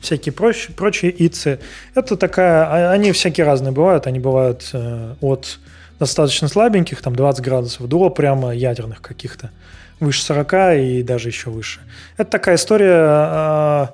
всякие 0.00 0.32
прочие, 0.32 0.74
прочие 0.74 1.14
ицы. 1.26 1.60
Это 1.94 2.16
такая, 2.16 2.64
а, 2.64 2.92
они 2.92 3.12
всякие 3.12 3.44
разные 3.44 3.72
бывают, 3.72 4.06
они 4.06 4.18
бывают 4.18 4.70
э, 4.72 5.14
от 5.20 5.58
достаточно 5.98 6.48
слабеньких, 6.48 7.02
там 7.02 7.14
20 7.14 7.44
градусов, 7.44 7.88
до 7.88 8.10
прямо 8.10 8.54
ядерных 8.54 9.02
каких-то, 9.02 9.50
выше 10.00 10.22
40 10.22 10.52
и 10.78 11.02
даже 11.02 11.28
еще 11.28 11.50
выше. 11.50 11.80
Это 12.16 12.30
такая 12.30 12.56
история, 12.56 12.94
э, 12.94 13.86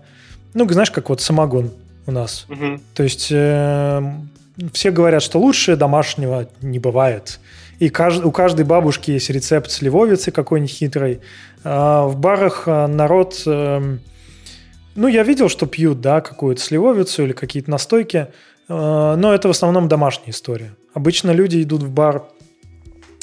ну, 0.55 0.69
знаешь, 0.69 0.91
как 0.91 1.09
вот 1.09 1.21
самогон 1.21 1.71
у 2.07 2.13
нас. 2.13 2.47
Угу. 2.49 2.81
То 2.95 3.03
есть 3.03 3.29
э, 3.31 4.03
все 4.73 4.91
говорят, 4.91 5.23
что 5.23 5.39
лучше 5.39 5.77
домашнего 5.77 6.49
не 6.61 6.79
бывает. 6.79 7.41
И 7.79 7.89
кажд, 7.89 8.25
у 8.25 8.31
каждой 8.31 8.65
бабушки 8.65 9.11
есть 9.11 9.31
рецепт 9.31 9.71
сливовицы 9.71 10.31
какой-нибудь 10.31 10.73
хитрой. 10.73 11.21
А 11.65 12.07
в 12.07 12.19
барах 12.19 12.65
э, 12.67 12.87
народ... 12.87 13.43
Э, 13.47 13.97
ну, 14.95 15.09
я 15.09 15.25
видел, 15.25 15.49
что 15.49 15.67
пьют, 15.67 16.01
да, 16.01 16.21
какую-то 16.21 16.61
сливовицу 16.61 17.25
или 17.25 17.33
какие-то 17.33 17.71
настойки. 17.71 18.29
Но 18.69 19.35
это 19.35 19.49
в 19.49 19.51
основном 19.51 19.89
домашняя 19.89 20.31
история. 20.31 20.75
Обычно 20.93 21.31
люди 21.33 21.63
идут 21.63 21.83
в 21.83 21.91
бар 21.91 22.25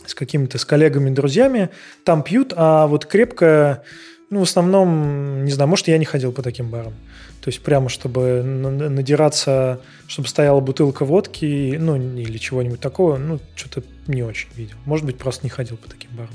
с 0.05 0.13
какими-то 0.13 0.57
с 0.57 0.65
коллегами, 0.65 1.09
друзьями, 1.09 1.69
там 2.03 2.23
пьют, 2.23 2.53
а 2.55 2.87
вот 2.87 3.05
крепкое, 3.05 3.83
ну, 4.29 4.39
в 4.39 4.43
основном, 4.43 5.45
не 5.45 5.51
знаю, 5.51 5.69
может, 5.69 5.87
я 5.87 5.97
не 5.97 6.05
ходил 6.05 6.31
по 6.31 6.41
таким 6.41 6.69
барам. 6.69 6.93
То 7.41 7.49
есть 7.49 7.63
прямо, 7.63 7.89
чтобы 7.89 8.43
надираться, 8.43 9.81
чтобы 10.07 10.27
стояла 10.27 10.59
бутылка 10.59 11.05
водки, 11.05 11.75
ну, 11.79 11.95
или 11.95 12.37
чего-нибудь 12.37 12.79
такого, 12.79 13.17
ну, 13.17 13.39
что-то 13.55 13.83
не 14.07 14.23
очень 14.23 14.49
видел. 14.55 14.75
Может 14.85 15.05
быть, 15.05 15.17
просто 15.17 15.43
не 15.43 15.49
ходил 15.49 15.77
по 15.77 15.89
таким 15.89 16.11
барам. 16.11 16.33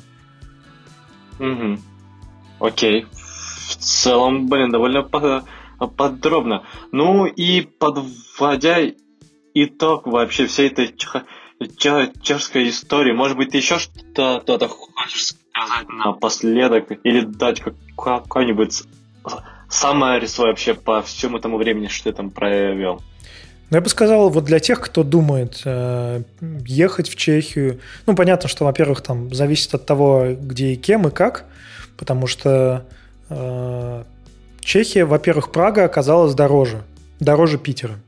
Угу. 1.38 1.80
Окей. 2.60 3.06
В 3.12 3.76
целом, 3.76 4.48
блин, 4.48 4.70
довольно 4.70 5.02
подробно. 5.78 6.64
Ну 6.92 7.26
и 7.26 7.62
подводя 7.62 8.78
итог 9.54 10.06
вообще 10.06 10.46
всей 10.46 10.68
этой 10.68 10.94
чешской 12.22 12.68
истории. 12.68 13.12
Может 13.12 13.36
быть, 13.36 13.50
ты 13.50 13.58
еще 13.58 13.78
что-то 13.78 14.68
хочешь 14.68 15.26
сказать 15.26 15.88
напоследок 15.88 16.92
или 17.04 17.20
дать 17.20 17.62
какой-нибудь 17.96 18.82
самое 19.68 20.26
свой 20.26 20.48
вообще 20.48 20.74
по 20.74 21.02
всему 21.02 21.38
тому 21.38 21.56
времени, 21.56 21.88
что 21.88 22.10
ты 22.10 22.16
там 22.16 22.30
провел? 22.30 23.02
Ну, 23.70 23.78
я 23.78 23.80
бы 23.80 23.88
сказал, 23.88 24.30
вот 24.30 24.44
для 24.44 24.60
тех, 24.60 24.80
кто 24.80 25.02
думает 25.02 25.62
э, 25.64 26.22
ехать 26.66 27.08
в 27.08 27.16
Чехию, 27.16 27.80
ну, 28.06 28.14
понятно, 28.14 28.48
что, 28.48 28.64
во-первых, 28.64 29.00
там 29.00 29.34
зависит 29.34 29.74
от 29.74 29.86
того, 29.86 30.36
где 30.38 30.74
и 30.74 30.76
кем 30.76 31.08
и 31.08 31.10
как, 31.10 31.46
потому 31.96 32.28
что 32.28 32.86
э, 33.28 34.04
Чехия, 34.66 35.04
во-первых, 35.04 35.52
Прага 35.52 35.84
оказалась 35.84 36.34
дороже, 36.34 36.82
дороже 37.20 37.56
Питера. 37.56 38.00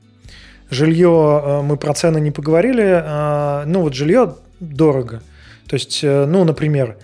Жилье, 0.70 1.40
э, 1.44 1.62
мы 1.62 1.76
про 1.76 1.94
цены 1.94 2.18
не 2.18 2.32
поговорили, 2.32 3.00
э, 3.00 3.62
ну 3.64 3.82
вот 3.82 3.94
жилье 3.94 4.34
дорого. 4.58 5.22
То 5.68 5.74
есть, 5.74 6.00
э, 6.02 6.26
ну, 6.26 6.42
например, 6.42 6.96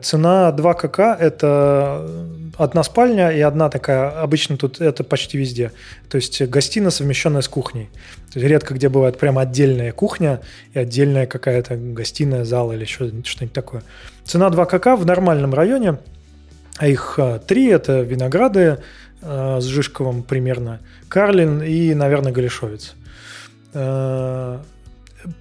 цена 0.00 0.52
2 0.52 0.74
КК– 0.74 1.16
это 1.20 2.08
одна 2.56 2.84
спальня 2.84 3.30
и 3.30 3.40
одна 3.40 3.68
такая, 3.68 4.10
обычно 4.10 4.56
тут 4.56 4.80
это 4.80 5.02
почти 5.02 5.38
везде. 5.38 5.72
То 6.08 6.14
есть 6.14 6.40
гостиная, 6.42 6.90
совмещенная 6.90 7.40
с 7.40 7.48
кухней. 7.48 7.90
То 8.32 8.38
есть 8.38 8.48
редко 8.48 8.74
где 8.74 8.88
бывает 8.88 9.18
прямо 9.18 9.42
отдельная 9.42 9.90
кухня 9.90 10.40
и 10.72 10.78
отдельная 10.78 11.26
какая-то 11.26 11.74
гостиная, 11.74 12.44
зал 12.44 12.72
или 12.72 12.84
что-нибудь 12.84 13.52
такое. 13.52 13.82
Цена 14.24 14.50
2 14.50 14.66
КК 14.66 14.94
в 14.94 15.04
нормальном 15.04 15.52
районе, 15.52 15.98
а 16.78 16.88
их 16.88 17.18
три– 17.46 17.66
это 17.68 18.00
Винограды, 18.00 18.78
э, 19.22 19.58
с 19.60 19.64
Жишковым 19.64 20.22
примерно, 20.22 20.80
Карлин 21.08 21.62
и, 21.62 21.94
наверное, 21.94 22.32
Галишовец. 22.32 22.94
Э, 23.72 24.58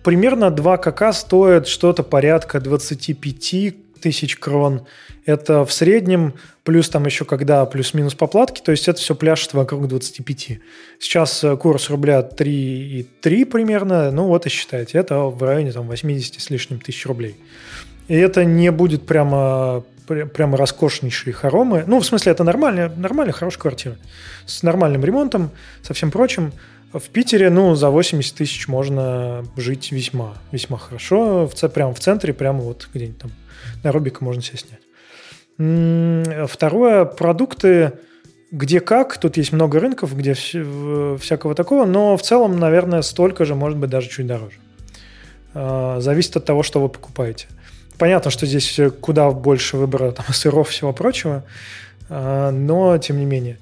примерно 0.03 0.49
2 0.49 0.77
КК 0.77 1.14
стоит 1.14 1.68
что-то 1.68 2.03
порядка 2.03 2.60
25 2.60 3.76
тысяч 4.01 4.38
крон. 4.38 4.85
Это 5.26 5.64
в 5.65 5.72
среднем, 5.72 6.34
плюс 6.64 6.89
там 6.89 7.05
еще 7.05 7.23
когда 7.23 7.65
плюс-минус 7.65 8.15
поплатки, 8.15 8.61
то 8.61 8.72
есть 8.72 8.88
это 8.88 8.99
все 8.99 9.15
пляшет 9.15 9.53
вокруг 9.53 9.88
25. 9.88 10.60
Сейчас 10.99 11.43
э, 11.43 11.57
курс 11.57 11.89
рубля 11.89 12.19
3,3 12.19 13.45
примерно, 13.45 14.11
ну 14.11 14.27
вот 14.27 14.45
и 14.45 14.49
считайте, 14.49 14.97
это 14.97 15.19
в 15.19 15.41
районе 15.41 15.72
там 15.72 15.88
80 15.88 16.41
с 16.41 16.49
лишним 16.49 16.80
тысяч 16.80 17.05
рублей. 17.05 17.38
И 18.10 18.15
это 18.15 18.43
не 18.43 18.69
будет 18.72 19.05
прямо 19.05 19.84
прямо 20.05 20.57
роскошнейшие 20.57 21.34
хоромы. 21.34 21.84
Ну, 21.88 21.99
в 21.99 22.05
смысле, 22.05 22.31
это 22.31 22.43
нормальная, 22.43 22.89
нормальная, 22.89 23.34
хорошая 23.34 23.61
квартира. 23.61 23.95
С 24.45 24.63
нормальным 24.63 25.03
ремонтом, 25.03 25.51
со 25.81 25.93
всем 25.93 26.11
прочим. 26.11 26.51
В 26.91 27.09
Питере, 27.09 27.49
ну, 27.49 27.75
за 27.75 27.89
80 27.89 28.35
тысяч 28.35 28.67
можно 28.67 29.45
жить 29.57 29.91
весьма, 29.91 30.35
весьма 30.51 30.77
хорошо. 30.77 31.47
В, 31.47 31.69
прямо 31.69 31.93
в 31.93 31.99
центре, 31.99 32.34
прямо 32.34 32.61
вот 32.61 32.88
где-нибудь 32.93 33.17
там 33.19 33.31
на 33.84 33.91
Рубика 33.91 34.23
можно 34.23 34.41
себе 34.41 34.59
снять. 34.59 36.47
Второе, 36.49 37.05
продукты 37.05 37.93
где 38.53 38.80
как, 38.80 39.17
тут 39.17 39.38
есть 39.38 39.51
много 39.51 39.80
рынков, 39.80 40.15
где 40.15 40.35
всякого 40.35 41.55
такого, 41.55 41.85
но 41.85 42.15
в 42.15 42.21
целом, 42.21 42.59
наверное, 42.59 43.01
столько 43.01 43.45
же, 43.45 43.55
может 43.55 43.80
быть, 43.80 43.89
даже 43.89 44.09
чуть 44.09 44.27
дороже. 44.27 44.57
А, 45.55 45.99
зависит 45.99 46.38
от 46.38 46.45
того, 46.45 46.61
что 46.61 46.80
вы 46.80 46.89
покупаете. 46.89 47.47
Понятно, 47.98 48.32
что 48.32 48.45
здесь 48.45 48.80
куда 49.02 49.32
больше 49.32 49.78
выбора 49.78 50.11
там, 50.11 50.26
сыров 50.34 50.70
всего 50.70 50.94
прочего, 50.94 51.44
а, 52.10 52.52
но 52.52 52.98
тем 52.98 53.20
не 53.20 53.26
менее. 53.26 53.57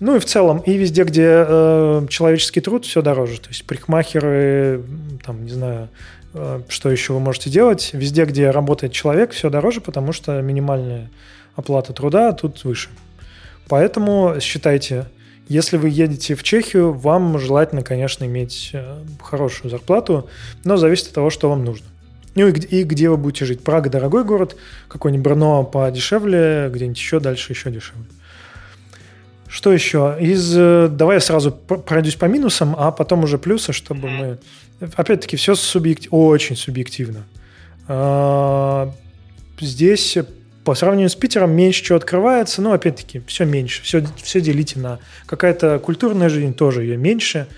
Ну 0.00 0.16
и 0.16 0.18
в 0.18 0.24
целом, 0.24 0.60
и 0.60 0.72
везде, 0.78 1.04
где 1.04 1.44
э, 1.46 2.06
человеческий 2.08 2.62
труд, 2.62 2.86
все 2.86 3.02
дороже. 3.02 3.38
То 3.38 3.48
есть 3.48 3.66
парикмахеры, 3.66 4.82
там, 5.22 5.44
не 5.44 5.50
знаю, 5.50 5.90
э, 6.32 6.62
что 6.68 6.90
еще 6.90 7.12
вы 7.12 7.20
можете 7.20 7.50
делать. 7.50 7.90
Везде, 7.92 8.24
где 8.24 8.50
работает 8.50 8.94
человек, 8.94 9.32
все 9.32 9.50
дороже, 9.50 9.82
потому 9.82 10.12
что 10.12 10.40
минимальная 10.40 11.10
оплата 11.54 11.92
труда 11.92 12.32
тут 12.32 12.64
выше. 12.64 12.88
Поэтому 13.68 14.36
считайте, 14.40 15.04
если 15.48 15.76
вы 15.76 15.90
едете 15.90 16.34
в 16.34 16.42
Чехию, 16.42 16.94
вам 16.94 17.38
желательно, 17.38 17.82
конечно, 17.82 18.24
иметь 18.24 18.70
э, 18.72 19.02
хорошую 19.20 19.70
зарплату, 19.70 20.30
но 20.64 20.78
зависит 20.78 21.08
от 21.08 21.12
того, 21.12 21.28
что 21.28 21.50
вам 21.50 21.62
нужно. 21.62 21.86
Ну 22.34 22.48
и, 22.48 22.52
и 22.52 22.84
где 22.84 23.10
вы 23.10 23.16
будете 23.16 23.44
жить? 23.44 23.62
Прага 23.62 23.90
дорогой 23.90 24.24
город, 24.24 24.56
какой-нибудь 24.88 25.24
Брно 25.24 25.64
подешевле, 25.64 26.70
где-нибудь 26.72 26.98
еще 26.98 27.20
дальше 27.20 27.52
еще 27.52 27.70
дешевле. 27.70 28.04
Что 29.48 29.72
еще? 29.72 30.16
Из, 30.20 30.54
э, 30.56 30.88
давай 30.88 31.16
я 31.16 31.20
сразу 31.20 31.50
пройдусь 31.50 32.14
по 32.14 32.26
минусам, 32.26 32.76
а 32.78 32.92
потом 32.92 33.24
уже 33.24 33.36
плюсы, 33.36 33.72
чтобы 33.72 34.08
мы... 34.08 34.38
Опять-таки, 34.94 35.36
все 35.36 35.56
субъект... 35.56 36.06
очень 36.10 36.54
субъективно. 36.54 37.24
А, 37.88 38.92
здесь 39.60 40.16
по 40.64 40.76
сравнению 40.76 41.10
с 41.10 41.16
Питером 41.16 41.50
меньше 41.50 41.82
чего 41.82 41.96
открывается, 41.96 42.62
но 42.62 42.72
опять-таки 42.72 43.22
все 43.26 43.44
меньше. 43.44 43.82
Все, 43.82 44.04
все 44.22 44.40
делите 44.40 44.78
на... 44.78 45.00
Какая-то 45.26 45.80
культурная 45.80 46.28
жизнь 46.28 46.54
тоже 46.54 46.84
ее 46.84 46.96
меньше. 46.96 47.48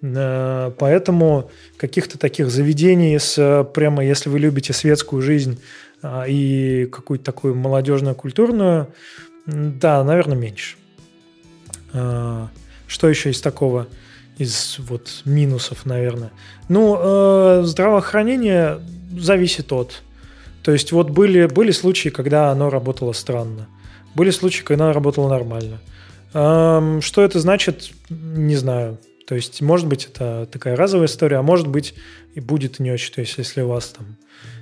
Э, 0.00 0.70
поэтому 0.78 1.50
каких-то 1.76 2.18
таких 2.18 2.50
заведений 2.50 3.18
с 3.18 3.36
э, 3.38 3.64
прямо, 3.64 4.04
если 4.04 4.28
вы 4.28 4.38
любите 4.38 4.72
светскую 4.72 5.22
жизнь 5.22 5.60
а, 6.02 6.24
и 6.28 6.86
какую-то 6.86 7.24
такую 7.24 7.56
молодежную, 7.56 8.14
культурную, 8.14 8.88
да, 9.46 10.04
наверное, 10.04 10.36
меньше. 10.36 10.76
Что 11.90 13.08
еще 13.08 13.30
из 13.30 13.40
такого? 13.40 13.88
Из 14.36 14.76
вот 14.78 15.22
минусов, 15.24 15.86
наверное. 15.86 16.30
Ну, 16.68 16.96
э, 17.00 17.62
здравоохранение 17.64 18.78
зависит 19.18 19.72
от. 19.72 20.02
То 20.62 20.70
есть 20.70 20.92
вот 20.92 21.10
были, 21.10 21.46
были 21.46 21.72
случаи, 21.72 22.10
когда 22.10 22.50
оно 22.50 22.70
работало 22.70 23.12
странно. 23.12 23.66
Были 24.14 24.30
случаи, 24.30 24.62
когда 24.62 24.84
оно 24.84 24.92
работало 24.92 25.28
нормально. 25.28 25.80
Что 26.30 27.22
это 27.22 27.40
значит, 27.40 27.90
не 28.10 28.54
знаю. 28.54 28.98
То 29.28 29.34
есть, 29.34 29.60
может 29.60 29.86
быть, 29.86 30.06
это 30.06 30.48
такая 30.50 30.74
разовая 30.74 31.06
история, 31.06 31.36
а 31.36 31.42
может 31.42 31.68
быть, 31.68 31.94
и 32.34 32.40
будет 32.40 32.78
не 32.78 32.90
очень. 32.90 33.12
То 33.12 33.20
есть, 33.20 33.36
если 33.36 33.60
у 33.60 33.68
вас 33.68 33.88
там, 33.88 34.16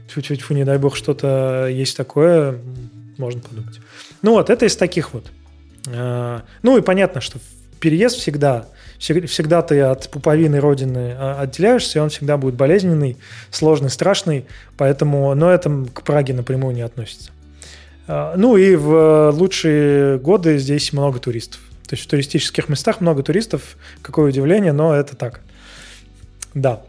тьфу-тьфу, 0.08 0.54
не 0.54 0.64
дай 0.64 0.76
бог, 0.76 0.96
что-то 0.96 1.68
есть 1.70 1.96
такое, 1.96 2.58
можно 3.16 3.40
подумать. 3.40 3.78
Ну 4.22 4.32
вот, 4.32 4.50
это 4.50 4.66
из 4.66 4.74
таких 4.74 5.14
вот. 5.14 5.30
А, 5.88 6.42
ну 6.62 6.76
и 6.76 6.80
понятно, 6.80 7.20
что 7.20 7.38
переезд 7.78 8.16
всегда, 8.16 8.66
всегда 8.98 9.62
ты 9.62 9.82
от 9.82 10.10
пуповины 10.10 10.58
родины 10.58 11.14
а, 11.16 11.42
отделяешься, 11.42 12.00
и 12.00 12.02
он 12.02 12.08
всегда 12.08 12.36
будет 12.36 12.56
болезненный, 12.56 13.18
сложный, 13.52 13.90
страшный, 13.90 14.46
поэтому, 14.76 15.32
но 15.36 15.48
это 15.48 15.86
к 15.94 16.02
Праге 16.02 16.34
напрямую 16.34 16.74
не 16.74 16.82
относится. 16.82 17.30
А, 18.08 18.34
ну 18.36 18.56
и 18.56 18.74
в 18.74 19.30
лучшие 19.30 20.18
годы 20.18 20.58
здесь 20.58 20.92
много 20.92 21.20
туристов. 21.20 21.60
То 21.86 21.94
есть 21.94 22.04
в 22.04 22.08
туристических 22.08 22.68
местах 22.68 23.00
много 23.00 23.22
туристов, 23.22 23.76
какое 24.02 24.30
удивление, 24.30 24.72
но 24.72 24.94
это 24.94 25.16
так. 25.16 25.40
Да. 26.54 26.82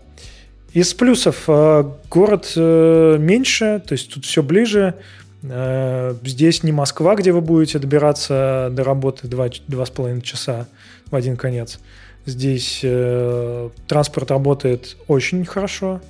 Из 0.74 0.94
плюсов 0.94 1.44
э, 1.48 1.84
город 2.10 2.53
э, 2.56 3.18
меньше, 3.19 3.82
то 3.86 3.94
есть 3.94 4.14
тут 4.14 4.26
все 4.26 4.44
ближе. 4.44 4.95
Э, 5.44 6.15
здесь 6.24 6.64
не 6.64 6.72
Москва, 6.72 7.15
где 7.15 7.32
вы 7.32 7.41
будете 7.41 7.80
добираться 7.80 8.69
до 8.72 8.84
работы 8.84 9.28
2,5 9.28 10.22
часа 10.22 10.68
в 11.10 11.15
один 11.15 11.38
конец. 11.38 11.80
Здесь 12.26 12.84
транспорт 13.88 14.32
работает 14.32 14.98
очень 15.07 15.45
хорошо. 15.45 16.02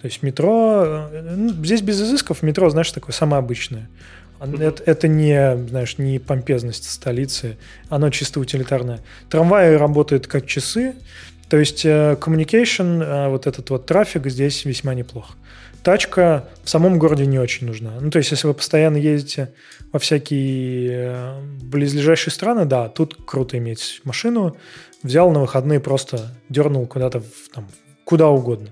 То 0.00 0.06
есть 0.06 0.22
метро... 0.22 1.08
Здесь 1.64 1.82
без 1.82 2.00
изысков 2.00 2.44
метро, 2.44 2.70
знаешь, 2.70 2.92
такое 2.92 3.12
самое 3.12 3.40
обычное. 3.40 3.88
Это, 4.40 4.82
это 4.84 5.08
не, 5.08 5.56
знаешь, 5.68 5.98
не 5.98 6.18
помпезность 6.18 6.90
столицы, 6.90 7.56
оно 7.88 8.10
чисто 8.10 8.40
утилитарное. 8.40 9.00
Трамваи 9.30 9.74
работают 9.74 10.26
как 10.26 10.46
часы, 10.46 10.94
То 11.48 11.58
есть 11.58 11.84
э, 11.84 12.16
communication, 12.20 13.02
э, 13.02 13.28
вот 13.28 13.46
этот 13.46 13.70
вот 13.70 13.86
трафик 13.86 14.26
здесь 14.26 14.64
весьма 14.64 14.94
неплох. 14.94 15.36
Тачка 15.82 16.48
в 16.62 16.70
самом 16.70 16.98
городе 16.98 17.26
не 17.26 17.38
очень 17.38 17.66
нужна. 17.66 17.92
Ну, 18.00 18.10
то 18.10 18.18
есть, 18.18 18.30
если 18.30 18.46
вы 18.46 18.54
постоянно 18.54 18.96
ездите 18.96 19.52
во 19.92 19.98
всякие 19.98 20.90
э, 20.90 21.40
близлежащие 21.62 22.32
страны, 22.32 22.64
да, 22.64 22.88
тут 22.88 23.16
круто 23.26 23.58
иметь 23.58 24.00
машину. 24.04 24.56
Взял 25.02 25.30
на 25.30 25.40
выходные, 25.40 25.80
просто 25.80 26.30
дернул 26.48 26.86
куда-то, 26.86 27.22
там, 27.54 27.68
куда 28.04 28.28
угодно. 28.28 28.70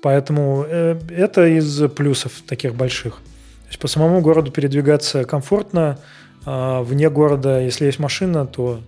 Поэтому 0.00 0.62
это 0.64 1.46
из 1.46 1.88
плюсов 1.90 2.42
таких 2.46 2.74
больших. 2.74 3.20
Есть 3.72 3.80
по 3.80 3.88
самому 3.88 4.20
городу 4.20 4.52
передвигаться 4.52 5.24
комфортно, 5.24 5.98
а 6.44 6.82
вне 6.82 7.08
города, 7.08 7.58
если 7.58 7.86
есть 7.86 7.98
машина, 7.98 8.44
то 8.44 8.82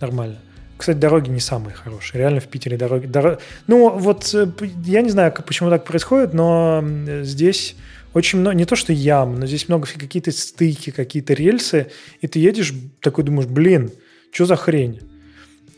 нормально. 0.00 0.38
Кстати, 0.76 0.96
дороги 0.96 1.30
не 1.30 1.38
самые 1.38 1.74
хорошие. 1.74 2.18
Реально 2.18 2.40
в 2.40 2.48
Питере 2.48 2.76
дороги... 2.76 3.06
Дор... 3.06 3.38
Ну, 3.68 3.96
вот 3.96 4.34
э, 4.34 4.48
я 4.84 5.02
не 5.02 5.10
знаю, 5.10 5.32
почему 5.46 5.70
так 5.70 5.84
происходит, 5.84 6.34
но 6.34 6.84
здесь 7.22 7.76
очень 8.14 8.40
много... 8.40 8.56
Не 8.56 8.64
то, 8.64 8.74
что 8.74 8.92
ям, 8.92 9.38
но 9.38 9.46
здесь 9.46 9.68
много 9.68 9.86
какие-то 9.86 10.32
стыки, 10.32 10.90
какие-то 10.90 11.32
рельсы, 11.32 11.92
и 12.20 12.26
ты 12.26 12.40
едешь 12.40 12.74
такой 13.00 13.22
думаешь, 13.22 13.48
блин, 13.48 13.92
что 14.32 14.44
за 14.44 14.56
хрень? 14.56 15.02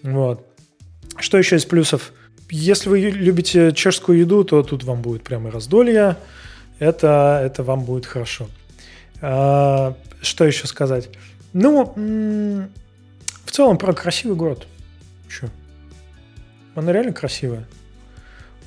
Вот. 0.02 0.46
Что 1.18 1.36
еще 1.36 1.56
из 1.56 1.66
плюсов? 1.66 2.14
Если 2.48 2.88
вы 2.88 3.00
любите 3.00 3.72
чешскую 3.72 4.18
еду, 4.18 4.42
то 4.42 4.62
тут 4.62 4.84
вам 4.84 5.02
будет 5.02 5.22
прямо 5.22 5.50
раздолье. 5.50 6.16
Это, 6.78 7.40
это 7.44 7.62
вам 7.62 7.84
будет 7.84 8.06
хорошо. 8.06 8.48
А, 9.20 9.94
что 10.22 10.44
еще 10.44 10.66
сказать? 10.66 11.08
Ну, 11.52 11.92
в 13.44 13.50
целом, 13.50 13.78
про 13.78 13.92
красивый 13.92 14.36
город. 14.36 14.66
Че? 15.28 15.48
Она 16.74 16.92
реально 16.92 17.12
красивая. 17.12 17.64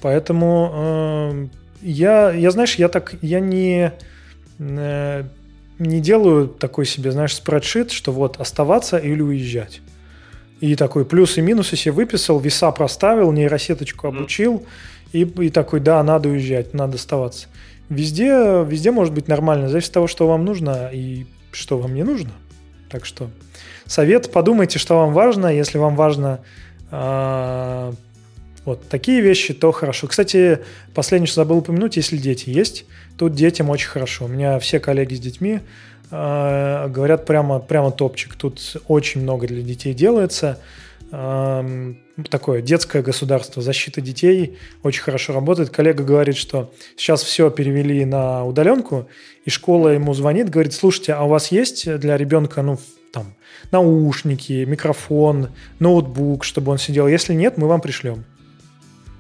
Поэтому 0.01 0.71
э, 0.73 1.47
я, 1.81 2.31
я, 2.31 2.51
знаешь, 2.51 2.75
я 2.75 2.89
так, 2.89 3.13
я 3.21 3.39
не, 3.39 3.93
э, 4.59 5.23
не 5.79 6.01
делаю 6.01 6.47
такой 6.47 6.85
себе, 6.85 7.11
знаешь, 7.11 7.35
спредшит, 7.35 7.91
что 7.91 8.11
вот 8.11 8.39
оставаться 8.39 8.97
или 8.97 9.21
уезжать. 9.21 9.81
И 10.59 10.75
такой 10.75 11.05
плюсы 11.05 11.39
и 11.39 11.43
минусы 11.43 11.75
себе 11.75 11.93
выписал, 11.93 12.39
веса 12.39 12.71
проставил, 12.71 13.31
нейросеточку 13.31 14.07
обучил, 14.07 14.65
и, 15.11 15.21
и 15.21 15.49
такой, 15.49 15.79
да, 15.79 16.01
надо 16.03 16.29
уезжать, 16.29 16.73
надо 16.73 16.95
оставаться. 16.95 17.47
Везде, 17.91 18.63
везде 18.65 18.89
может 18.89 19.13
быть 19.13 19.27
нормально, 19.27 19.67
зависит 19.67 19.89
от 19.89 19.95
того, 19.95 20.07
что 20.07 20.25
вам 20.25 20.45
нужно 20.45 20.89
и 20.93 21.25
что 21.51 21.77
вам 21.77 21.93
не 21.93 22.03
нужно. 22.03 22.31
Так 22.89 23.03
что 23.05 23.29
совет, 23.85 24.31
подумайте, 24.31 24.79
что 24.79 24.95
вам 24.95 25.11
важно. 25.11 25.47
Если 25.47 25.77
вам 25.77 25.97
важно 25.97 26.39
э, 26.89 27.91
вот 28.63 28.87
такие 28.87 29.19
вещи, 29.19 29.53
то 29.53 29.73
хорошо. 29.73 30.07
Кстати, 30.07 30.59
последнее, 30.93 31.27
что 31.27 31.41
забыл 31.41 31.57
упомянуть, 31.57 31.97
если 31.97 32.15
дети 32.15 32.49
есть, 32.49 32.85
тут 33.17 33.33
детям 33.33 33.69
очень 33.69 33.89
хорошо. 33.89 34.23
У 34.23 34.29
меня 34.29 34.57
все 34.59 34.79
коллеги 34.79 35.15
с 35.15 35.19
детьми 35.19 35.59
э, 36.11 36.87
говорят 36.87 37.25
прямо, 37.25 37.59
прямо 37.59 37.91
топчик. 37.91 38.35
Тут 38.35 38.77
очень 38.87 39.21
много 39.21 39.47
для 39.47 39.63
детей 39.63 39.93
делается. 39.93 40.59
Такое 41.11 42.61
детское 42.61 43.01
государство, 43.01 43.61
защита 43.61 43.99
детей 43.99 44.57
очень 44.81 45.01
хорошо 45.01 45.33
работает. 45.33 45.69
Коллега 45.69 46.05
говорит, 46.05 46.37
что 46.37 46.71
сейчас 46.95 47.21
все 47.21 47.49
перевели 47.49 48.05
на 48.05 48.45
удаленку, 48.45 49.09
и 49.43 49.49
школа 49.49 49.89
ему 49.89 50.13
звонит, 50.13 50.49
говорит, 50.49 50.73
слушайте, 50.73 51.13
а 51.13 51.23
у 51.23 51.27
вас 51.27 51.51
есть 51.51 51.93
для 51.99 52.15
ребенка, 52.15 52.61
ну, 52.61 52.77
там, 53.11 53.35
наушники, 53.71 54.63
микрофон, 54.65 55.49
ноутбук, 55.79 56.45
чтобы 56.45 56.71
он 56.71 56.77
сидел? 56.77 57.07
Если 57.07 57.33
нет, 57.33 57.57
мы 57.57 57.67
вам 57.67 57.81
пришлем. 57.81 58.23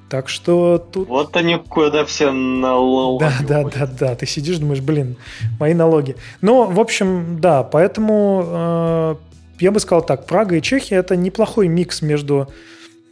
Так 0.09 0.27
что 0.27 0.77
тут... 0.77 1.07
Вот 1.07 1.35
они 1.37 1.55
куда 1.55 2.03
все 2.03 2.31
налоги. 2.31 3.23
Да, 3.23 3.33
да, 3.47 3.63
да, 3.63 3.85
да. 3.85 4.15
Ты 4.15 4.25
сидишь, 4.25 4.57
думаешь, 4.57 4.81
блин, 4.81 5.15
мои 5.59 5.73
налоги. 5.73 6.17
Ну, 6.41 6.69
в 6.69 6.79
общем, 6.81 7.39
да, 7.39 7.63
поэтому 7.63 8.43
э, 8.45 9.15
я 9.61 9.71
бы 9.71 9.79
сказал 9.79 10.05
так, 10.05 10.25
Прага 10.25 10.55
и 10.55 10.61
Чехия 10.61 10.95
это 10.95 11.15
неплохой 11.15 11.67
микс 11.67 12.01
между 12.01 12.51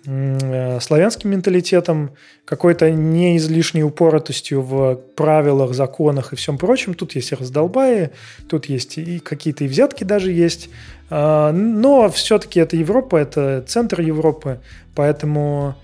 э, 0.06 0.80
славянским 0.82 1.30
менталитетом, 1.30 2.12
какой-то 2.46 2.92
не 2.92 3.38
излишней 3.38 3.84
упоротостью 3.84 4.62
в 4.62 4.96
правилах, 5.16 5.74
законах 5.74 6.34
и 6.34 6.36
всем 6.36 6.58
прочем. 6.58 6.94
Тут 6.94 7.16
есть 7.16 7.32
и 7.32 7.36
раздолбаи, 7.36 8.12
тут 8.48 8.66
есть 8.66 8.98
и 8.98 9.20
какие-то 9.20 9.64
и 9.64 9.68
взятки 9.68 10.04
даже 10.04 10.32
есть. 10.32 10.70
Э, 11.10 11.52
но 11.52 12.10
все-таки 12.10 12.60
это 12.60 12.76
Европа, 12.76 13.18
это 13.18 13.64
центр 13.68 14.02
Европы, 14.02 14.60
поэтому 14.96 15.76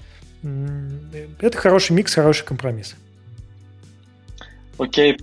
это 1.39 1.57
хороший 1.57 1.93
микс, 1.93 2.13
хороший 2.13 2.45
компромисс. 2.45 2.95
Окей. 4.77 5.17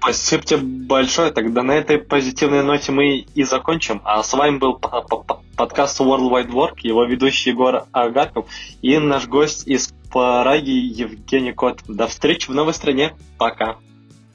Спасибо 0.00 0.42
тебе 0.42 0.60
большое. 0.60 1.32
Тогда 1.32 1.62
на 1.62 1.72
этой 1.72 1.98
позитивной 1.98 2.62
ноте 2.62 2.92
мы 2.92 3.18
и 3.18 3.42
закончим. 3.42 4.00
А 4.04 4.22
с 4.22 4.32
вами 4.32 4.58
был 4.58 4.78
подкаст 4.78 6.00
World 6.00 6.30
Wide 6.30 6.50
Work, 6.50 6.78
его 6.82 7.04
ведущий 7.04 7.50
Егор 7.50 7.84
Агарков 7.92 8.46
и 8.80 8.98
наш 8.98 9.26
гость 9.26 9.66
из 9.66 9.92
Праги 10.10 10.70
Евгений 10.70 11.52
Кот. 11.52 11.80
До 11.86 12.06
встречи 12.06 12.50
в 12.50 12.54
новой 12.54 12.72
стране. 12.72 13.14
Пока. 13.36 13.76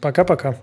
Пока-пока. 0.01 0.57